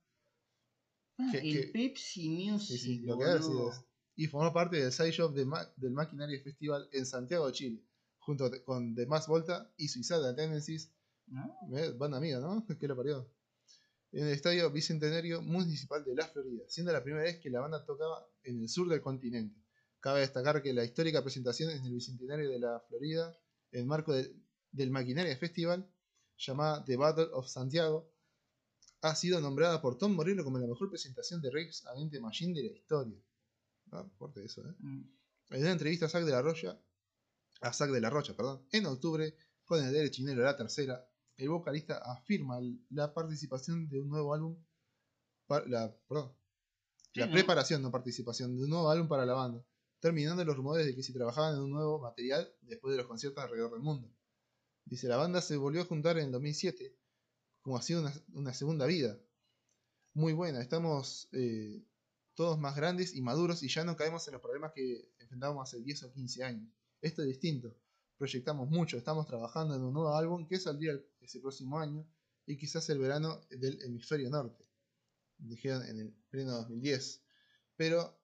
Ah, 1.18 1.28
que- 1.32 1.38
el 1.38 1.52
que- 1.52 1.66
Pepsi 1.72 2.28
Music. 2.28 2.78
sí, 2.80 2.98
lo 3.00 3.18
que 3.18 3.24
boludo. 3.24 3.72
sido. 3.72 3.88
y 4.16 4.26
formó 4.26 4.52
parte 4.52 4.76
del 4.80 4.90
sideshow 4.92 5.32
de 5.32 5.44
Ma- 5.44 5.72
del 5.76 5.92
Maquinaria 5.92 6.40
Festival 6.42 6.88
en 6.92 7.06
Santiago 7.06 7.46
de 7.46 7.52
Chile, 7.52 7.84
junto 8.18 8.50
con 8.64 8.94
The 8.94 9.06
Mars 9.06 9.26
Volta 9.28 9.72
y 9.76 9.88
Suicidal 9.88 10.34
Tendencies, 10.34 10.92
¿No? 11.26 11.54
Eh, 11.76 11.92
Banda 11.96 12.16
amiga, 12.18 12.40
¿no? 12.40 12.64
¿Qué 12.80 12.88
lo 12.88 12.96
parió? 12.96 13.30
En 14.12 14.26
el 14.26 14.32
estadio 14.32 14.70
Bicentenario 14.72 15.42
Municipal 15.42 16.02
de 16.04 16.14
la 16.14 16.26
Florida, 16.26 16.64
siendo 16.68 16.90
la 16.92 17.02
primera 17.04 17.24
vez 17.24 17.36
que 17.38 17.50
la 17.50 17.60
banda 17.60 17.84
tocaba 17.84 18.26
en 18.44 18.60
el 18.62 18.68
sur 18.68 18.88
del 18.88 19.02
continente. 19.02 19.60
Cabe 20.00 20.20
destacar 20.20 20.62
que 20.62 20.72
la 20.72 20.84
histórica 20.84 21.22
presentación 21.22 21.70
en 21.70 21.84
el 21.84 21.92
Bicentenario 21.92 22.48
de 22.50 22.58
la 22.58 22.80
Florida, 22.88 23.38
en 23.72 23.86
marco 23.86 24.14
del 24.72 24.90
Maquinaria 24.90 25.36
Festival, 25.36 25.86
llamada 26.38 26.84
The 26.84 26.96
Battle 26.96 27.28
of 27.32 27.46
Santiago, 27.48 28.10
ha 29.02 29.14
sido 29.14 29.40
nombrada 29.40 29.80
por 29.80 29.98
Tom 29.98 30.12
Morello 30.14 30.42
como 30.44 30.58
la 30.58 30.66
mejor 30.66 30.90
presentación 30.90 31.40
de 31.40 31.50
Rex 31.50 31.86
Against 31.86 32.12
the 32.12 32.20
Machine 32.20 32.54
de 32.54 32.68
la 32.68 32.72
historia. 32.72 33.18
Ah, 33.92 34.04
fuerte 34.18 34.44
eso, 34.44 34.62
¿eh? 34.62 34.74
Mm. 34.78 35.02
En 35.50 35.60
una 35.60 35.72
entrevista, 35.72 36.08
Zack 36.08 36.24
de 36.24 36.32
la 36.32 36.42
Roya 36.42 36.78
a 37.60 37.72
Zack 37.72 37.90
de 37.90 38.00
la 38.00 38.10
Rocha, 38.10 38.34
perdón. 38.36 38.66
En 38.70 38.86
octubre, 38.86 39.34
con 39.64 39.84
el 39.84 39.92
Dere 39.92 40.10
Chinero 40.10 40.42
La 40.42 40.56
Tercera, 40.56 41.04
el 41.36 41.48
vocalista 41.48 41.98
afirma 41.98 42.58
la 42.90 43.12
participación 43.12 43.88
de 43.88 44.00
un 44.00 44.08
nuevo 44.08 44.34
álbum. 44.34 44.56
La, 45.66 45.94
perdón, 46.08 46.32
Sí, 47.14 47.20
la 47.20 47.26
¿no? 47.26 47.32
preparación, 47.32 47.82
no 47.82 47.90
participación, 47.90 48.56
de 48.56 48.64
un 48.64 48.70
nuevo 48.70 48.90
álbum 48.90 49.08
para 49.08 49.24
la 49.24 49.32
banda, 49.32 49.64
terminando 49.98 50.44
los 50.44 50.56
rumores 50.56 50.84
de 50.84 50.94
que 50.94 51.02
si 51.02 51.12
trabajaban 51.12 51.54
en 51.54 51.62
un 51.62 51.70
nuevo 51.70 51.98
material 51.98 52.52
después 52.60 52.92
de 52.92 52.98
los 52.98 53.06
conciertos 53.06 53.42
alrededor 53.42 53.72
del 53.72 53.80
mundo. 53.80 54.10
Dice, 54.88 55.06
la 55.06 55.18
banda 55.18 55.42
se 55.42 55.56
volvió 55.56 55.82
a 55.82 55.84
juntar 55.84 56.16
en 56.18 56.26
el 56.26 56.32
2007, 56.32 56.96
como 57.60 57.76
ha 57.76 57.82
sido 57.82 58.10
una, 58.32 58.54
segunda 58.54 58.86
vida. 58.86 59.18
Muy 60.14 60.32
buena, 60.32 60.62
estamos 60.62 61.28
eh, 61.32 61.84
todos 62.34 62.58
más 62.58 62.74
grandes 62.74 63.14
y 63.14 63.20
maduros 63.20 63.62
y 63.62 63.68
ya 63.68 63.84
no 63.84 63.96
caemos 63.96 64.26
en 64.26 64.32
los 64.32 64.40
problemas 64.40 64.72
que 64.72 65.12
enfrentábamos 65.18 65.68
hace 65.68 65.82
10 65.82 66.04
o 66.04 66.12
15 66.12 66.42
años. 66.42 66.72
Esto 67.02 67.20
es 67.22 67.28
distinto. 67.28 67.76
Proyectamos 68.16 68.70
mucho, 68.70 68.96
estamos 68.96 69.26
trabajando 69.26 69.76
en 69.76 69.82
un 69.82 69.92
nuevo 69.92 70.16
álbum 70.16 70.46
que 70.48 70.58
saldría 70.58 70.98
ese 71.20 71.40
próximo 71.40 71.78
año 71.78 72.06
y 72.46 72.56
quizás 72.56 72.88
el 72.88 72.98
verano 72.98 73.42
del 73.50 73.82
hemisferio 73.82 74.30
norte. 74.30 74.64
Dijeron 75.36 75.84
en 75.84 76.00
el 76.00 76.14
pleno 76.30 76.52
2010. 76.52 77.22
Pero 77.76 78.18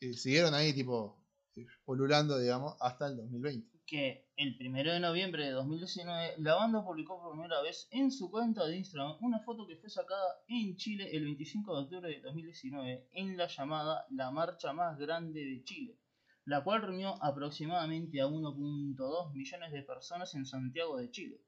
eh, 0.00 0.14
siguieron 0.14 0.54
ahí, 0.54 0.72
tipo, 0.72 1.22
eh, 1.54 1.66
polulando, 1.84 2.38
digamos, 2.38 2.76
hasta 2.80 3.08
el 3.08 3.18
2020. 3.18 3.71
Que 3.86 4.26
el 4.36 4.56
1 4.58 4.92
de 4.92 5.00
noviembre 5.00 5.44
de 5.44 5.50
2019 5.50 6.34
la 6.38 6.54
banda 6.54 6.84
publicó 6.84 7.20
por 7.20 7.32
primera 7.32 7.60
vez 7.62 7.88
en 7.90 8.10
su 8.10 8.30
cuenta 8.30 8.64
de 8.64 8.76
Instagram 8.76 9.16
una 9.20 9.40
foto 9.40 9.66
que 9.66 9.76
fue 9.76 9.90
sacada 9.90 10.42
en 10.46 10.76
Chile 10.76 11.10
el 11.16 11.24
25 11.24 11.74
de 11.74 11.82
octubre 11.82 12.08
de 12.08 12.20
2019 12.20 13.08
en 13.12 13.36
la 13.36 13.48
llamada 13.48 14.06
La 14.10 14.30
Marcha 14.30 14.72
Más 14.72 14.98
Grande 14.98 15.44
de 15.44 15.64
Chile, 15.64 15.98
la 16.44 16.62
cual 16.62 16.82
reunió 16.82 17.22
aproximadamente 17.22 18.20
a 18.20 18.26
1.2 18.26 19.32
millones 19.32 19.72
de 19.72 19.82
personas 19.82 20.34
en 20.34 20.46
Santiago 20.46 20.96
de 20.96 21.10
Chile. 21.10 21.40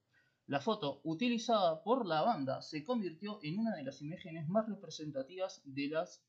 La 0.46 0.60
foto, 0.60 1.00
utilizada 1.04 1.82
por 1.82 2.06
la 2.06 2.22
banda, 2.22 2.60
se 2.60 2.84
convirtió 2.84 3.38
en 3.42 3.58
una 3.58 3.76
de 3.76 3.84
las 3.84 4.02
imágenes 4.02 4.48
más 4.48 4.68
representativas 4.68 5.62
de 5.64 5.88
las 5.88 6.22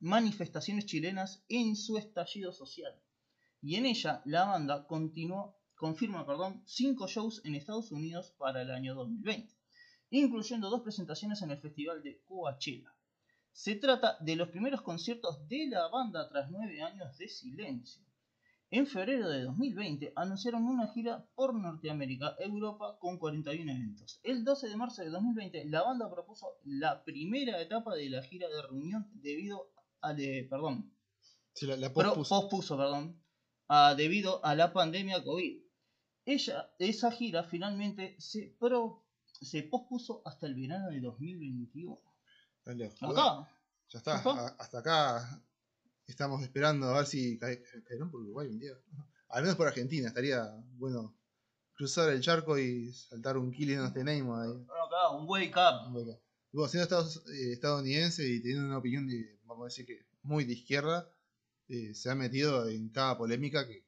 manifestaciones 0.00 0.84
chilenas 0.86 1.44
en 1.48 1.76
su 1.76 1.96
estallido 1.96 2.52
social 2.52 2.92
y 3.66 3.74
en 3.76 3.86
ella 3.86 4.22
la 4.24 4.44
banda 4.44 4.86
continuó, 4.86 5.56
confirma 5.74 6.24
perdón, 6.24 6.62
cinco 6.66 7.06
shows 7.08 7.42
en 7.44 7.54
Estados 7.56 7.90
Unidos 7.90 8.32
para 8.38 8.62
el 8.62 8.70
año 8.70 8.94
2020, 8.94 9.52
incluyendo 10.10 10.70
dos 10.70 10.82
presentaciones 10.82 11.42
en 11.42 11.50
el 11.50 11.58
festival 11.58 12.02
de 12.02 12.22
Coachella. 12.26 12.92
Se 13.52 13.74
trata 13.74 14.18
de 14.20 14.36
los 14.36 14.48
primeros 14.50 14.82
conciertos 14.82 15.48
de 15.48 15.66
la 15.68 15.88
banda 15.88 16.28
tras 16.28 16.50
nueve 16.50 16.80
años 16.82 17.16
de 17.18 17.28
silencio. 17.28 18.02
En 18.70 18.86
febrero 18.86 19.28
de 19.28 19.42
2020 19.44 20.12
anunciaron 20.16 20.64
una 20.64 20.88
gira 20.92 21.24
por 21.34 21.54
Norteamérica, 21.54 22.36
Europa 22.38 22.98
con 23.00 23.16
41 23.18 23.70
eventos. 23.72 24.20
El 24.22 24.44
12 24.44 24.68
de 24.68 24.76
marzo 24.76 25.02
de 25.02 25.10
2020 25.10 25.64
la 25.66 25.82
banda 25.82 26.10
propuso 26.10 26.46
la 26.64 27.02
primera 27.04 27.60
etapa 27.60 27.94
de 27.94 28.10
la 28.10 28.22
gira 28.22 28.48
de 28.48 28.62
reunión 28.62 29.08
debido 29.14 29.70
a, 30.00 30.14
de, 30.14 30.46
perdón, 30.50 30.92
Sí, 31.54 31.66
la, 31.66 31.76
la 31.76 31.92
Pro- 31.92 32.14
pospuso, 32.14 32.76
perdón, 32.76 33.22
ah, 33.68 33.94
debido 33.96 34.44
a 34.44 34.54
la 34.54 34.72
pandemia 34.72 35.22
COVID. 35.24 35.62
Ella, 36.24 36.70
esa 36.78 37.10
gira 37.12 37.44
finalmente 37.44 38.16
se, 38.18 38.56
pro- 38.58 39.04
se 39.40 39.62
pospuso 39.62 40.22
hasta 40.24 40.46
el 40.46 40.54
verano 40.54 40.88
de 40.90 41.00
2021. 41.00 41.98
Está 42.58 42.74
lejos. 42.74 42.98
Bueno, 43.00 43.20
Acá, 43.20 43.50
ya 43.88 43.98
está. 43.98 44.16
A- 44.16 44.56
hasta 44.58 44.78
acá 44.80 45.42
estamos 46.06 46.42
esperando 46.42 46.86
a 46.88 46.98
ver 46.98 47.06
si 47.06 47.38
cae- 47.38 47.62
caerán 47.84 48.10
por 48.10 48.22
Uruguay 48.22 48.48
un 48.48 48.58
día. 48.58 48.72
Al 49.28 49.42
menos 49.42 49.56
por 49.56 49.66
Argentina. 49.68 50.08
Estaría 50.08 50.48
bueno 50.76 51.16
cruzar 51.74 52.10
el 52.10 52.20
charco 52.20 52.58
y 52.58 52.92
saltar 52.92 53.36
un 53.36 53.52
Killing 53.52 53.92
de 53.92 54.04
Neymar 54.04 54.42
ahí. 54.48 54.50
acá, 54.50 55.10
un 55.16 55.28
wake 55.28 55.54
up. 55.56 55.92
Bueno, 55.92 56.18
Luego, 56.52 56.68
siendo 56.68 56.84
estados- 56.84 57.22
eh, 57.28 57.52
estadounidense 57.52 58.26
y 58.26 58.40
teniendo 58.40 58.66
una 58.66 58.78
opinión 58.78 59.06
de, 59.06 59.38
vamos 59.44 59.64
a 59.64 59.66
decir 59.66 59.84
que 59.84 60.06
muy 60.22 60.44
de 60.44 60.54
izquierda, 60.54 61.06
eh, 61.68 61.94
se 61.94 62.10
ha 62.10 62.14
metido 62.14 62.68
en 62.68 62.88
cada 62.90 63.16
polémica 63.18 63.66
que, 63.66 63.84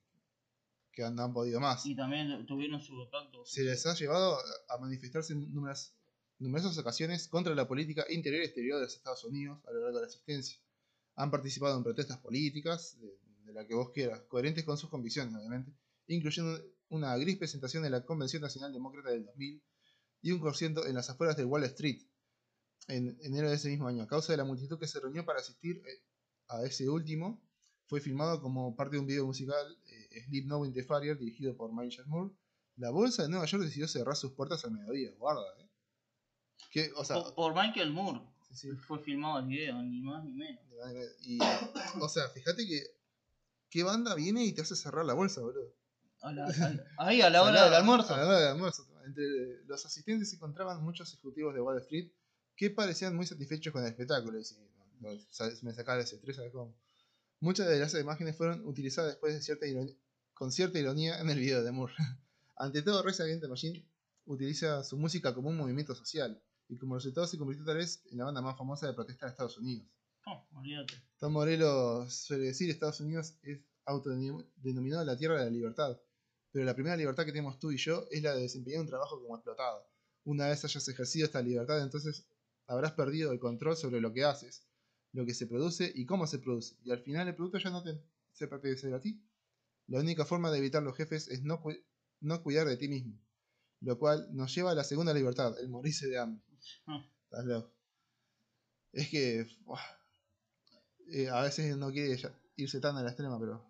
que 0.93 1.03
han, 1.05 1.33
podido 1.33 1.61
más. 1.61 1.87
Y 1.87 1.95
también 1.95 2.47
tuvieron 2.47 2.83
su 2.83 2.95
impacto. 2.95 3.45
Se 3.45 3.63
les 3.63 3.87
ha 3.87 3.95
llevado 3.95 4.37
a 4.69 4.79
manifestarse 4.79 5.33
en 5.33 5.53
numerosas, 5.53 5.95
numerosas 6.39 6.79
ocasiones 6.79 7.29
contra 7.29 7.55
la 7.55 7.69
política 7.69 8.05
interior 8.11 8.43
y 8.43 8.47
exterior 8.47 8.79
de 8.79 8.85
los 8.85 8.95
Estados 8.95 9.25
Unidos 9.25 9.61
a 9.67 9.73
lo 9.73 9.81
largo 9.81 9.99
de 9.99 10.03
la 10.03 10.09
existencia. 10.09 10.59
Han 11.15 11.31
participado 11.31 11.77
en 11.77 11.85
protestas 11.85 12.19
políticas, 12.19 12.99
de, 13.01 13.19
de 13.45 13.53
la 13.53 13.67
que 13.67 13.75
vos 13.75 13.91
quieras, 13.91 14.23
coherentes 14.29 14.65
con 14.65 14.77
sus 14.77 14.91
convicciones, 14.91 15.35
obviamente, 15.35 15.73
incluyendo 16.07 16.61
una 16.91 17.17
gris 17.17 17.37
presentación 17.37 17.83
de 17.83 17.91
la 17.91 18.05
Convención 18.05 18.43
Nacional 18.43 18.73
Demócrata 18.73 19.11
del 19.11 19.25
2000 19.25 19.63
y 20.23 20.33
un 20.33 20.41
concierto 20.41 20.87
en 20.87 20.95
las 20.95 21.11
afueras 21.11 21.37
de 21.37 21.45
Wall 21.45 21.65
Street 21.65 22.03
en 22.89 23.19
enero 23.23 23.51
de 23.51 23.57
ese 23.57 23.69
mismo 23.69 23.87
año. 23.87 24.03
A 24.03 24.09
causa 24.09 24.33
de 24.33 24.39
la 24.39 24.45
multitud 24.45 24.79
que 24.79 24.87
se 24.87 25.01
reunió 25.01 25.25
para 25.25 25.41
asistir 25.41 25.83
eh, 25.87 26.03
a 26.49 26.63
ese 26.65 26.89
último, 26.89 27.43
fue 27.89 28.01
filmado 28.01 28.41
como 28.41 28.77
parte 28.77 28.97
de 28.97 29.01
un 29.01 29.07
video 29.07 29.27
musical 29.27 29.77
eh, 29.87 30.23
Sleep 30.27 30.47
No 30.47 30.59
Winter 30.59 30.85
Fire 30.85 31.19
dirigido 31.19 31.57
por 31.57 31.73
Michael 31.73 32.07
Moore. 32.07 32.33
La 32.77 32.91
bolsa 32.91 33.25
de 33.25 33.29
Nueva 33.31 33.47
York 33.47 33.65
decidió 33.65 33.89
cerrar 33.89 34.15
sus 34.15 34.33
puertas 34.33 34.65
al 34.65 34.71
mediodía, 34.71 35.11
guarda, 35.19 35.43
¿eh? 35.59 35.69
Que, 36.71 36.93
o 36.97 37.05
sea, 37.05 37.17
por, 37.23 37.35
por 37.35 37.55
Michael 37.55 37.91
Moore. 37.93 38.21
sí, 38.51 38.55
sí. 38.55 38.71
Fue 38.87 38.99
filmado 39.01 39.39
el 39.41 39.47
video, 39.47 39.83
ni 39.83 40.01
más 40.03 40.23
ni 40.25 40.33
menos. 40.33 40.63
Y, 41.23 41.39
o 42.01 42.09
sea, 42.09 42.29
fíjate 42.29 42.67
que 42.67 42.83
qué 43.71 43.83
banda 43.83 44.15
viene 44.15 44.45
y 44.45 44.53
te 44.53 44.63
hace 44.63 44.77
cerrar 44.77 45.05
la 45.05 45.15
bolsa, 45.15 45.41
boludo. 45.41 45.75
A 46.21 46.33
la- 46.33 46.47
a- 46.47 47.07
ahí 47.07 47.21
a 47.23 47.31
la 47.31 47.43
hora 47.43 47.65
del 47.65 47.75
almuerzo. 47.75 48.15
A 48.15 48.19
la 48.19 48.27
hora 48.27 48.39
del 48.39 48.49
almuerzo. 48.49 48.87
Entre 49.07 49.65
los 49.67 49.85
asistentes 49.87 50.29
se 50.31 50.37
encontraban 50.37 50.83
muchos 50.85 51.13
ejecutivos 51.15 51.55
de 51.55 51.61
Wall 51.63 51.79
Street 51.81 52.11
que 52.55 52.71
parecían 52.71 53.17
muy 53.17 53.25
satisfechos 53.27 53.73
con 53.73 53.83
el 53.83 53.89
espectáculo. 53.89 54.39
Y 54.39 54.45
sí, 54.45 54.57
no, 55.01 55.11
no, 55.13 55.19
me 55.63 55.73
sacaba 55.73 56.01
ese 56.01 56.17
estrés, 56.17 56.37
¿sabes 56.37 56.53
cómo? 56.53 56.75
Muchas 57.41 57.69
de 57.69 57.79
las 57.79 57.95
imágenes 57.95 58.37
fueron 58.37 58.67
utilizadas 58.67 59.13
después 59.13 59.33
de 59.33 59.41
cierta 59.41 59.67
ironía, 59.67 59.95
con 60.35 60.51
cierta 60.51 60.79
ironía 60.79 61.21
en 61.21 61.31
el 61.31 61.39
video 61.39 61.63
de 61.63 61.71
Moore. 61.71 61.95
Ante 62.57 62.83
todo, 62.83 63.03
Reza 63.03 63.23
Against 63.23 63.43
the 63.43 63.49
Machine 63.49 63.85
utiliza 64.27 64.83
su 64.83 64.97
música 64.99 65.35
como 65.35 65.49
un 65.49 65.57
movimiento 65.57 65.95
social 65.95 66.43
y 66.69 66.77
como 66.77 66.97
resultado 66.97 67.27
se 67.27 67.39
convirtió 67.39 67.65
tal 67.65 67.77
vez 67.77 68.03
en 68.11 68.19
la 68.19 68.25
banda 68.25 68.43
más 68.43 68.59
famosa 68.59 68.87
de 68.89 68.93
protesta 68.93 69.27
de 69.27 69.31
Estados 69.31 69.57
Unidos. 69.57 69.87
Oh, 70.27 70.47
olvídate. 70.55 70.95
Tom 71.19 71.33
Morello 71.33 72.11
suele 72.11 72.47
decir 72.47 72.69
Estados 72.71 73.01
Unidos 73.01 73.37
es 73.43 73.61
autodenominado 73.87 75.05
la 75.05 75.17
tierra 75.17 75.39
de 75.39 75.45
la 75.45 75.51
libertad, 75.51 75.99
pero 76.51 76.65
la 76.65 76.75
primera 76.75 76.97
libertad 76.97 77.25
que 77.25 77.33
tenemos 77.33 77.59
tú 77.59 77.71
y 77.71 77.79
yo 77.79 78.07
es 78.11 78.23
la 78.23 78.35
de 78.35 78.43
desempeñar 78.43 78.81
un 78.81 78.89
trabajo 78.89 79.21
como 79.23 79.37
explotado. 79.37 79.89
Una 80.25 80.49
vez 80.49 80.65
hayas 80.65 80.89
ejercido 80.89 81.25
esta 81.25 81.41
libertad, 81.41 81.81
entonces 81.83 82.27
habrás 82.67 82.93
perdido 82.93 83.33
el 83.33 83.39
control 83.39 83.77
sobre 83.77 84.01
lo 84.01 84.13
que 84.13 84.25
haces, 84.25 84.68
lo 85.13 85.25
que 85.27 85.35
se 85.35 85.47
produce 85.47 85.91
y 85.95 86.05
cómo 86.07 86.27
se 86.27 86.39
produce, 86.39 86.77
y 86.85 86.91
al 86.91 87.01
final 87.01 87.29
el 87.29 87.35
producto 87.35 87.59
ya 87.59 87.71
no 87.71 87.83
te 87.83 88.01
se 88.33 88.47
pertenece 88.47 88.93
a 88.95 89.01
ti. 89.01 89.21
La 89.89 90.01
única 90.01 90.25
forma 90.25 90.51
de 90.51 90.59
evitar 90.59 90.83
los 90.83 90.97
jefes 90.97 91.29
es 91.29 91.43
no, 91.43 91.61
cu- 91.61 91.75
no 92.21 92.43
cuidar 92.43 92.67
de 92.69 92.77
ti 92.77 92.89
mismo, 92.89 93.19
lo 93.81 93.99
cual 93.99 94.29
nos 94.33 94.55
lleva 94.55 94.71
a 94.73 94.75
la 94.75 94.85
segunda 94.85 95.13
libertad, 95.15 95.59
el 95.61 95.69
morirse 95.69 96.07
de 96.09 96.19
hambre. 96.19 96.45
Ah. 96.87 97.05
Estás 97.25 97.45
loco. 97.47 97.73
Es 98.93 99.09
que 99.09 99.47
eh, 101.11 101.29
a 101.31 101.43
veces 101.43 101.77
no 101.77 101.91
quiere 101.91 102.21
irse 102.57 102.81
tan 102.81 102.97
a 102.97 103.03
la 103.03 103.09
extrema, 103.09 103.39
pero 103.41 103.65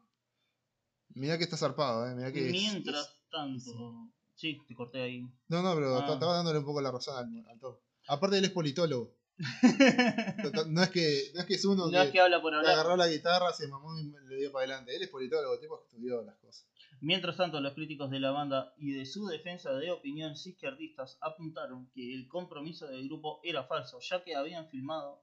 mirá 1.15 1.39
que 1.39 1.45
está 1.45 1.57
zarpado, 1.57 2.07
eh, 2.09 2.15
mirá 2.15 2.33
que 2.33 2.47
es- 2.47 2.53
Mientras 2.53 3.07
es- 3.07 3.31
tanto. 3.31 4.11
Sí, 4.35 4.57
te 4.69 4.75
corté 4.75 5.01
ahí. 5.03 5.23
no, 5.49 5.63
no, 5.63 5.75
pero 5.75 5.99
Ah. 5.99 6.13
estaba 6.13 6.35
dándole 6.35 6.59
un 6.61 6.65
poco 6.65 6.81
la 6.81 6.91
razón 6.93 7.17
al, 7.17 7.47
al 7.51 7.59
Tom. 7.59 7.77
Aparte 8.07 8.39
él 8.39 8.45
es 8.45 8.51
politólogo. 8.51 9.18
No 10.69 10.83
es 10.83 10.91
que, 10.91 11.31
no 11.35 11.41
es 11.41 11.47
que 11.47 11.55
es 11.55 11.65
uno 11.65 11.87
No 11.87 11.91
que, 11.93 12.03
es 12.03 12.11
que 12.11 12.21
habla 12.21 12.41
por 12.43 12.55
hablar. 12.55 12.73
agarró 12.75 12.97
la 12.97 13.09
guitarra, 13.09 13.53
se 13.53 13.69
mamó 13.69 13.99
y 13.99 14.05
le 14.29 14.37
dio 14.37 14.53
para 14.53 14.65
adelante. 14.65 14.95
Él 14.97 15.03
es 15.03 15.09
politólogo, 15.09 15.59
tipo 15.61 15.79
que 15.79 15.85
estudió 15.87 16.23
las 16.23 16.37
cosas. 16.39 16.67
Mientras 17.01 17.37
tanto, 17.37 17.61
los 17.61 17.75
críticos 17.75 18.11
de 18.11 18.19
la 18.19 18.33
banda 18.33 18.75
y 18.77 18.93
de 18.93 19.07
su 19.07 19.27
defensa 19.27 19.73
de 19.73 19.91
opiniones 19.93 20.45
izquierdistas 20.47 21.17
apuntaron 21.21 21.89
que 21.95 22.13
el 22.15 22.27
compromiso 22.27 22.89
del 22.89 23.05
grupo 23.07 23.41
era 23.45 23.63
falso, 23.65 24.01
ya 24.01 24.25
que 24.25 24.35
habían 24.35 24.69
filmado, 24.69 25.23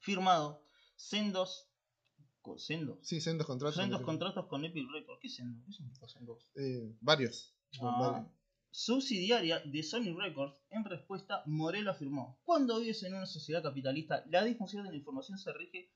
firmado 0.00 0.62
sendos, 0.96 1.68
sendos, 2.58 2.98
Sí, 3.02 3.20
sendos 3.20 3.46
contratos. 3.46 3.76
sendos 3.76 4.00
con- 4.00 4.06
contratos 4.18 4.46
con 4.46 4.64
Epic 4.64 4.86
Records. 4.92 5.18
¿Qué 5.22 5.28
sendos? 5.30 5.64
¿Qué 5.66 5.72
significa 5.72 6.08
sendos? 6.08 6.38
eh, 6.56 6.94
varios. 7.00 7.54
Ah. 7.80 7.96
varios. 7.98 8.30
Subsidiaria 8.76 9.60
de 9.60 9.82
Sony 9.82 10.14
Records, 10.14 10.54
en 10.68 10.84
respuesta, 10.84 11.42
Morello 11.46 11.90
afirmó, 11.90 12.38
cuando 12.44 12.78
vives 12.78 13.02
en 13.04 13.14
una 13.14 13.24
sociedad 13.24 13.62
capitalista, 13.62 14.22
la 14.28 14.44
difusión 14.44 14.84
de 14.84 14.90
la 14.90 14.98
información 14.98 15.38
se 15.38 15.50
rige 15.54 15.90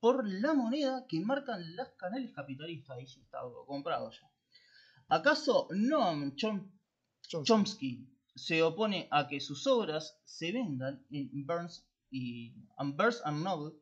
por 0.00 0.26
la 0.26 0.54
moneda 0.54 1.04
que 1.06 1.20
marcan 1.20 1.76
los 1.76 1.88
canales 1.90 2.32
capitalistas. 2.32 2.96
Ahí 2.96 3.04
está 3.04 3.40
algo 3.40 3.66
comprado 3.66 4.10
ya. 4.10 4.30
¿Acaso 5.08 5.68
Noam 5.72 6.34
Chom-. 6.34 6.72
Chomsky 7.44 8.08
se 8.34 8.62
opone 8.62 9.08
a 9.10 9.28
que 9.28 9.38
sus 9.38 9.66
obras 9.66 10.18
se 10.24 10.52
vendan 10.52 11.04
en 11.10 11.46
Burns 11.46 11.86
y 12.10 12.54
and 12.78 12.96
Burns 12.96 13.20
and 13.26 13.44
Noble? 13.44 13.74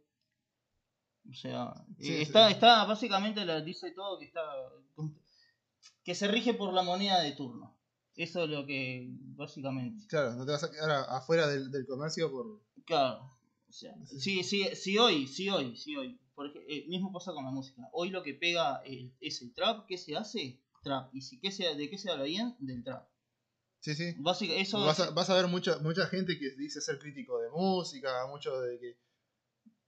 O 1.31 1.35
sea, 1.35 1.73
Sí, 2.01 2.15
eh, 2.15 2.17
sí. 2.17 2.23
está, 2.23 2.51
está 2.51 2.85
básicamente 2.85 3.45
la 3.45 3.61
dice 3.61 3.93
todo 3.93 4.19
que 4.19 4.25
está 4.25 4.43
que 6.03 6.17
se 6.17 6.27
rige 6.27 6.53
por 6.55 6.75
la 6.75 6.83
moneda 6.83 7.21
de 7.21 7.31
turno. 7.33 7.80
Eso 8.17 8.45
es 8.45 8.51
lo 8.51 8.67
que, 8.67 9.09
básicamente. 9.37 10.07
Claro, 10.09 10.35
no 10.35 10.45
te 10.45 10.53
vas 10.53 10.65
a 10.65 10.71
quedar 10.71 10.91
a- 10.91 11.17
afuera 11.17 11.47
del, 11.47 11.71
del 11.71 11.87
comercio 11.87 12.31
por. 12.31 12.61
Claro. 12.85 13.31
O 13.69 13.73
sea, 13.73 13.95
si, 14.07 14.43
si, 14.43 14.65
si 14.75 14.99
hoy, 14.99 15.27
si 15.29 15.49
hoy, 15.49 15.77
si 15.77 15.97
hoy, 15.97 16.21
por 16.35 16.47
ej- 16.49 16.65
eh, 16.69 16.85
mismo 16.89 17.13
pasa 17.13 17.33
con 17.33 17.45
la 17.45 17.51
música. 17.53 17.83
Hoy 17.93 18.11
lo 18.11 18.23
que 18.23 18.35
pega 18.35 18.83
el- 18.85 19.15
es 19.21 19.41
el 19.43 19.55
trap, 19.55 19.87
¿qué 19.87 19.97
se 19.97 20.17
hace? 20.17 20.61
Trap. 20.83 21.15
¿Y 21.15 21.21
si, 21.23 21.39
qué 21.39 21.53
se, 21.53 21.75
de 21.77 21.89
qué 21.89 21.97
se 21.97 22.11
habla 22.11 22.25
bien? 22.25 22.57
Del 22.59 22.83
trap. 22.83 23.07
Sí, 23.79 23.95
sí. 23.95 24.13
Básica, 24.19 24.55
eso 24.55 24.81
Vas 24.85 24.99
a, 25.01 25.05
es- 25.07 25.15
vas 25.15 25.31
a 25.31 25.35
ver 25.37 25.47
mucha, 25.47 25.79
mucha 25.79 26.07
gente 26.07 26.39
que 26.39 26.51
dice 26.57 26.81
ser 26.81 26.99
crítico 26.99 27.39
de 27.41 27.49
música, 27.51 28.27
mucho 28.27 28.61
de 28.61 28.79
que. 28.81 28.99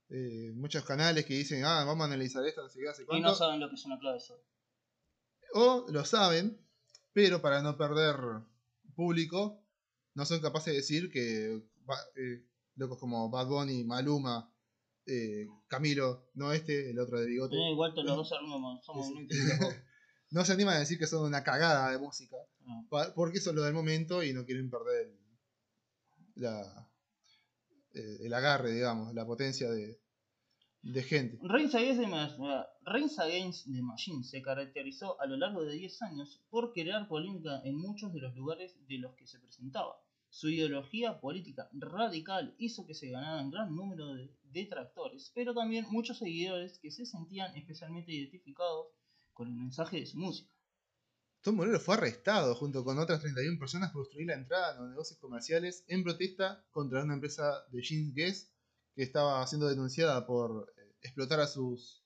eh, 0.09 0.51
muchos 0.55 0.83
canales 0.85 1.25
que 1.25 1.33
dicen, 1.35 1.63
ah, 1.65 1.83
vamos 1.83 2.03
a 2.03 2.05
analizar 2.05 2.45
esto, 2.45 2.61
no 2.63 2.69
sé 2.69 2.79
qué, 2.79 2.87
hace 2.89 3.03
y 3.03 3.05
cuánto. 3.05 3.27
no 3.29 3.35
saben 3.35 3.59
lo 3.59 3.67
que 3.69 3.75
es 3.75 3.85
una 3.85 3.99
clave 3.99 4.19
sol. 4.19 4.39
O 5.55 5.85
lo 5.89 6.05
saben, 6.05 6.57
pero 7.13 7.41
para 7.41 7.61
no 7.61 7.77
perder 7.77 8.15
público, 8.95 9.63
no 10.15 10.25
son 10.25 10.41
capaces 10.41 10.73
de 10.73 10.77
decir 10.79 11.09
que 11.11 11.55
eh, 12.15 12.45
locos 12.75 12.99
como 12.99 13.29
Bad 13.29 13.47
Bunny, 13.47 13.83
Maluma, 13.83 14.53
eh, 15.05 15.47
Camilo, 15.67 16.29
no 16.33 16.51
este, 16.53 16.89
el 16.91 16.99
otro 16.99 17.19
de 17.19 17.27
bigote, 17.27 17.55
Eh, 17.55 17.71
igual 17.71 17.93
todos 17.93 18.05
los 18.07 18.15
dos 18.17 18.29
somos, 18.29 19.09
muy 19.11 19.27
no 20.31 20.45
se 20.45 20.53
animan 20.53 20.75
a 20.75 20.79
decir 20.79 20.97
que 20.97 21.07
son 21.07 21.25
una 21.25 21.43
cagada 21.43 21.91
de 21.91 21.97
música, 21.99 22.37
No. 22.61 22.87
pa- 22.89 23.13
porque 23.13 23.37
es 23.39 23.45
lo 23.47 23.61
del 23.63 23.73
momento 23.73 24.23
y 24.23 24.33
no 24.33 24.45
quieren 24.45 24.69
perder 24.69 25.07
el, 25.07 25.19
la, 26.35 26.89
eh, 27.93 28.17
el 28.21 28.33
agarre, 28.33 28.71
digamos, 28.71 29.13
la 29.13 29.25
potencia 29.25 29.69
de, 29.69 29.99
de 30.83 31.01
gente. 31.01 31.39
Reigns 31.41 31.73
Against, 31.75 32.01
the 32.01 33.21
Against 33.21 33.65
the 33.71 33.81
Machine 33.81 34.23
se 34.23 34.41
caracterizó 34.41 35.19
a 35.19 35.25
lo 35.25 35.37
largo 35.37 35.63
de 35.63 35.75
10 35.75 36.01
años 36.01 36.43
por 36.49 36.73
crear 36.73 37.07
polémica 37.07 37.61
en 37.63 37.77
muchos 37.77 38.13
de 38.13 38.19
los 38.19 38.35
lugares 38.35 38.75
de 38.87 38.97
los 38.97 39.15
que 39.15 39.25
se 39.25 39.39
presentaba. 39.39 39.95
Su 40.29 40.49
ideología 40.49 41.21
política 41.21 41.69
radical 41.71 42.53
hizo 42.57 42.85
que 42.85 42.95
se 42.95 43.09
ganaran 43.09 43.49
gran 43.49 43.73
número 43.73 44.13
de 44.13 44.35
detractores, 44.43 45.31
pero 45.33 45.53
también 45.53 45.85
muchos 45.89 46.17
seguidores 46.17 46.79
que 46.79 46.91
se 46.91 47.05
sentían 47.05 47.55
especialmente 47.55 48.11
identificados 48.11 48.87
con 49.31 49.47
el 49.47 49.55
mensaje 49.55 50.01
de 50.01 50.05
su 50.05 50.17
música. 50.17 50.51
Tom 51.43 51.55
Morello 51.55 51.79
fue 51.79 51.95
arrestado 51.95 52.55
junto 52.55 52.83
con 52.83 52.99
otras 52.99 53.21
31 53.21 53.59
personas 53.59 53.91
por 53.91 54.01
obstruir 54.01 54.27
la 54.27 54.35
entrada 54.35 54.71
a 54.71 54.79
los 54.79 54.89
negocios 54.89 55.19
comerciales 55.19 55.83
en 55.87 56.03
protesta 56.03 56.65
contra 56.71 57.03
una 57.03 57.13
empresa 57.13 57.65
de 57.69 57.81
jeans 57.81 58.13
Guess 58.13 58.52
que 58.95 59.03
estaba 59.03 59.45
siendo 59.47 59.67
denunciada 59.67 60.25
por 60.25 60.71
eh, 60.77 60.95
explotar 61.01 61.39
a 61.39 61.47
sus 61.47 62.03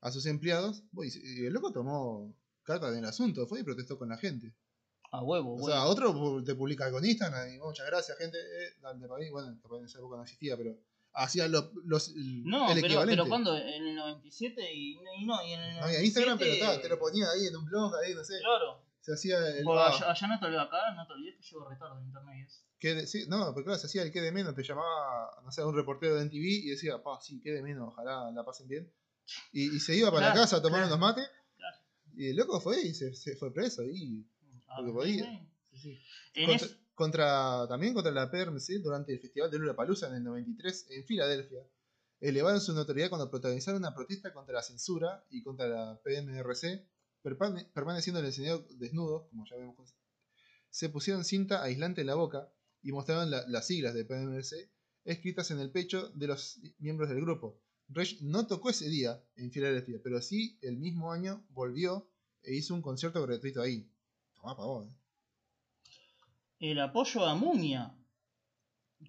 a 0.00 0.10
sus 0.12 0.26
empleados. 0.26 0.82
Y 1.02 1.46
el 1.46 1.52
loco 1.52 1.72
tomó 1.72 2.34
carta 2.62 2.88
en 2.90 2.98
el 2.98 3.04
asunto, 3.06 3.46
fue 3.46 3.60
y 3.60 3.64
protestó 3.64 3.98
con 3.98 4.08
la 4.08 4.18
gente. 4.18 4.54
A 5.12 5.22
huevo, 5.22 5.54
O 5.56 5.66
sea, 5.66 5.84
otro 5.86 6.42
te 6.44 6.54
publica 6.54 6.90
con 6.90 7.04
Instagram 7.04 7.54
y 7.54 7.58
muchas 7.58 7.86
gracias, 7.86 8.18
gente. 8.18 8.38
Eh, 8.38 8.74
dale 8.82 9.06
para 9.06 9.20
mí. 9.20 9.30
Bueno, 9.30 9.56
capaz 9.62 9.78
en 9.78 9.84
esa 9.86 9.98
época 9.98 10.16
no 10.16 10.22
existía, 10.24 10.56
pero 10.56 10.76
hacía 11.14 11.48
lo- 11.48 11.70
los, 11.84 12.08
el, 12.08 12.44
no, 12.44 12.70
el 12.70 12.80
pero, 12.82 13.02
pero 13.06 13.26
cuando 13.26 13.56
en 13.56 13.86
el 13.86 13.94
97 13.94 14.74
y, 14.74 14.92
y 15.20 15.24
no, 15.24 15.42
y 15.46 15.52
en 15.52 15.60
el 15.60 15.74
97... 15.76 15.80
No 15.80 15.84
había 15.86 16.02
Instagram, 16.04 16.38
pero 16.38 16.80
te 16.80 16.88
lo 16.88 16.98
ponía 16.98 17.30
ahí 17.30 17.46
en 17.46 17.56
un 17.56 17.64
blog, 17.64 17.94
ahí, 18.04 18.14
no 18.14 18.22
sé. 18.24 18.34
Claro. 18.40 18.82
Se 19.06 19.12
hacía 19.14 19.38
el. 19.48 19.62
Porque 19.64 19.80
ah, 19.80 19.86
allá, 19.88 20.10
allá 20.10 20.26
no 20.26 20.38
te 20.40 20.46
olvides, 20.46 20.62
acá 20.62 20.94
no 20.96 21.06
te 21.06 21.12
olvides 21.12 21.36
que 21.36 21.42
llevo 21.42 21.68
retardo 21.68 21.98
en 22.00 22.06
internet. 22.06 22.48
y 22.80 22.88
de- 22.88 23.06
sí, 23.06 23.24
no, 23.28 23.52
pero 23.54 23.64
claro, 23.64 23.78
se 23.78 23.86
hacía 23.86 24.02
el 24.02 24.10
que 24.10 24.20
de 24.20 24.32
menos, 24.32 24.54
te 24.54 24.62
llamaba, 24.64 25.30
no 25.44 25.52
sé, 25.52 25.64
un 25.64 25.74
reportero 25.76 26.16
de 26.16 26.22
NTV 26.22 26.44
y 26.44 26.70
decía, 26.70 27.00
pa, 27.02 27.20
sí, 27.20 27.40
que 27.40 27.52
de 27.52 27.62
menos, 27.62 27.88
ojalá 27.88 28.30
la 28.32 28.44
pasen 28.44 28.66
bien. 28.68 28.92
Y, 29.52 29.76
y 29.76 29.80
se 29.80 29.94
iba 29.96 30.08
para 30.10 30.26
Claro, 30.26 30.34
la 30.34 30.40
casa 30.42 30.56
a 30.56 30.62
tomar 30.62 30.80
claro, 30.80 30.94
unos 30.96 30.98
mates. 30.98 31.30
claro. 31.56 31.76
Y 32.16 32.30
el 32.30 32.36
loco 32.36 32.60
fue 32.60 32.80
y 32.82 32.94
se, 32.94 33.14
se 33.14 33.36
fue 33.36 33.52
preso 33.52 33.82
ahí. 33.82 34.24
Ah, 34.66 34.74
Porque 34.78 34.92
podía. 34.92 35.24
sí, 35.24 35.48
sí, 35.72 35.78
sí. 35.80 36.00
En 36.34 36.46
Contra, 36.48 36.66
es- 36.66 36.76
contra- 36.94 37.68
también 37.68 37.94
contra 37.94 38.10
la 38.12 38.28
PRMC 38.30 38.80
durante 38.82 39.12
el 39.12 39.20
Festival 39.20 39.50
de 39.50 39.74
Palusa 39.74 40.08
en 40.08 40.14
el 40.16 40.24
93 40.24 40.86
en 40.90 41.04
Filadelfia. 41.04 41.60
Elevaron 42.20 42.60
su 42.60 42.72
notoriedad 42.72 43.08
cuando 43.10 43.30
protagonizaron 43.30 43.78
una 43.80 43.94
protesta 43.94 44.32
contra 44.32 44.54
la 44.56 44.62
censura 44.62 45.24
y 45.30 45.42
contra 45.44 45.68
la 45.68 46.00
PMRC, 46.02 46.88
permaneciendo 47.34 48.20
en 48.20 48.26
el 48.26 48.30
escenario 48.30 48.66
desnudos, 48.78 49.28
como 49.30 49.44
ya 49.46 49.56
vemos. 49.56 49.94
Se 50.70 50.88
pusieron 50.88 51.24
cinta 51.24 51.62
aislante 51.62 52.02
en 52.02 52.06
la 52.08 52.14
boca 52.14 52.52
y 52.82 52.92
mostraron 52.92 53.30
la- 53.30 53.46
las 53.48 53.66
siglas 53.66 53.94
de 53.94 54.04
PMRC 54.04 54.70
escritas 55.04 55.50
en 55.50 55.60
el 55.60 55.70
pecho 55.70 56.08
de 56.10 56.26
los 56.26 56.60
miembros 56.78 57.08
del 57.08 57.20
grupo. 57.20 57.60
Rage 57.88 58.18
no 58.20 58.46
tocó 58.46 58.70
ese 58.70 58.88
día 58.88 59.22
en 59.36 59.50
Filadelfia, 59.52 60.00
pero 60.02 60.20
sí 60.20 60.58
el 60.62 60.76
mismo 60.76 61.12
año 61.12 61.44
volvió 61.50 62.10
e 62.42 62.54
hizo 62.54 62.74
un 62.74 62.82
concierto 62.82 63.22
gratuito 63.22 63.62
ahí. 63.62 63.88
Tomá 64.34 64.56
pa' 64.56 64.64
vos, 64.66 64.86
eh. 64.88 64.92
el 66.70 66.80
apoyo 66.80 67.24
a 67.26 67.34
Mumia. 67.34 67.94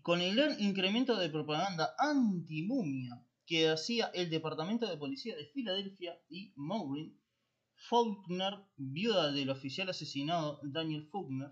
Con 0.02 0.22
el 0.22 0.36
gran 0.36 0.60
incremento 0.62 1.16
de 1.18 1.30
propaganda 1.30 1.96
anti-Mumia 1.98 3.24
que 3.46 3.70
hacía 3.70 4.08
el 4.14 4.30
Departamento 4.30 4.86
de 4.88 4.98
Policía 4.98 5.36
de 5.36 5.46
Filadelfia 5.48 6.20
y 6.30 6.52
Maureen, 6.56 7.18
Faulkner, 7.90 8.54
viuda 8.76 9.32
del 9.32 9.50
oficial 9.50 9.90
asesinado 9.90 10.60
Daniel 10.64 11.08
Faulkner, 11.12 11.52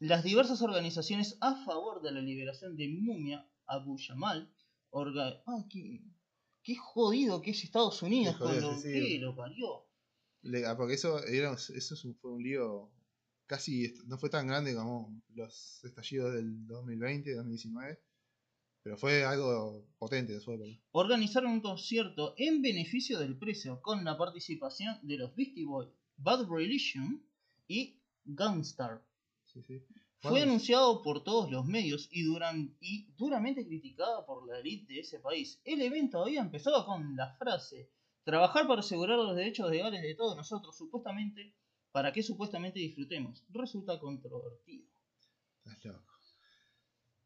las 0.00 0.24
diversas 0.24 0.62
organizaciones 0.62 1.38
a 1.40 1.64
favor 1.64 2.02
de 2.02 2.10
la 2.12 2.20
liberación 2.20 2.76
de 2.76 2.88
Mumia 2.88 3.48
Abu 3.66 3.96
Jamal, 4.04 4.52
orga- 4.90 5.42
ah, 5.46 5.64
qué, 5.70 6.00
qué 6.62 6.74
jodido 6.76 7.40
que 7.40 7.52
es 7.52 7.62
Estados 7.62 8.02
Unidos 8.02 8.36
con 8.36 8.60
lo 8.60 8.76
sí, 8.76 8.92
que 8.92 9.18
lo 9.20 9.36
parió. 9.36 9.86
Le- 10.42 10.66
ah, 10.66 10.76
porque 10.76 10.94
eso, 10.94 11.24
era, 11.24 11.52
eso 11.52 11.74
es 11.94 12.04
un- 12.04 12.16
fue 12.16 12.32
un 12.32 12.42
lío 12.42 12.90
casi, 13.46 13.94
no 14.06 14.18
fue 14.18 14.30
tan 14.30 14.48
grande 14.48 14.74
como 14.74 15.22
los 15.34 15.84
estallidos 15.84 16.34
del 16.34 16.66
2020, 16.66 17.34
2019, 17.36 18.00
pero 18.82 18.96
fue 18.96 19.24
algo 19.24 19.86
potente 19.98 20.32
después. 20.32 20.60
organizaron 20.92 21.52
un 21.52 21.60
concierto 21.60 22.34
en 22.36 22.62
beneficio 22.62 23.18
del 23.18 23.38
precio 23.38 23.80
con 23.82 24.04
la 24.04 24.16
participación 24.18 24.98
de 25.02 25.18
los 25.18 25.34
Beastie 25.34 25.64
Boys, 25.64 25.90
Bad 26.16 26.48
Religion 26.48 27.24
y 27.68 28.00
Gunstar. 28.24 29.02
Sí, 29.46 29.62
sí. 29.62 29.82
Fue 30.20 30.40
anunciado 30.42 31.02
por 31.02 31.24
todos 31.24 31.50
los 31.50 31.64
medios 31.66 32.08
y, 32.12 32.22
duran- 32.22 32.76
y 32.80 33.10
duramente 33.16 33.66
criticado 33.66 34.24
por 34.24 34.46
la 34.46 34.60
élite 34.60 34.92
de 34.94 35.00
ese 35.00 35.18
país. 35.18 35.60
El 35.64 35.82
evento 35.82 36.22
había 36.22 36.40
empezado 36.40 36.86
con 36.86 37.16
la 37.16 37.34
frase 37.36 37.90
trabajar 38.24 38.68
para 38.68 38.80
asegurar 38.80 39.16
los 39.18 39.34
derechos 39.34 39.68
legales 39.68 40.00
de 40.00 40.14
todos 40.14 40.36
nosotros, 40.36 40.76
supuestamente, 40.76 41.56
para 41.90 42.12
que 42.12 42.22
supuestamente 42.22 42.78
disfrutemos. 42.78 43.44
Resulta 43.50 43.98
controvertido. 43.98 44.86
Estás 45.64 45.84
loco. 45.84 46.11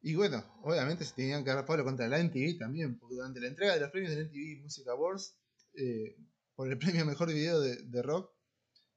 Y 0.06 0.14
bueno, 0.14 0.44
obviamente 0.62 1.04
se 1.04 1.14
tenían 1.14 1.42
que 1.42 1.50
dar 1.50 1.66
palo 1.66 1.82
contra 1.82 2.06
la 2.06 2.20
NTV 2.20 2.58
también, 2.58 2.96
porque 2.96 3.16
durante 3.16 3.40
la 3.40 3.48
entrega 3.48 3.74
de 3.74 3.80
los 3.80 3.90
premios 3.90 4.12
de 4.12 4.22
la 4.22 4.28
NTV 4.28 4.62
Music 4.62 4.86
Awards, 4.86 5.34
eh, 5.74 6.16
por 6.54 6.70
el 6.70 6.78
premio 6.78 7.04
mejor 7.04 7.26
video 7.26 7.58
de, 7.60 8.02
rock, 8.02 8.30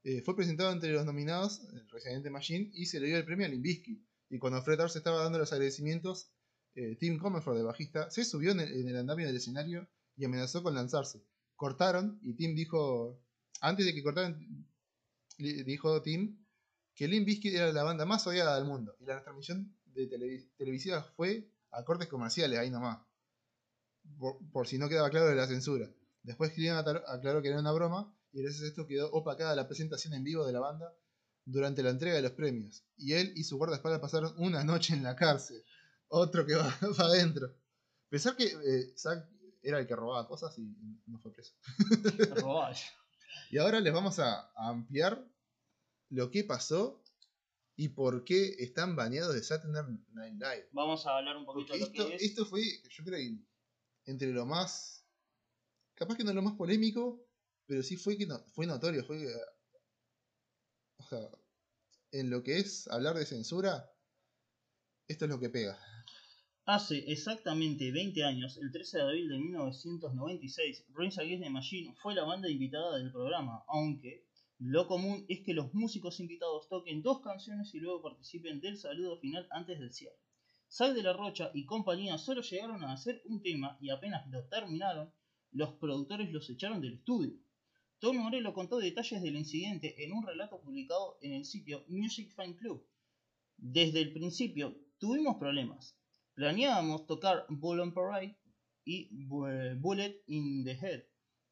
eh, 0.04 0.22
fue 0.22 0.36
presentado 0.36 0.72
entre 0.72 0.92
los 0.92 1.08
nominados 1.08 1.62
el 1.74 1.90
Resident 1.90 2.30
Machine 2.30 2.70
y 2.76 2.86
se 2.86 3.00
le 3.00 3.08
dio 3.08 3.18
el 3.18 3.26
premio 3.26 3.48
a 3.48 3.50
Limbisky. 3.50 4.06
Y 4.30 4.38
cuando 4.38 4.62
Fred 4.62 4.78
Durst 4.78 4.98
estaba 4.98 5.24
dando 5.24 5.40
los 5.40 5.52
agradecimientos, 5.52 6.32
eh, 6.76 6.96
Tim 7.00 7.18
Comerford, 7.18 7.58
de 7.58 7.64
bajista, 7.64 8.12
se 8.12 8.24
subió 8.24 8.52
en 8.52 8.60
el, 8.60 8.72
en 8.72 8.90
el 8.90 8.98
andamio 8.98 9.26
del 9.26 9.38
escenario 9.38 9.90
y 10.16 10.26
amenazó 10.26 10.62
con 10.62 10.76
lanzarse. 10.76 11.26
Cortaron 11.56 12.20
y 12.22 12.36
Tim 12.36 12.54
dijo, 12.54 13.20
antes 13.62 13.88
de 13.88 13.96
que 13.96 14.04
cortaran, 14.04 14.38
dijo 15.40 16.04
Tim 16.04 16.38
que 16.94 17.08
Limp 17.08 17.26
Bizkit 17.26 17.56
era 17.56 17.72
la 17.72 17.84
banda 17.84 18.06
más 18.06 18.28
odiada 18.28 18.58
del 18.58 18.66
mundo 18.66 18.96
y 19.00 19.06
la 19.06 19.24
transmisión 19.24 19.74
de 20.08 20.18
televi- 20.18 20.50
televisiva 20.58 21.04
fue 21.04 21.50
a 21.72 21.84
cortes 21.84 22.08
comerciales, 22.08 22.60
ahí 22.60 22.70
nomás. 22.70 23.00
Por, 24.18 24.38
por 24.52 24.68
si 24.68 24.78
no 24.78 24.90
quedaba 24.90 25.10
claro 25.10 25.28
de 25.28 25.36
la 25.36 25.48
censura. 25.48 25.90
Después 26.24 26.52
atar- 26.58 27.04
aclaró 27.08 27.42
que 27.42 27.50
era 27.50 27.60
una 27.60 27.72
broma 27.72 28.14
y 28.32 28.42
gracias 28.42 28.64
a 28.64 28.68
esto 28.68 28.88
quedó 28.88 29.12
opacada 29.12 29.56
la 29.56 29.68
presentación 29.68 30.14
en 30.14 30.24
vivo 30.24 30.46
de 30.46 30.54
la 30.54 30.60
banda 30.60 30.94
durante 31.46 31.84
la 31.84 31.90
entrega 31.92 32.16
de 32.16 32.22
los 32.22 32.32
premios. 32.32 32.84
Y 32.98 33.14
él 33.14 33.34
y 33.36 33.44
su 33.44 33.58
guardaespaldas 33.58 34.02
pasaron 34.02 34.34
una 34.38 34.64
noche 34.64 34.94
en 34.94 35.04
la 35.04 35.16
cárcel. 35.16 35.64
Otro 36.08 36.46
que 36.46 36.56
va 36.56 36.76
adentro. 37.00 37.54
Pensar 38.10 38.36
que 38.36 38.46
eh, 38.46 38.94
Zack 38.98 39.28
era 39.62 39.80
el 39.80 39.88
que 39.88 39.96
robaba 39.96 40.28
cosas 40.28 40.58
y 40.58 40.74
no 41.06 41.20
fue 41.20 41.34
preso. 41.34 41.54
Y 43.52 43.58
ahora 43.58 43.80
les 43.80 43.94
vamos 43.94 44.18
a 44.20 44.52
a 44.56 44.70
ampliar 44.70 45.24
lo 46.10 46.32
que 46.32 46.44
pasó 46.44 47.04
y 47.80 47.88
por 47.88 48.26
qué 48.26 48.56
están 48.60 48.98
baneados 48.98 49.34
de 49.34 49.42
Saturday 49.42 49.82
Night 50.12 50.34
Live. 50.34 50.68
Vamos 50.74 51.08
a 51.08 51.18
hablar 51.18 51.38
un 51.38 51.46
poquito 51.46 51.70
Porque 51.70 51.80
de 51.80 51.80
lo 51.80 51.94
esto, 51.94 52.10
que 52.10 52.16
es. 52.16 52.24
esto 52.24 52.46
fue, 52.46 52.62
yo 52.90 53.06
creo 53.06 53.40
entre 54.04 54.34
lo 54.34 54.46
más. 54.46 55.08
Capaz 55.96 56.18
que 56.18 56.26
no 56.26 56.34
lo 56.34 56.42
más 56.42 56.56
polémico, 56.56 57.26
pero 57.66 57.82
sí 57.82 57.96
fue 57.96 58.18
que 58.18 58.26
no, 58.26 58.38
fue 58.52 58.68
notorio. 58.68 59.06
Fue 59.06 59.20
que, 59.20 59.34
o 60.98 61.04
sea, 61.04 61.20
en 62.12 62.30
lo 62.30 62.44
que 62.44 62.58
es 62.58 62.86
hablar 62.90 63.16
de 63.16 63.26
censura, 63.26 63.90
esto 65.08 65.24
es 65.24 65.32
lo 65.32 65.40
que 65.40 65.50
pega. 65.50 65.80
Hace 66.66 67.10
exactamente 67.10 67.94
20 67.94 68.26
años, 68.26 68.58
el 68.58 68.74
13 68.74 68.98
de 68.98 69.04
abril 69.04 69.30
de 69.30 69.38
1996, 69.38 70.84
Rage 70.90 71.22
Against 71.22 71.44
the 71.46 71.50
Machine 71.50 71.96
fue 71.96 72.14
la 72.14 72.26
banda 72.26 72.50
invitada 72.50 72.98
del 72.98 73.10
programa, 73.10 73.64
aunque 73.70 74.28
Lo 74.62 74.88
común 74.88 75.26
es 75.30 75.40
que 75.40 75.54
los 75.54 75.74
músicos 75.74 76.20
invitados 76.20 76.68
toquen 76.68 77.02
dos 77.02 77.22
canciones 77.22 77.74
y 77.74 77.80
luego 77.80 78.02
participen 78.02 78.60
del 78.60 78.76
saludo 78.76 79.18
final 79.18 79.48
antes 79.52 79.80
del 79.80 79.94
cierre. 79.94 80.20
Sal 80.68 80.94
de 80.94 81.02
la 81.02 81.14
Rocha 81.14 81.50
y 81.54 81.66
compañía 81.66 82.18
solo 82.18 82.42
llegaron 82.42 82.84
a 82.84 82.92
hacer 82.92 83.22
un 83.24 83.42
tema 83.42 83.78
y 83.80 83.90
apenas 83.90 84.28
lo 84.30 84.46
terminaron, 84.50 85.14
los 85.52 85.76
productores 85.76 86.30
los 86.34 86.50
echaron 86.50 86.82
del 86.82 86.96
estudio. 86.96 87.40
Tom 88.00 88.18
Morello 88.18 88.54
contó 88.54 88.80
detalles 88.80 89.22
del 89.22 89.38
incidente 89.38 90.04
en 90.04 90.12
un 90.12 90.28
relato 90.28 90.60
publicado 90.60 91.18
en 91.22 91.34
el 91.34 91.46
sitio 91.46 91.86
Music 91.88 92.34
Fan 92.34 92.54
Club. 92.56 92.86
Desde 93.56 94.02
el 94.02 94.12
principio 94.12 94.78
tuvimos 94.98 95.38
problemas. 95.38 95.98
Planeábamos 96.34 97.08
tocar 97.08 97.46
Bull 97.48 97.80
on 97.80 97.94
Parade 97.94 98.38
y 98.84 99.10
Bullet 99.26 100.22
in 100.28 100.66
the 100.66 100.74
Head, 100.74 101.06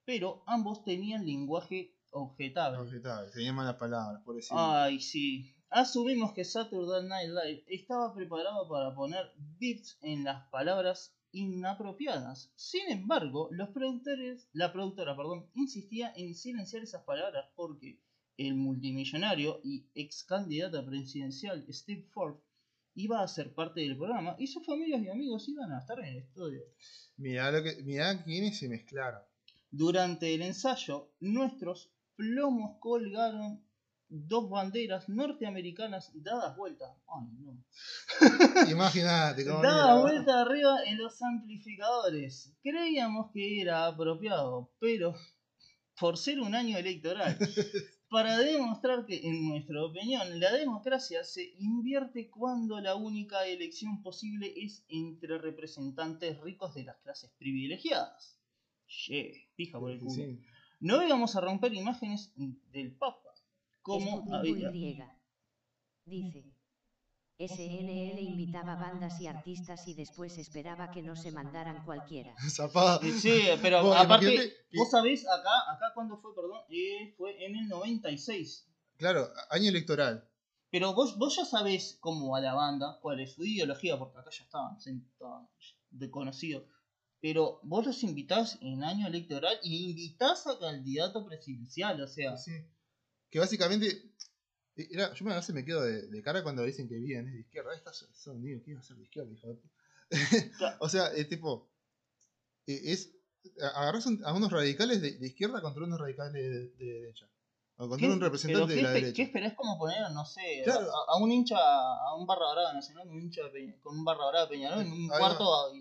pero 0.03 0.43
ambos 0.45 0.84
tenían 0.84 1.26
lenguaje 1.26 1.96
objetable. 2.12 2.80
Objetable, 2.80 3.32
tenían 3.32 3.55
malas 3.55 3.76
palabras, 3.76 4.22
por 4.24 4.36
decirlo. 4.36 4.60
Ay, 4.60 4.99
sí. 4.99 5.53
Asumimos 5.70 6.34
que 6.34 6.45
Saturday 6.45 7.08
Night 7.08 7.30
Live 7.30 7.64
estaba 7.68 8.14
preparado 8.14 8.70
para 8.70 8.95
poner 8.95 9.32
beats 9.60 9.97
en 10.01 10.24
las 10.24 10.47
palabras 10.49 11.14
inapropiadas. 11.32 12.51
Sin 12.55 12.89
embargo, 12.89 13.49
los 13.51 13.70
productores, 13.70 14.47
la 14.53 14.72
productora 14.72 15.16
perdón, 15.16 15.49
insistía 15.55 16.14
en 16.16 16.36
silenciar 16.36 16.84
esas 16.84 17.03
palabras 17.03 17.45
porque 17.55 17.99
el 18.38 18.55
multimillonario 18.55 19.60
y 19.64 19.89
ex 19.93 20.24
candidato 20.24 20.86
presidencial 20.86 21.66
Steve 21.70 22.08
Forbes 22.12 22.41
iba 22.95 23.22
a 23.22 23.28
ser 23.28 23.53
parte 23.53 23.82
del 23.82 23.97
programa 23.97 24.36
y 24.39 24.47
sus 24.47 24.66
familias 24.66 25.01
y 25.03 25.10
amigos 25.10 25.47
iban 25.49 25.72
a 25.72 25.80
estar 25.80 25.99
en 25.99 26.05
el 26.05 26.18
estudio. 26.18 26.62
Mirá, 27.18 27.51
lo 27.51 27.62
que, 27.64 27.82
mirá 27.84 28.24
quiénes 28.24 28.58
se 28.58 28.70
mezclaron. 28.70 29.22
Durante 29.70 30.34
el 30.34 30.41
ensayo, 30.41 31.12
nuestros 31.20 31.91
plomos 32.18 32.78
colgaron 32.80 33.63
dos 34.09 34.49
banderas 34.49 35.07
norteamericanas 35.07 36.11
dadas 36.15 36.55
vuelta. 36.57 36.86
Ay, 37.07 37.28
no. 37.39 37.63
Imagínate 38.72 39.45
cómo 39.45 39.61
Dadas 39.61 40.01
vuelta 40.01 40.41
arriba 40.41 40.84
en 40.86 40.97
los 40.97 41.22
amplificadores. 41.22 42.53
Creíamos 42.61 43.32
que 43.32 43.61
era 43.61 43.88
apropiado, 43.88 44.72
pero 44.80 45.13
por 45.99 46.18
ser 46.18 46.39
un 46.39 46.55
año 46.55 46.78
electoral, 46.78 47.38
para 48.09 48.38
demostrar 48.38 49.05
que, 49.05 49.28
en 49.28 49.49
nuestra 49.49 49.84
opinión, 49.84 50.39
la 50.39 50.53
democracia 50.53 51.24
se 51.24 51.53
invierte 51.59 52.30
cuando 52.30 52.80
la 52.80 52.95
única 52.95 53.45
elección 53.45 54.01
posible 54.01 54.53
es 54.55 54.86
entre 54.88 55.38
representantes 55.38 56.39
ricos 56.41 56.74
de 56.76 56.84
las 56.84 56.97
clases 56.97 57.32
privilegiadas. 57.38 58.39
Che, 58.88 59.49
fija 59.55 59.80
por 59.80 59.91
el 59.91 59.99
culo. 59.99 60.24
No 60.80 61.05
íbamos 61.05 61.36
a 61.36 61.41
romper 61.41 61.73
imágenes 61.73 62.34
del 62.71 62.95
Papa 62.95 63.28
como 63.88 64.23
Dice. 66.05 66.43
SNL 67.39 68.19
invitaba 68.19 68.75
bandas 68.75 69.21
y 69.21 69.28
artistas 69.28 69.88
y 69.88 69.93
después 69.93 70.38
esperaba 70.38 70.89
que 70.89 71.03
no 71.03 71.15
se 71.15 71.32
mandaran 71.32 71.84
cualquiera. 71.86 72.34
Sí, 73.21 73.41
pero 73.61 73.93
aparte, 73.93 74.53
vos 74.73 74.89
sabés 74.89 75.25
acá, 75.28 75.71
acá 75.71 75.91
cuando 75.93 76.17
fue, 76.17 76.34
perdón, 76.34 76.61
eh, 76.69 77.13
fue 77.17 77.45
en 77.45 77.55
el 77.55 77.67
96. 77.67 78.67
Claro, 78.97 79.30
año 79.49 79.69
electoral. 79.69 80.28
Pero 80.71 80.93
vos, 80.93 81.17
vos 81.17 81.36
ya 81.36 81.45
sabés 81.45 81.97
cómo 82.01 82.32
va 82.32 82.41
la 82.41 82.53
banda, 82.53 82.97
cuál 83.01 83.19
es 83.19 83.34
su 83.34 83.43
ideología, 83.45 83.99
porque 83.99 84.17
acá 84.17 84.30
ya 84.32 84.43
estaban, 84.43 84.78
estaban 84.78 85.47
desconocidos. 85.91 86.63
Pero 87.22 87.59
vos 87.63 87.86
los 87.86 88.03
invitás 88.03 88.57
en 88.61 88.84
año 88.84 89.07
electoral 89.07 89.57
y 89.63 89.89
invitás 89.89 90.45
a 90.47 90.59
candidato 90.59 91.26
presidencial, 91.26 92.01
o 92.01 92.07
sea. 92.07 92.38
Sí 92.38 92.51
que 93.30 93.39
básicamente, 93.39 93.88
eh, 94.76 94.88
era, 94.91 95.13
yo 95.13 95.30
a 95.30 95.36
veces 95.36 95.53
me 95.53 95.65
quedo 95.65 95.82
de, 95.82 96.22
cara 96.22 96.43
cuando 96.43 96.63
dicen 96.63 96.88
que 96.88 96.95
vienen 96.95 97.34
de 97.34 97.41
izquierda. 97.41 97.76
Estas 97.76 98.07
son 98.13 98.41
que 98.41 98.63
iban 98.65 98.80
a 98.80 98.84
ser 98.84 98.97
de 98.97 99.03
izquierda, 99.03 99.32
hijo 99.32 99.59
o 100.80 100.88
sea, 100.88 101.07
es 101.07 101.28
tipo, 101.28 101.70
eh, 102.65 102.80
es 102.86 103.13
agarras 103.61 104.07
a 104.24 104.34
unos 104.34 104.51
radicales 104.51 105.01
de, 105.01 105.09
izquierda 105.26 105.61
contra 105.61 105.84
unos 105.84 105.99
radicales 105.99 106.34
de, 106.34 106.70
derecha. 106.78 107.30
O 107.76 107.89
contra 107.89 108.07
un 108.07 108.22
representante 108.22 108.74
de 108.74 108.82
la 108.82 108.91
derecha. 108.91 109.13
¿Qué 109.13 109.24
esperás 109.24 109.53
como 109.53 109.78
poner, 109.78 110.09
no 110.11 110.26
sé, 110.26 110.63
a, 110.65 111.18
un 111.18 111.32
hincha, 111.32 111.57
a 111.57 112.15
un 112.15 112.26
barra 112.26 112.53
brava 112.53 112.74
nacional, 112.74 113.07
un 113.09 113.22
hincha 113.22 113.41
con 113.82 113.99
un 113.99 114.05
barra 114.05 114.30
brava 114.30 114.45
de 114.45 114.49
Peñarol 114.49 114.82
en 114.82 114.91
un 114.91 115.07
cuarto 115.09 115.74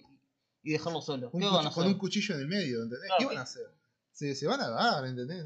y, 0.66 0.72
dejarlo 0.72 1.00
solo? 1.00 1.30
¿Qué 1.30 1.44
van 1.44 1.54
a 1.54 1.68
hacer? 1.68 1.72
Con 1.72 1.86
un 1.86 1.98
cuchillo 1.98 2.34
en 2.34 2.40
el 2.40 2.48
medio, 2.48 2.82
¿entendés? 2.82 3.10
¿Qué 3.18 3.26
van 3.26 3.38
a 3.38 3.42
hacer? 3.42 3.66
Se, 4.12 4.34
se 4.34 4.46
van 4.46 4.60
a 4.60 4.68
dar, 4.68 5.06
¿entendés? 5.06 5.44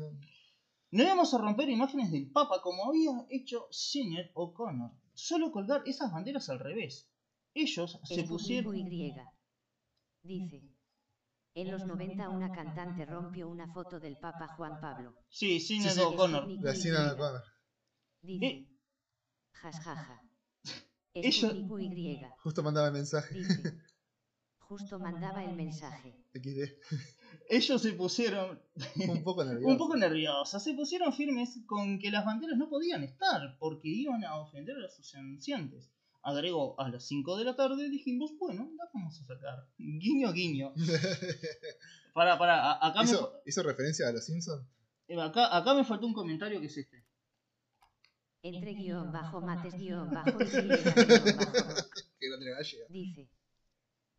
No 0.93 1.05
íbamos 1.05 1.33
a 1.35 1.39
romper 1.39 1.69
imágenes 1.69 2.11
del 2.11 2.31
Papa 2.31 2.61
como 2.63 2.87
había 2.87 3.27
hecho 3.31 3.69
Singer 3.71 4.31
O'Connor, 4.35 4.91
solo 5.15 5.53
colgar 5.53 5.83
esas 5.87 6.11
banderas 6.13 6.49
al 6.49 6.59
revés. 6.59 7.09
Ellos 7.55 7.99
se 8.05 8.25
pusieron... 8.25 8.77
Y. 8.77 9.15
Dice. 10.23 10.63
En 11.55 11.71
los 11.71 11.85
90 11.85 12.29
una 12.29 12.53
cantante 12.53 13.05
rompió 13.07 13.49
una 13.49 13.73
foto 13.73 13.99
del 13.99 14.17
Papa 14.19 14.49
Juan 14.57 14.81
Pablo. 14.81 15.15
Sí, 15.29 15.61
Singer 15.61 15.99
O'Connor. 16.01 16.49
La 16.63 16.75
Singer 16.75 17.13
O'Connor. 17.13 17.43
Dice. 18.23 18.47
Eh. 18.47 18.69
Jasjaja. 19.53 20.23
Ella... 21.15 21.53
Y. 21.53 22.21
Justo 22.39 22.63
mandaba 22.63 22.89
el 22.89 22.95
mensaje. 22.95 23.35
Dice. 23.35 23.79
Justo 24.71 25.01
mandaba 25.01 25.43
el 25.43 25.57
mensaje. 25.57 26.15
Ellos 27.51 27.83
se 27.83 27.93
pusieron 27.95 28.63
un 29.09 29.25
poco 29.25 29.45
nerviosos. 29.45 29.73
un 29.73 29.79
poco 29.79 29.97
nerviosos. 29.97 30.63
Se 30.63 30.75
pusieron 30.75 31.13
firmes 31.13 31.59
con 31.67 31.99
que 31.99 32.13
las 32.13 32.25
banderas 32.25 32.57
no 32.57 32.69
podían 32.69 33.03
estar 33.03 33.59
porque 33.59 33.89
iban 33.89 34.23
a 34.23 34.37
ofender 34.37 34.77
a 34.77 34.89
sus 34.89 35.13
anunciantes. 35.17 35.91
Agregó 36.23 36.81
a 36.81 36.89
las 36.89 37.05
5 37.09 37.37
de 37.39 37.47
la 37.47 37.57
tarde, 37.57 37.91
dijimos, 37.91 38.31
bueno, 38.39 38.71
la 38.77 38.89
vamos 38.95 39.21
a 39.21 39.25
sacar. 39.25 39.67
Guiño, 39.77 40.33
guiño. 40.33 40.73
para, 42.15 42.39
para, 42.39 42.87
acá 42.87 43.03
¿Hizo, 43.03 43.33
me... 43.45 43.51
¿Hizo 43.51 43.65
referencia 43.65 44.07
a 44.07 44.13
los 44.13 44.25
Simpsons? 44.25 44.65
Eh, 45.09 45.21
acá, 45.21 45.57
acá 45.57 45.75
me 45.75 45.83
faltó 45.83 46.07
un 46.07 46.15
comentario 46.15 46.61
que 46.61 46.67
es 46.67 46.77
este. 46.77 47.05
Entre 48.43 48.75
guion 48.75 49.11
bajo 49.11 49.41
mates 49.41 49.75
guion 49.75 50.11
bajo 50.13 50.41
y 50.41 50.45
guion 50.45 50.85
bajo. 50.85 51.91
Dice. 52.89 53.29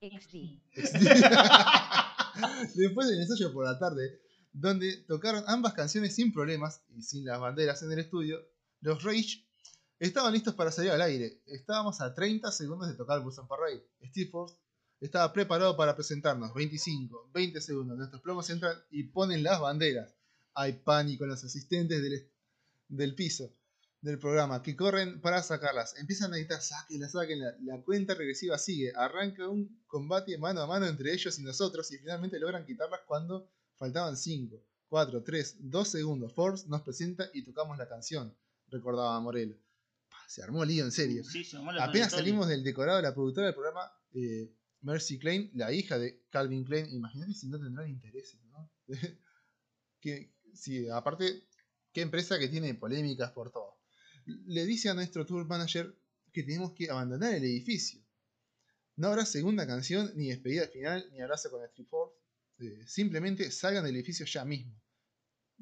XD. 0.01 0.73
Después 2.75 3.07
del 3.07 3.21
ensayo 3.21 3.53
por 3.53 3.65
la 3.65 3.77
tarde, 3.77 4.19
donde 4.51 4.97
tocaron 5.07 5.43
ambas 5.47 5.73
canciones 5.73 6.15
sin 6.15 6.33
problemas 6.33 6.81
y 6.89 7.03
sin 7.03 7.25
las 7.25 7.39
banderas 7.39 7.83
en 7.83 7.91
el 7.91 7.99
estudio, 7.99 8.39
los 8.79 9.03
Rage 9.03 9.45
estaban 9.99 10.33
listos 10.33 10.55
para 10.55 10.71
salir 10.71 10.91
al 10.91 11.01
aire. 11.01 11.41
Estábamos 11.45 12.01
a 12.01 12.13
30 12.13 12.51
segundos 12.51 12.87
de 12.87 12.95
tocar 12.95 13.21
Busan 13.21 13.47
Parade. 13.47 13.85
Steve 14.05 14.31
Force 14.31 14.55
estaba 14.99 15.31
preparado 15.31 15.77
para 15.77 15.95
presentarnos 15.95 16.53
25, 16.53 17.29
20 17.33 17.61
segundos. 17.61 17.97
Nuestros 17.97 18.21
plomos 18.21 18.49
entran 18.49 18.75
y 18.89 19.03
ponen 19.03 19.43
las 19.43 19.59
banderas. 19.59 20.15
Hay 20.55 20.73
pánico 20.73 21.25
en 21.25 21.29
los 21.29 21.43
asistentes 21.43 22.01
del, 22.01 22.27
del 22.87 23.15
piso 23.15 23.53
del 24.01 24.17
programa 24.17 24.63
que 24.63 24.75
corren 24.75 25.21
para 25.21 25.43
sacarlas. 25.43 25.95
Empiezan 25.97 26.33
a 26.33 26.37
gritar, 26.37 26.61
sáquenla, 26.61 27.07
sáquenla. 27.07 27.55
La 27.61 27.81
cuenta 27.83 28.15
regresiva 28.15 28.57
sigue. 28.57 28.91
Arranca 28.95 29.47
un 29.47 29.83
combate 29.85 30.37
mano 30.39 30.61
a 30.61 30.67
mano 30.67 30.87
entre 30.87 31.13
ellos 31.13 31.37
y 31.37 31.43
nosotros 31.43 31.91
y 31.91 31.97
finalmente 31.99 32.39
logran 32.39 32.65
quitarlas 32.65 33.01
cuando 33.05 33.51
faltaban 33.75 34.17
5, 34.17 34.59
4, 34.89 35.23
3, 35.23 35.57
2 35.69 35.87
segundos. 35.87 36.33
Forbes 36.33 36.67
nos 36.67 36.81
presenta 36.81 37.29
y 37.33 37.43
tocamos 37.43 37.77
la 37.77 37.87
canción, 37.87 38.35
recordaba 38.67 39.19
Morelo. 39.19 39.55
Se 40.27 40.41
armó 40.41 40.65
lío, 40.65 40.85
en 40.85 40.91
serio. 40.91 41.23
Apenas 41.79 42.13
salimos 42.13 42.47
del 42.47 42.63
decorado, 42.63 43.01
la 43.01 43.13
productora 43.13 43.47
del 43.47 43.55
programa, 43.55 43.91
eh, 44.13 44.51
Mercy 44.81 45.19
Klein, 45.19 45.51
la 45.53 45.71
hija 45.71 45.99
de 45.99 46.25
Calvin 46.29 46.63
Klein, 46.63 46.89
imagínate 46.89 47.33
si 47.33 47.47
no 47.49 47.59
tendrán 47.59 47.89
intereses, 47.89 48.39
¿no? 48.45 48.71
que, 49.99 50.33
sí, 50.53 50.87
aparte, 50.89 51.43
qué 51.91 52.01
empresa 52.01 52.39
que 52.39 52.47
tiene 52.47 52.73
polémicas 52.73 53.31
por 53.31 53.51
todo 53.51 53.80
le 54.45 54.65
dice 54.65 54.89
a 54.89 54.93
nuestro 54.93 55.25
tour 55.25 55.45
manager 55.45 55.95
que 56.31 56.43
tenemos 56.43 56.73
que 56.73 56.89
abandonar 56.89 57.33
el 57.33 57.43
edificio. 57.43 58.01
No 58.95 59.07
habrá 59.07 59.25
segunda 59.25 59.65
canción, 59.67 60.11
ni 60.15 60.29
despedida 60.29 60.67
final, 60.67 61.09
ni 61.11 61.21
abrazo 61.21 61.49
con 61.49 61.63
Street 61.63 61.87
Force. 61.89 62.15
Eh, 62.59 62.85
simplemente 62.87 63.49
salgan 63.51 63.83
del 63.83 63.95
edificio 63.95 64.25
ya 64.25 64.45
mismo. 64.45 64.79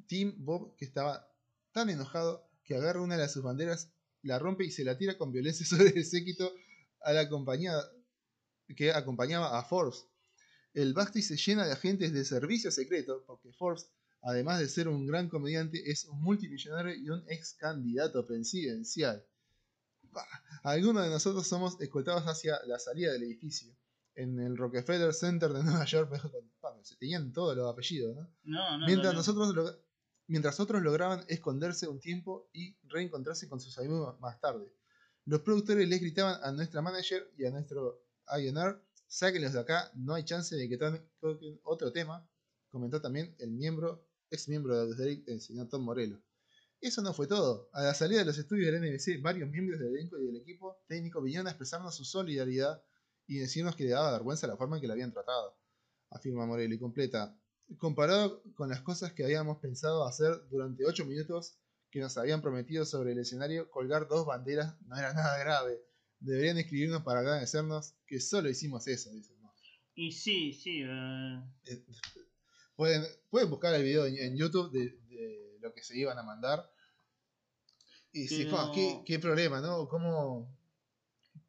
Tim 0.08 0.34
Bob, 0.38 0.76
que 0.76 0.86
estaba 0.86 1.32
tan 1.72 1.90
enojado 1.90 2.50
que 2.64 2.76
agarra 2.76 3.02
una 3.02 3.18
de 3.18 3.30
sus 3.30 3.44
banderas, 3.44 3.92
la 4.22 4.40
rompe 4.40 4.66
y 4.66 4.72
se 4.72 4.84
la 4.84 4.98
tira 4.98 5.18
con 5.18 5.32
violencia 5.32 5.66
sobre 5.66 5.90
el 5.90 6.06
séquito 6.06 6.54
a 7.02 7.14
la 7.14 7.30
compañía 7.30 7.74
que 8.76 8.92
acompañaba 8.92 9.58
a 9.58 9.64
Force. 9.64 10.06
El 10.74 10.94
backstage 10.94 11.26
se 11.26 11.38
llena 11.38 11.66
de 11.66 11.74
agentes 11.74 12.14
de 12.14 12.24
servicio 12.24 12.72
secreto, 12.72 13.24
porque 13.26 13.52
Force 13.54 13.88
además 14.22 14.60
de 14.60 14.68
ser 14.68 14.88
un 14.88 15.06
gran 15.08 15.30
comediante, 15.30 15.90
es 15.90 16.06
un 16.06 16.22
multimillonario 16.22 16.96
y 16.96 17.10
un 17.10 17.24
ex 17.28 17.54
candidato 17.54 18.26
presidencial. 18.26 19.26
Algunos 20.64 21.04
de 21.04 21.10
nosotros 21.10 21.48
somos 21.48 21.80
escoltados 21.80 22.24
hacia 22.24 22.60
la 22.66 22.80
salida 22.80 23.12
del 23.14 23.24
edificio. 23.24 23.76
En 24.16 24.40
el 24.40 24.58
Rockefeller 24.58 25.14
Center 25.14 25.54
de 25.54 25.64
Nueva 25.64 25.86
York, 25.86 26.12
se 26.84 26.96
tenían 26.98 27.32
todos 27.32 27.56
los 27.56 27.72
apellidos, 27.72 28.16
¿no? 28.16 28.30
no, 28.44 28.78
no 28.78 28.86
Mientras 28.86 29.14
nosotros 29.14 29.78
mientras 30.30 30.60
otros 30.60 30.82
lograban 30.84 31.26
esconderse 31.28 31.88
un 31.88 32.00
tiempo 32.00 32.50
y 32.54 32.78
reencontrarse 32.88 33.50
con 33.50 33.60
sus 33.60 33.78
amigos 33.80 34.20
más 34.20 34.40
tarde. 34.40 34.72
Los 35.26 35.42
productores 35.42 35.90
les 35.90 36.00
gritaban 36.00 36.40
a 36.44 36.52
nuestra 36.52 36.82
manager 36.82 37.32
y 37.36 37.46
a 37.46 37.52
nuestro 37.52 38.04
A&R, 38.28 38.78
sáquenlos 39.08 39.54
de 39.54 39.60
acá, 39.60 39.92
no 39.96 40.14
hay 40.14 40.24
chance 40.24 40.56
de 40.56 40.70
que 40.70 40.78
toquen 40.78 41.60
otro 41.64 41.92
tema, 41.92 42.28
comentó 42.70 43.02
también 43.02 43.36
el 43.40 43.52
miembro, 43.52 44.08
ex 44.32 44.48
miembro 44.48 44.86
de 44.86 44.96
Drake, 44.96 45.24
el 45.28 45.42
señor 45.42 45.70
Tom 45.70 45.84
Morello. 45.84 46.22
Eso 46.82 47.02
no 47.02 47.14
fue 47.14 47.28
todo. 47.28 47.70
A 47.74 47.84
la 47.84 47.94
salida 47.94 48.20
de 48.20 48.26
los 48.26 48.38
estudios 48.38 48.72
del 48.72 48.82
NBC, 48.82 49.22
varios 49.22 49.50
miembros 49.50 49.80
del 49.80 49.90
elenco 49.90 50.18
y 50.18 50.26
del 50.26 50.38
equipo 50.38 50.78
técnico 50.88 51.22
vinieron 51.22 51.48
a 51.48 51.52
expresarnos 51.52 51.96
su 51.96 52.06
solidaridad 52.06 52.82
y 53.28 53.38
decirnos 53.38 53.76
que 53.76 53.84
le 53.84 53.92
daba 53.92 54.14
vergüenza 54.14 54.48
la 54.48 54.56
forma 54.58 54.78
en 54.78 54.82
que 54.82 54.88
la 54.88 54.94
habían 54.94 55.12
tratado, 55.12 55.58
afirma 56.10 56.46
Morello 56.46 56.74
y 56.74 56.80
completa. 56.80 57.38
Comparado 57.78 58.42
con 58.56 58.70
las 58.70 58.82
cosas 58.82 59.14
que 59.14 59.24
habíamos 59.24 59.60
pensado 59.60 60.06
hacer 60.06 60.48
durante 60.50 60.86
8 60.86 61.06
minutos 61.06 61.60
que 61.92 62.00
nos 62.00 62.18
habían 62.18 62.42
prometido 62.42 62.86
sobre 62.86 63.12
el 63.12 63.20
escenario, 63.20 63.70
colgar 63.70 64.08
dos 64.08 64.26
banderas 64.26 64.80
no 64.82 64.98
era 64.98 65.14
nada 65.14 65.38
grave. 65.38 65.82
Deberían 66.20 66.58
escribirnos 66.58 67.04
para 67.04 67.20
agradecernos 67.20 67.94
que 68.08 68.20
solo 68.20 68.50
hicimos 68.50 68.88
eso, 68.88 69.12
dicen. 69.12 69.40
Y 69.96 70.14
sí, 70.14 70.54
sí. 70.54 70.82
Eh, 70.86 71.86
Pueden, 72.80 73.04
pueden 73.30 73.50
buscar 73.50 73.74
el 73.76 73.84
video 73.84 74.06
en, 74.06 74.18
en 74.18 74.38
YouTube 74.38 74.72
de, 74.72 74.92
de 75.14 75.58
lo 75.60 75.74
que 75.74 75.84
se 75.84 75.98
iban 75.98 76.18
a 76.18 76.24
mandar. 76.24 76.72
Y 78.14 78.26
Pero- 78.46 78.56
jo, 78.56 78.72
qué, 78.72 79.02
qué 79.06 79.20
problema, 79.20 79.60
¿no? 79.60 79.86
¿Cómo 79.90 80.58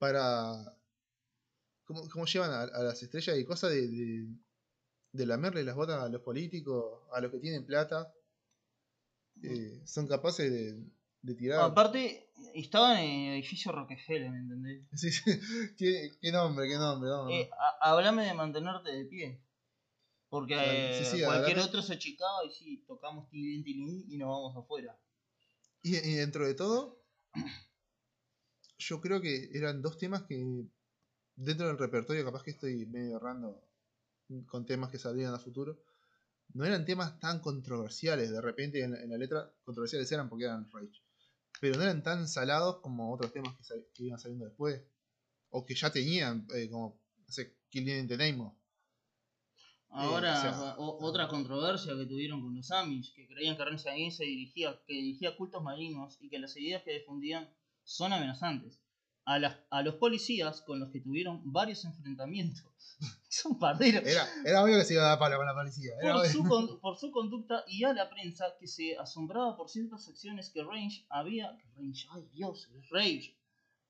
para. 0.01 0.77
¿Cómo, 1.85 2.09
cómo 2.09 2.27
llevan 2.27 2.51
a, 2.51 2.63
a 2.63 2.83
las 2.83 3.01
estrellas 3.01 3.39
y 3.39 3.45
cosas 3.45 3.71
de, 3.71 3.87
de, 3.87 4.27
de 5.13 5.27
lamerle 5.27 5.63
las 5.63 5.77
botas 5.77 6.03
a 6.03 6.09
los 6.09 6.21
políticos, 6.21 7.03
a 7.13 7.21
los 7.21 7.31
que 7.31 7.39
tienen 7.39 7.65
plata? 7.65 8.13
Eh, 9.41 9.83
son 9.87 10.09
capaces 10.09 10.51
de, 10.51 10.85
de 11.23 11.35
tirar. 11.37 11.61
Aparte, 11.61 12.29
estaba 12.55 13.01
en 13.01 13.09
el 13.29 13.35
edificio 13.35 13.71
Rockefeller, 13.71 14.33
¿me 14.33 14.39
entendés? 14.41 14.83
Sí, 14.95 15.13
sí. 15.13 15.31
¿Qué, 15.79 16.11
qué 16.21 16.33
nombre, 16.33 16.67
qué 16.69 16.75
nombre. 16.77 17.09
no, 17.09 17.25
no. 17.27 17.31
Eh, 17.31 17.49
hablame 17.81 18.25
de 18.27 18.35
mantenerte 18.35 18.91
de 18.91 19.05
pie. 19.05 19.41
Porque 20.31 20.55
Claro, 20.55 20.73
eh, 20.73 20.95
sí, 20.97 21.05
sí, 21.05 21.25
cualquier 21.25 21.59
otro 21.59 21.83
se 21.83 21.95
achicaba 21.95 22.45
y 22.45 22.51
sí, 22.53 22.85
tocamos 22.87 23.29
tilín, 23.31 23.65
tilín 23.65 24.05
y 24.09 24.17
nos 24.17 24.29
vamos 24.29 24.57
afuera. 24.57 24.97
Y, 25.83 25.97
y 25.97 26.15
dentro 26.15 26.47
de 26.47 26.55
todo, 26.55 27.03
yo 28.79 29.01
creo 29.01 29.21
que 29.21 29.51
eran 29.53 29.83
dos 29.83 29.99
temas 29.99 30.23
que 30.23 30.65
dentro 31.37 31.67
del 31.67 31.79
repertorio, 31.79 32.25
capaz 32.25 32.43
que 32.43 32.53
estoy 32.53 32.87
medio 32.87 33.17
errando 33.17 33.61
con 34.47 34.65
temas 34.65 34.91
que 34.91 34.99
salían 34.99 35.35
a 35.35 35.39
futuro, 35.39 35.79
no 36.55 36.65
eran 36.65 36.85
temas 36.85 37.19
tan 37.19 37.41
controversiales. 37.41 38.31
De 38.31 38.41
repente 38.41 38.83
en, 38.83 38.95
en 38.95 39.11
la 39.11 39.17
letra, 39.19 39.53
controversiales 39.65 40.11
eran 40.13 40.29
porque 40.29 40.45
eran 40.45 40.71
Rage. 40.71 41.03
Pero 41.61 41.77
no 41.77 41.83
eran 41.83 42.03
tan 42.03 42.29
salados 42.29 42.79
como 42.81 43.13
otros 43.13 43.33
temas 43.33 43.57
que, 43.57 43.65
sal- 43.65 43.87
que 43.93 44.05
iban 44.05 44.19
saliendo 44.19 44.47
después. 44.47 44.83
O 45.51 45.67
que 45.67 45.75
ya 45.75 45.91
tenían, 45.91 46.47
eh, 46.55 46.69
como, 46.71 47.01
no 47.27 47.33
sé, 47.33 47.57
Killing 47.71 48.01
in 48.01 48.09
the 48.09 48.17
Name. 48.17 48.53
Ahora, 49.93 50.39
o 50.39 50.41
sea, 50.41 50.75
o- 50.79 51.05
otra 51.05 51.29
controversia 51.29 51.97
que 51.97 52.07
tuvieron 52.07 52.41
con 52.43 52.55
los 52.55 52.71
Amish, 52.71 53.13
que 53.15 53.27
creían 53.27 53.57
que 53.57 53.63
Against 53.63 54.19
se 54.19 54.25
dirigía, 54.25 54.81
que 54.87 54.95
dirigía 54.95 55.37
cultos 55.37 55.63
malignos 55.63 56.17
y 56.21 56.29
que 56.29 56.39
las 56.39 56.57
ideas 56.57 56.83
que 56.83 56.93
difundían 56.99 57.49
son 57.83 58.13
amenazantes. 58.13 58.81
A, 59.27 59.39
las, 59.39 59.59
a 59.71 59.83
los 59.83 59.95
policías 59.97 60.63
con 60.63 60.81
los 60.81 60.91
que 60.91 61.01
tuvieron 61.01 61.41
varios 61.53 61.85
enfrentamientos. 61.85 62.65
son 63.29 63.59
parderos. 63.59 64.05
Era, 64.07 64.27
era 64.45 64.63
obvio 64.65 64.79
que 64.79 64.85
se 64.85 64.95
iba 64.95 65.05
a 65.05 65.09
dar 65.11 65.19
palo 65.19 65.37
con 65.37 65.47
la 65.47 65.55
policía. 65.55 65.93
Por 66.03 66.27
su, 66.27 66.45
con- 66.45 66.81
por 66.81 66.97
su 66.99 67.11
conducta 67.11 67.65
y 67.69 67.85
a 67.85 67.93
la 67.93 68.09
prensa 68.09 68.47
que 68.59 68.67
se 68.67 68.97
asombraba 68.97 69.57
por 69.57 69.69
ciertas 69.69 70.09
acciones 70.09 70.51
que 70.51 70.63
Range 70.63 71.05
había. 71.11 71.57
Range, 71.77 72.07
ay 72.13 72.29
Dios, 72.33 72.69
es 72.77 72.89
Rage 72.91 73.37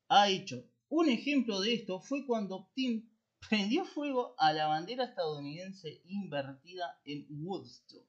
ha 0.08 0.28
hecho. 0.28 0.64
Un 0.88 1.08
ejemplo 1.08 1.60
de 1.60 1.74
esto 1.74 2.00
fue 2.00 2.26
cuando 2.26 2.68
Tim 2.74 3.08
prendió 3.48 3.84
fuego 3.84 4.34
a 4.38 4.52
la 4.52 4.66
bandera 4.66 5.04
estadounidense 5.04 6.02
invertida 6.04 7.00
en 7.04 7.26
Woodstock 7.30 8.06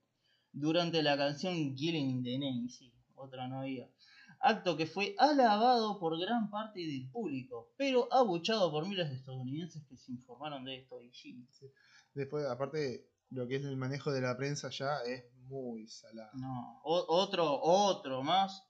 durante 0.52 1.02
la 1.02 1.18
canción 1.18 1.76
Killing 1.76 2.10
in 2.10 2.24
the 2.24 2.38
Name, 2.38 2.70
sí, 2.70 2.94
otra 3.16 3.48
no 3.48 3.62
había. 3.62 3.90
Acto 4.40 4.76
que 4.76 4.88
fue 4.88 5.16
alabado 5.20 6.00
por 6.00 6.20
gran 6.20 6.50
parte 6.50 6.80
del 6.80 7.10
público, 7.12 7.72
pero 7.78 8.12
abuchado 8.12 8.72
por 8.72 8.88
miles 8.88 9.10
de 9.10 9.16
estadounidenses 9.16 9.84
que 9.88 9.98
se 9.98 10.12
informaron 10.12 10.66
de 10.66 10.78
esto 10.78 11.02
y 11.02 11.12
sí, 11.14 11.48
Después, 12.14 12.46
aparte, 12.46 13.08
lo 13.30 13.48
que 13.48 13.56
es 13.58 13.64
el 13.64 13.78
manejo 13.78 14.12
de 14.12 14.22
la 14.22 14.36
prensa 14.36 14.70
ya 14.70 14.98
es 15.06 15.24
muy 15.48 15.88
salado. 15.88 16.32
No, 16.34 16.82
o- 16.84 17.06
otro, 17.08 17.62
otro 17.62 18.24
más, 18.24 18.64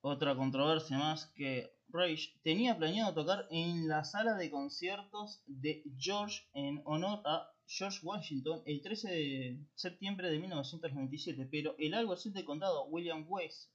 otra 0.00 0.34
controversia 0.34 0.98
más 0.98 1.26
que 1.36 1.77
Rage 1.90 2.38
tenía 2.42 2.76
planeado 2.76 3.14
tocar 3.14 3.46
en 3.50 3.88
la 3.88 4.04
sala 4.04 4.34
de 4.34 4.50
conciertos 4.50 5.42
de 5.46 5.82
George 5.96 6.42
en 6.52 6.82
honor 6.84 7.22
a 7.24 7.50
George 7.66 8.00
Washington 8.02 8.62
el 8.66 8.82
13 8.82 9.10
de 9.10 9.66
septiembre 9.74 10.30
de 10.30 10.38
1997, 10.38 11.48
pero 11.50 11.74
el 11.78 11.94
alguacil 11.94 12.32
de 12.32 12.44
condado 12.44 12.86
William 12.86 13.24
Weiss, 13.28 13.70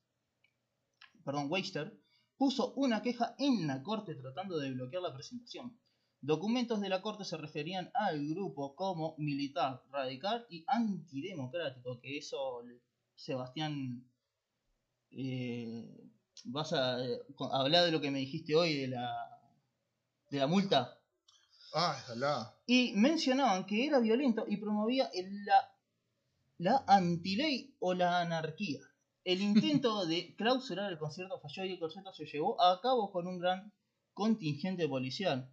perdón, 1.23 1.47
Weister 1.49 1.99
puso 2.37 2.73
una 2.73 3.01
queja 3.01 3.35
en 3.39 3.67
la 3.67 3.81
corte 3.81 4.15
tratando 4.15 4.57
de 4.57 4.71
bloquear 4.71 5.01
la 5.01 5.13
presentación. 5.13 5.79
Documentos 6.21 6.81
de 6.81 6.89
la 6.89 7.01
corte 7.01 7.25
se 7.25 7.37
referían 7.37 7.91
al 7.93 8.27
grupo 8.27 8.75
como 8.75 9.15
militar, 9.17 9.83
radical 9.91 10.45
y 10.49 10.63
antidemocrático, 10.67 11.99
que 11.99 12.17
eso 12.17 12.63
Sebastián 13.15 14.09
eh, 15.11 16.02
vas 16.43 16.73
a 16.73 17.03
eh, 17.03 17.19
hablar 17.51 17.85
de 17.85 17.91
lo 17.91 18.01
que 18.01 18.11
me 18.11 18.19
dijiste 18.19 18.55
hoy 18.55 18.73
de 18.77 18.87
la 18.89 19.15
de 20.29 20.39
la 20.39 20.47
multa 20.47 20.97
Ah, 21.75 21.97
salado. 22.05 22.53
y 22.67 22.93
mencionaban 22.95 23.65
que 23.65 23.85
era 23.87 23.99
violento 23.99 24.45
y 24.47 24.57
promovía 24.57 25.09
el- 25.13 25.45
la 25.45 25.69
la 26.59 26.83
antiley 26.87 27.75
o 27.79 27.93
la 27.93 28.21
anarquía. 28.21 28.79
El 29.23 29.41
intento 29.41 30.05
de 30.05 30.35
clausurar 30.35 30.91
el 30.91 30.99
concierto 30.99 31.39
falló 31.39 31.65
y 31.65 31.73
el 31.73 31.79
concierto 31.79 32.13
se 32.13 32.25
llevó 32.25 32.61
a 32.61 32.79
cabo 32.81 33.11
con 33.11 33.27
un 33.27 33.39
gran 33.39 33.71
contingente 34.13 34.87
policial. 34.87 35.49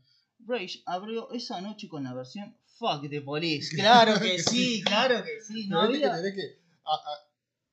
Rage 0.46 0.82
abrió 0.86 1.30
esa 1.32 1.60
noche 1.60 1.88
con 1.88 2.04
la 2.04 2.14
versión 2.14 2.56
Fuck 2.78 3.08
the 3.08 3.20
Police. 3.22 3.74
Claro 3.76 4.20
que 4.20 4.38
sí, 4.42 4.82
claro 4.84 5.24
que 5.24 5.40
sí. 5.40 5.66
No 5.68 5.80
había... 5.82 6.10
que 6.12 6.16
tenés 6.16 6.34
que. 6.34 6.58
a- 6.84 6.94
a- 6.94 7.28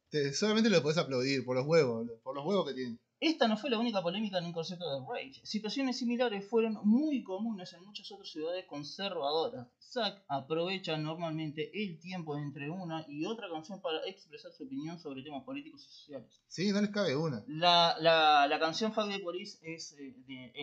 te- 0.09 0.33
solamente 0.33 0.69
lo 0.69 0.81
podés 0.81 0.97
aplaudir 0.97 1.43
por 1.45 1.57
los 1.57 1.65
huevos, 1.65 2.07
por 2.23 2.33
los 2.35 2.45
huevos 2.45 2.65
que 2.67 2.73
tienen. 2.75 2.99
Esta 3.19 3.47
no 3.47 3.57
fue 3.57 3.71
la 3.71 3.79
única 3.79 4.01
polémica 4.03 4.37
en 4.37 4.45
un 4.45 4.53
concierto 4.53 4.85
de 4.91 4.99
Rage. 5.07 5.41
Situaciones 5.43 5.97
similares 5.97 6.47
fueron 6.47 6.77
muy 6.83 7.23
comunes 7.23 7.73
en 7.73 7.83
muchas 7.83 8.11
otras 8.11 8.29
ciudades 8.29 8.65
conservadoras. 8.67 9.67
Zack 9.79 10.23
aprovecha 10.27 10.97
normalmente 10.97 11.71
el 11.73 11.99
tiempo 11.99 12.37
entre 12.37 12.69
una 12.69 13.03
y 13.07 13.25
otra 13.25 13.49
canción 13.49 13.81
para 13.81 14.05
expresar 14.05 14.51
su 14.51 14.65
opinión 14.65 14.99
sobre 14.99 15.23
temas 15.23 15.43
políticos 15.43 15.81
y 15.83 15.91
sociales. 15.91 16.41
Sí, 16.47 16.71
no 16.71 16.79
les 16.79 16.91
cabe 16.91 17.15
una. 17.15 17.43
La, 17.47 17.95
la, 17.99 18.45
la 18.47 18.59
canción 18.59 18.93
Fuck 18.93 19.09
the 19.09 19.19
Police 19.19 19.57
es 19.63 19.93
eh, 19.93 20.13
de 20.27 20.53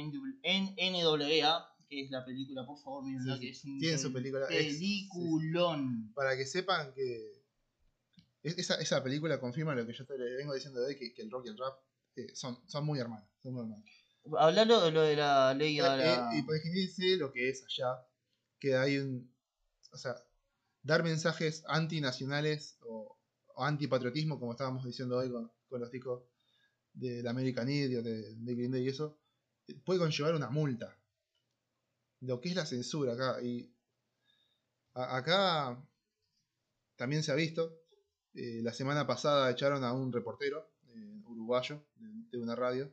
NWA, 0.92 1.68
que 1.88 2.00
es 2.02 2.10
la 2.10 2.24
película, 2.24 2.64
por 2.64 2.78
favor, 2.78 3.04
miren 3.04 3.22
Sí, 3.22 3.40
que 3.40 3.50
es 3.50 3.64
un 3.64 3.78
tiene 3.80 3.98
su 3.98 4.12
película, 4.12 4.46
es- 4.48 4.74
peliculón. 4.74 6.12
Para 6.14 6.36
que 6.36 6.46
sepan 6.46 6.92
que. 6.94 7.32
es- 8.42 8.58
Esa, 8.58 8.76
esa 8.76 9.02
película 9.02 9.40
confirma 9.40 9.74
lo 9.74 9.84
que 9.86 9.92
yo 9.92 10.06
te 10.06 10.16
le 10.18 10.36
vengo 10.36 10.54
diciendo 10.54 10.80
de 10.80 10.86
hoy, 10.88 10.96
que, 10.96 11.12
que 11.12 11.22
el 11.22 11.30
rock 11.30 11.46
y 11.46 11.48
el 11.48 11.58
rap 11.58 11.74
eh, 12.16 12.34
son, 12.34 12.58
son 12.68 12.84
muy 12.86 12.98
hermanos. 12.98 13.28
Son 13.42 13.52
muy 13.52 13.62
hermanos. 13.62 13.84
Hablalo 14.38 14.80
de 14.80 14.90
lo 14.90 15.02
de 15.02 15.16
la 15.16 15.52
ley 15.54 15.78
Eh, 15.78 15.82
la... 15.82 15.96
eh, 16.34 16.38
y 16.38 16.42
por 16.42 16.56
ejemplo, 16.56 16.80
dice 16.80 17.16
lo 17.16 17.32
que 17.32 17.50
es 17.50 17.64
allá, 17.64 17.98
que 18.58 18.76
hay 18.76 18.98
un. 18.98 19.30
O 19.92 19.96
sea, 19.98 20.16
dar 20.82 21.02
mensajes 21.04 21.62
antinacionales 21.68 22.78
o, 22.80 23.18
o 23.54 23.64
antipatriotismo, 23.64 24.38
como 24.40 24.52
estábamos 24.52 24.84
diciendo 24.84 25.18
hoy 25.18 25.30
con, 25.30 25.50
con 25.68 25.80
los 25.80 25.90
discos 25.90 26.22
del 26.92 27.26
American 27.26 27.68
Idiot, 27.68 28.02
de, 28.04 28.34
de 28.34 28.54
Green 28.54 28.70
Day 28.72 28.84
y 28.84 28.88
eso, 28.88 29.18
puede 29.84 30.00
conllevar 30.00 30.34
una 30.34 30.48
multa. 30.50 30.96
Lo 32.20 32.40
que 32.40 32.48
es 32.48 32.56
la 32.56 32.66
censura 32.66 33.12
acá. 33.12 33.40
Y 33.42 33.72
a- 34.94 35.16
acá 35.16 35.76
también 36.96 37.22
se 37.22 37.32
ha 37.32 37.34
visto. 37.34 37.80
eh, 38.34 38.60
la 38.62 38.72
semana 38.72 39.06
pasada 39.06 39.50
echaron 39.50 39.84
a 39.84 39.92
un 39.92 40.12
reportero 40.12 40.73
uruguayo 41.44 41.84
de, 42.30 42.38
una 42.38 42.54
radio 42.56 42.90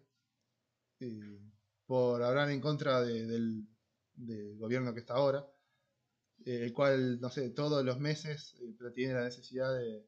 eh, 0.99 1.39
por 1.86 2.22
hablar 2.24 2.49
en 2.52 2.62
contra 2.62 3.02
de- 3.02 3.26
del, 3.28 3.68
gobierno 4.60 4.93
que 4.93 4.99
está 4.99 5.16
ahora, 5.16 5.45
eh, 6.45 6.64
el 6.64 6.74
cual, 6.74 7.20
no 7.20 7.30
sé, 7.30 7.49
todos 7.52 7.84
los 7.84 7.99
meses 7.99 8.56
eh, 8.62 8.76
pero 8.78 8.91
tiene 8.93 9.14
la 9.16 9.24
necesidad 9.24 9.74
de 9.78 10.06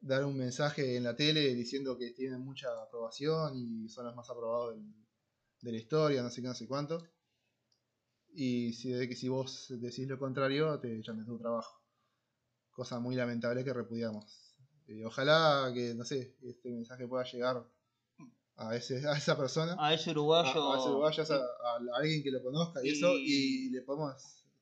dar 0.00 0.24
un 0.24 0.36
mensaje 0.36 0.96
en 0.96 1.04
la 1.04 1.16
tele 1.16 1.54
diciendo 1.54 1.96
que 1.98 2.10
tienen 2.12 2.40
mucha 2.40 2.68
aprobación 2.82 3.56
y 3.56 3.88
son 3.88 4.06
los 4.06 4.14
más 4.14 4.28
aprobados 4.30 4.74
del- 4.76 4.94
de 5.62 5.72
la 5.72 5.78
historia, 5.78 6.22
no 6.22 6.30
sé 6.30 6.42
qué, 6.42 6.48
no 6.48 6.54
sé 6.54 6.66
cuánto. 6.68 7.02
Y 8.34 8.74
si, 8.74 8.90
de 8.92 9.08
que 9.08 9.16
si 9.16 9.28
vos 9.30 9.66
decís 9.80 10.06
lo 10.06 10.18
contrario, 10.18 10.78
te 10.78 10.94
echan 10.98 11.18
de 11.18 11.24
tu 11.24 11.38
trabajo. 11.38 11.80
Cosa 12.72 13.00
muy 13.00 13.14
lamentable 13.16 13.64
que 13.64 13.72
repudiamos. 13.72 14.53
Eh, 14.86 15.04
ojalá 15.04 15.70
que, 15.74 15.94
no 15.94 16.04
sé, 16.04 16.34
este 16.42 16.70
mensaje 16.70 17.06
pueda 17.08 17.24
llegar 17.24 17.64
a, 18.56 18.76
ese, 18.76 19.06
a 19.08 19.16
esa 19.16 19.36
persona. 19.36 19.76
A 19.78 19.94
ese 19.94 20.10
uruguayo. 20.10 20.62
a, 20.72 20.76
a 20.76 20.78
ese 20.78 20.88
uruguayo, 20.90 21.22
a, 21.24 21.96
alguien 21.98 22.22
que 22.22 22.30
lo 22.30 22.42
conozca 22.42 22.80
y, 22.84 22.88
Y- 22.88 22.92
eso, 22.92 23.12
y 23.16 23.70
le 23.70 23.80
podemos 23.82 24.14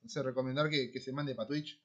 no 0.02 0.08
sé, 0.08 0.22
recomendar 0.22 0.68
que, 0.70 0.90
que 0.90 1.00
se 1.00 1.12
mande 1.12 1.34
para 1.34 1.48
Twitch. 1.48 1.80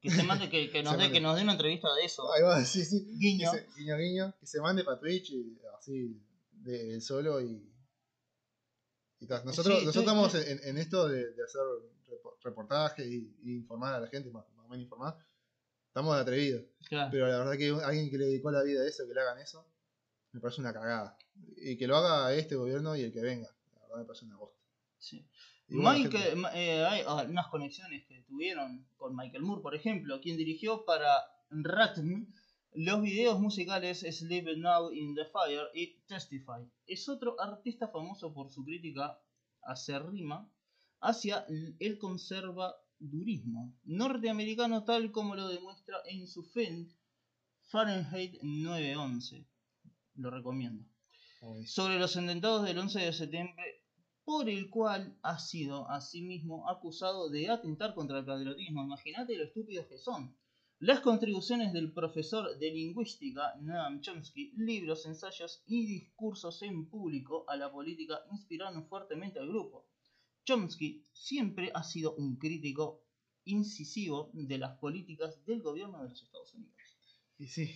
Que 0.00 0.10
se 0.10 0.22
mande, 0.22 0.48
que, 0.50 0.70
que 0.70 0.82
nos 0.84 0.98
dé, 0.98 1.10
que 1.10 1.20
nos 1.20 1.34
dé 1.36 1.42
una 1.42 1.52
entrevista 1.52 1.88
de 1.94 2.04
eso. 2.04 2.30
Ahí 2.32 2.42
va, 2.42 2.62
sí, 2.64 2.84
sí. 2.84 3.06
Guiño. 3.18 3.50
Se- 3.50 3.66
guiño, 3.76 3.96
guiño, 3.96 4.34
que 4.38 4.46
se 4.46 4.60
mande 4.60 4.84
para 4.84 4.98
Twitch 5.00 5.30
y 5.30 5.58
así 5.78 6.20
de, 6.52 7.00
solo 7.00 7.40
y. 7.40 7.66
y 9.20 9.26
tal. 9.26 9.44
Nosotros, 9.46 9.78
Sí, 9.80 9.86
nosotros 9.86 10.04
estamos 10.04 10.34
en, 10.34 10.60
en 10.68 10.78
esto 10.78 11.08
de, 11.08 11.32
de 11.32 11.42
hacer 11.42 11.62
repo- 12.06 12.36
reportajes 12.42 13.06
y, 13.06 13.34
y 13.42 13.56
informar 13.56 13.94
a 13.94 14.00
la 14.00 14.08
gente, 14.08 14.30
más, 14.30 14.44
más 14.54 14.66
o 14.66 14.68
menos 14.68 14.84
informar. 14.84 15.16
Estamos 15.96 16.14
de 16.14 16.20
atrevidos. 16.20 16.62
Claro. 16.90 17.08
Pero 17.10 17.26
la 17.26 17.38
verdad 17.38 17.56
que 17.56 17.70
alguien 17.82 18.10
que 18.10 18.18
le 18.18 18.26
dedicó 18.26 18.50
la 18.50 18.62
vida 18.62 18.82
a 18.82 18.86
eso, 18.86 19.08
que 19.08 19.14
le 19.14 19.20
hagan 19.22 19.38
eso, 19.38 19.66
me 20.32 20.40
parece 20.42 20.60
una 20.60 20.74
cagada. 20.74 21.16
Y 21.56 21.78
que 21.78 21.86
lo 21.86 21.96
haga 21.96 22.34
este 22.34 22.54
gobierno 22.54 22.94
y 22.96 23.00
el 23.00 23.12
que 23.14 23.22
venga. 23.22 23.48
La 23.76 23.80
verdad 23.80 23.96
me 24.00 24.04
parece 24.04 24.26
una 24.26 24.36
bosta. 24.36 24.60
Sí. 24.98 25.26
Mike, 25.68 26.10
gente- 26.18 26.48
eh, 26.54 26.84
hay 26.84 27.02
unas 27.30 27.46
conexiones 27.46 28.04
que 28.06 28.20
tuvieron 28.28 28.86
con 28.98 29.16
Michael 29.16 29.42
Moore, 29.42 29.62
por 29.62 29.74
ejemplo, 29.74 30.20
quien 30.20 30.36
dirigió 30.36 30.84
para 30.84 31.08
Ratm 31.48 32.26
los 32.74 33.00
videos 33.00 33.40
musicales 33.40 34.00
Sleep 34.00 34.54
Now 34.58 34.92
in 34.92 35.14
the 35.14 35.24
Fire 35.24 35.68
y 35.72 36.02
Testify. 36.06 36.70
Es 36.86 37.08
otro 37.08 37.40
artista 37.40 37.88
famoso 37.88 38.34
por 38.34 38.50
su 38.52 38.62
crítica 38.66 39.18
acérrima 39.62 40.46
hacia 41.00 41.46
el 41.80 41.98
conservadurismo 42.98 43.74
norteamericano, 43.84 44.84
tal 44.84 45.12
como 45.12 45.36
lo 45.36 45.48
demuestra 45.48 45.98
en 46.06 46.26
su 46.26 46.42
film 46.42 46.88
Fahrenheit 47.70 48.40
911. 48.42 49.46
Lo 50.14 50.30
recomiendo 50.30 50.84
sobre 51.66 51.98
los 51.98 52.16
atentados 52.16 52.64
del 52.64 52.78
11 52.78 53.00
de 53.00 53.12
septiembre, 53.12 53.82
por 54.24 54.48
el 54.48 54.70
cual 54.70 55.16
ha 55.22 55.38
sido 55.38 55.88
asimismo 55.90 56.68
acusado 56.68 57.28
de 57.28 57.50
atentar 57.50 57.94
contra 57.94 58.18
el 58.18 58.24
patriotismo. 58.24 58.82
Imagínate 58.82 59.36
lo 59.36 59.44
estúpidos 59.44 59.86
que 59.86 59.98
son. 59.98 60.34
Las 60.78 61.00
contribuciones 61.00 61.72
del 61.72 61.92
profesor 61.92 62.58
de 62.58 62.70
lingüística 62.70 63.54
Noam 63.60 64.00
Chomsky, 64.00 64.52
libros, 64.56 65.06
ensayos 65.06 65.62
y 65.66 65.86
discursos 65.86 66.62
en 66.62 66.88
público 66.88 67.44
a 67.48 67.56
la 67.56 67.70
política 67.70 68.20
inspiraron 68.32 68.86
fuertemente 68.88 69.38
al 69.38 69.48
grupo. 69.48 69.86
Chomsky 70.46 71.06
siempre 71.12 71.70
ha 71.74 71.82
sido 71.82 72.14
un 72.14 72.36
crítico 72.38 73.04
incisivo 73.44 74.30
de 74.32 74.58
las 74.58 74.78
políticas 74.78 75.44
del 75.44 75.60
gobierno 75.60 76.02
de 76.02 76.08
los 76.08 76.22
Estados 76.22 76.54
Unidos. 76.54 76.74
Y 77.38 77.48
sí, 77.48 77.74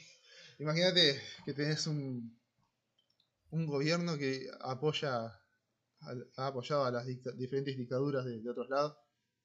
imagínate 0.59 1.21
que 1.45 1.53
tenés 1.53 1.87
un, 1.87 2.41
un 3.51 3.67
gobierno 3.67 4.17
que 4.17 4.49
apoya 4.61 5.37
ha 6.37 6.47
apoyado 6.47 6.85
a 6.87 6.91
las 6.91 7.07
dicta- 7.07 7.33
diferentes 7.33 7.77
dictaduras 7.77 8.25
de, 8.25 8.41
de 8.41 8.51
otros 8.51 8.71
lados, 8.71 8.97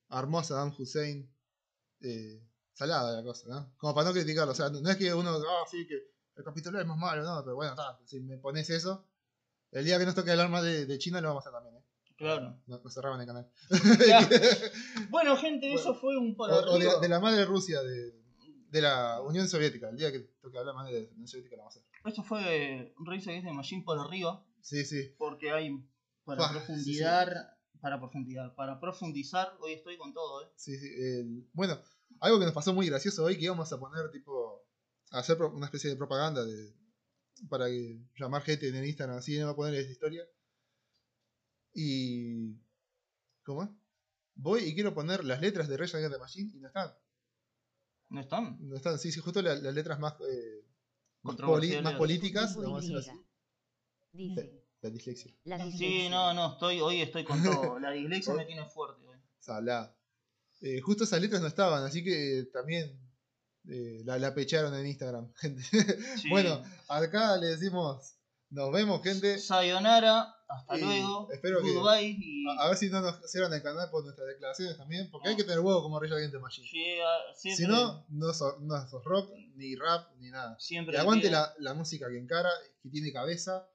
armó 0.07 0.39
a 0.39 0.43
Saddam 0.43 0.73
Hussein, 0.77 1.29
eh, 1.99 2.41
salada 2.71 3.17
la 3.17 3.23
cosa, 3.23 3.49
¿no? 3.49 3.73
Como 3.77 3.93
para 3.93 4.07
no 4.07 4.13
criticarlo, 4.13 4.53
o 4.53 4.55
sea, 4.55 4.69
no, 4.69 4.79
no 4.79 4.89
es 4.89 4.95
que 4.95 5.13
uno, 5.13 5.31
ah, 5.31 5.65
sí, 5.69 5.85
que 5.85 5.95
el 6.35 6.43
capitalismo 6.45 6.93
es 6.93 6.99
malo, 6.99 7.23
no, 7.23 7.43
pero 7.43 7.55
bueno, 7.55 7.71
está, 7.73 7.99
si 8.05 8.21
me 8.21 8.37
pones 8.37 8.69
eso, 8.69 9.05
el 9.71 9.83
día 9.83 9.99
que 9.99 10.05
nos 10.05 10.15
toque 10.15 10.31
hablar 10.31 10.49
más 10.49 10.63
de, 10.63 10.85
de 10.85 10.97
China 10.97 11.19
lo 11.19 11.29
vamos 11.29 11.45
a 11.45 11.49
hacer 11.49 11.59
también, 11.61 11.75
¿eh? 11.83 11.85
Claro. 12.17 12.61
No, 12.67 12.79
nos 12.81 12.93
cerraban 12.93 13.19
el 13.21 13.27
canal. 13.27 13.51
Bueno, 15.09 15.35
gente, 15.37 15.67
Bueno, 15.67 15.81
eso 15.81 15.95
fue 15.95 16.17
un 16.17 16.35
por 16.35 16.49
o, 16.51 16.77
de, 16.79 17.09
la 17.09 17.19
madre 17.19 17.45
Rusia, 17.45 17.81
de, 17.81 18.13
de 18.69 18.81
la 18.81 19.21
Unión 19.21 19.47
Soviética, 19.47 19.89
el 19.89 19.97
día 19.97 20.11
que 20.11 20.19
toque 20.41 20.57
hablar 20.57 20.75
más 20.75 20.87
de 20.89 21.01
la 21.03 21.09
Unión 21.11 21.27
Soviética 21.27 21.55
lo 21.57 21.63
vamos 21.63 21.75
a 21.77 21.79
hacer. 21.79 21.89
Eso 22.05 22.23
fue 22.23 22.93
Race 23.05 23.29
Against 23.29 23.47
the 23.47 23.53
Machine 23.53 23.83
por 23.83 23.99
arriba, 23.99 24.45
Sí, 24.61 24.85
sí. 24.85 25.13
porque 25.17 25.51
hay 25.51 25.71
para 26.23 26.49
profundizar, 26.49 27.57
para 27.81 27.99
profundizar, 27.99 28.55
para 28.55 28.79
profundizar, 28.79 29.57
hoy 29.59 29.73
estoy 29.73 29.97
con 29.97 30.13
todo, 30.13 30.43
¿eh? 30.43 30.49
Sí, 30.55 30.77
sí. 30.77 30.87
el- 30.97 31.47
bueno, 31.53 31.79
algo 32.19 32.39
que 32.39 32.45
nos 32.45 32.53
pasó 32.53 32.73
muy 32.73 32.87
gracioso 32.87 33.23
hoy, 33.25 33.37
que 33.37 33.45
íbamos 33.45 33.71
a 33.71 33.79
poner 33.79 34.09
tipo, 34.11 34.65
a 35.11 35.19
hacer 35.19 35.41
una 35.41 35.65
especie 35.65 35.89
de 35.89 35.95
propaganda 35.95 36.43
de, 36.45 36.73
para 37.49 37.67
que, 37.67 37.99
llamar 38.17 38.41
gente 38.43 38.69
en 38.69 38.75
el 38.75 38.85
Instagram, 38.85 39.17
así 39.17 39.37
no 39.37 39.47
va 39.47 39.51
a 39.51 39.55
poner 39.55 39.75
esta 39.75 39.91
historia. 39.91 40.23
Y... 41.75 42.55
¿Cómo 43.43 43.63
es? 43.63 43.69
Voy 44.35 44.61
y 44.63 44.73
quiero 44.73 44.93
poner 44.93 45.23
las 45.23 45.39
letras 45.41 45.67
de 45.67 45.77
Rage 45.77 45.95
Against 45.97 46.15
the 46.15 46.19
Machine 46.19 46.51
y 46.55 46.59
no 46.59 46.67
están. 46.67 46.91
¿No 48.09 48.21
están? 48.21 48.57
No 48.61 48.75
están, 48.75 48.97
sí, 48.97 49.11
sí, 49.11 49.19
justo 49.19 49.41
la- 49.41 49.55
las 49.55 49.73
letras 49.73 49.99
más, 49.99 50.13
eh, 50.29 50.65
más, 51.21 51.35
poli- 51.35 51.81
más 51.81 51.93
políticas, 51.95 52.49
Tipo 52.51 52.61
vamos 52.63 52.77
a 52.77 52.81
decirlo 52.81 52.99
así. 52.99 53.11
Y. 54.13 54.29
Dice. 54.29 54.61
La 54.81 54.89
dislexia. 54.89 55.33
La 55.45 55.71
Sí, 55.71 56.09
no, 56.09 56.33
no, 56.33 56.53
estoy, 56.53 56.79
hoy 56.79 57.01
estoy 57.01 57.23
con 57.23 57.41
todo. 57.43 57.79
La 57.79 57.91
dislexia 57.91 58.33
me 58.35 58.45
tiene 58.45 58.65
fuerte 58.65 59.05
hoy. 59.07 59.17
Salada. 59.39 59.95
Eh, 60.61 60.79
justo 60.81 61.03
esas 61.03 61.21
letras 61.21 61.41
no 61.41 61.47
estaban, 61.47 61.83
así 61.83 62.03
que 62.03 62.47
también 62.53 62.99
eh, 63.67 64.01
la, 64.05 64.17
la 64.19 64.33
pecharon 64.33 64.73
en 64.75 64.85
Instagram, 64.87 65.31
gente. 65.37 65.61
Sí. 66.21 66.29
Bueno, 66.29 66.63
acá 66.87 67.35
le 67.37 67.47
decimos, 67.47 68.14
nos 68.55 68.71
vemos, 68.71 69.01
gente. 69.03 69.37
Sayonara, 69.37 70.33
hasta 70.47 70.77
Y 70.77 70.81
luego, 70.81 71.29
espero 71.31 71.61
que- 71.61 71.73
goodbye 71.73 72.17
y... 72.19 72.45
A, 72.59 72.67
ver 72.69 72.77
si 72.77 72.89
no 72.89 73.01
nos 73.01 73.19
cierran 73.29 73.53
el 73.53 73.61
canal 73.61 73.89
por 73.89 74.03
nuestras 74.03 74.27
declaraciones 74.27 74.77
también, 74.77 75.09
porque 75.11 75.27
hay 75.29 75.33
No. 75.35 75.37
que 75.37 75.43
tener 75.43 75.59
huevo 75.59 75.81
como 75.83 75.99
Rey 75.99 76.11
Against 76.11 76.35
Machine. 76.35 76.67
Ah, 77.03 77.33
Si 77.35 77.65
no, 77.67 78.05
no 78.09 78.33
sos, 78.33 78.59
no 78.61 78.87
sos 78.87 79.03
rock, 79.03 79.31
ni 79.55 79.75
rap, 79.75 80.11
ni 80.19 80.29
nada. 80.29 80.57
siempre 80.59 80.91
Que 80.93 80.97
le 80.97 81.01
aguante 81.01 81.29
la, 81.29 81.53
la 81.59 81.73
música 81.73 82.07
que 82.09 82.17
encara, 82.17 82.49
que 82.81 82.89
tiene 82.89 83.11
cabeza 83.11 83.67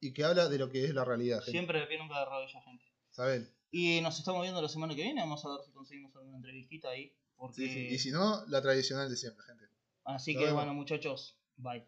y 0.00 0.12
que 0.12 0.24
habla 0.24 0.48
de 0.48 0.58
lo 0.58 0.70
que 0.70 0.84
es 0.86 0.94
la 0.94 1.04
realidad, 1.04 1.38
gente. 1.38 1.52
Siempre 1.52 1.80
le 1.80 1.86
pido 1.86 2.02
nunca 2.02 2.18
de 2.20 2.24
rodilla, 2.24 2.60
gente. 2.62 2.84
¿Saben? 3.10 3.54
Y 3.70 4.00
nos 4.00 4.18
estamos 4.18 4.42
viendo 4.42 4.60
la 4.60 4.68
semana 4.68 4.94
que 4.96 5.02
viene, 5.02 5.20
vamos 5.20 5.44
a 5.44 5.50
ver 5.50 5.58
si 5.64 5.70
conseguimos 5.72 6.14
alguna 6.16 6.36
entrevistita 6.38 6.88
ahí. 6.88 7.14
Porque... 7.36 7.54
Sí, 7.56 7.68
sí. 7.68 7.86
Y 7.94 7.98
si 7.98 8.10
no, 8.10 8.44
la 8.48 8.60
tradicional 8.60 9.08
de 9.08 9.16
siempre, 9.16 9.44
gente. 9.46 9.64
Así 10.04 10.32
Nos 10.34 10.40
que 10.40 10.46
vemos. 10.46 10.60
bueno 10.62 10.74
muchachos, 10.74 11.38
bye. 11.56 11.86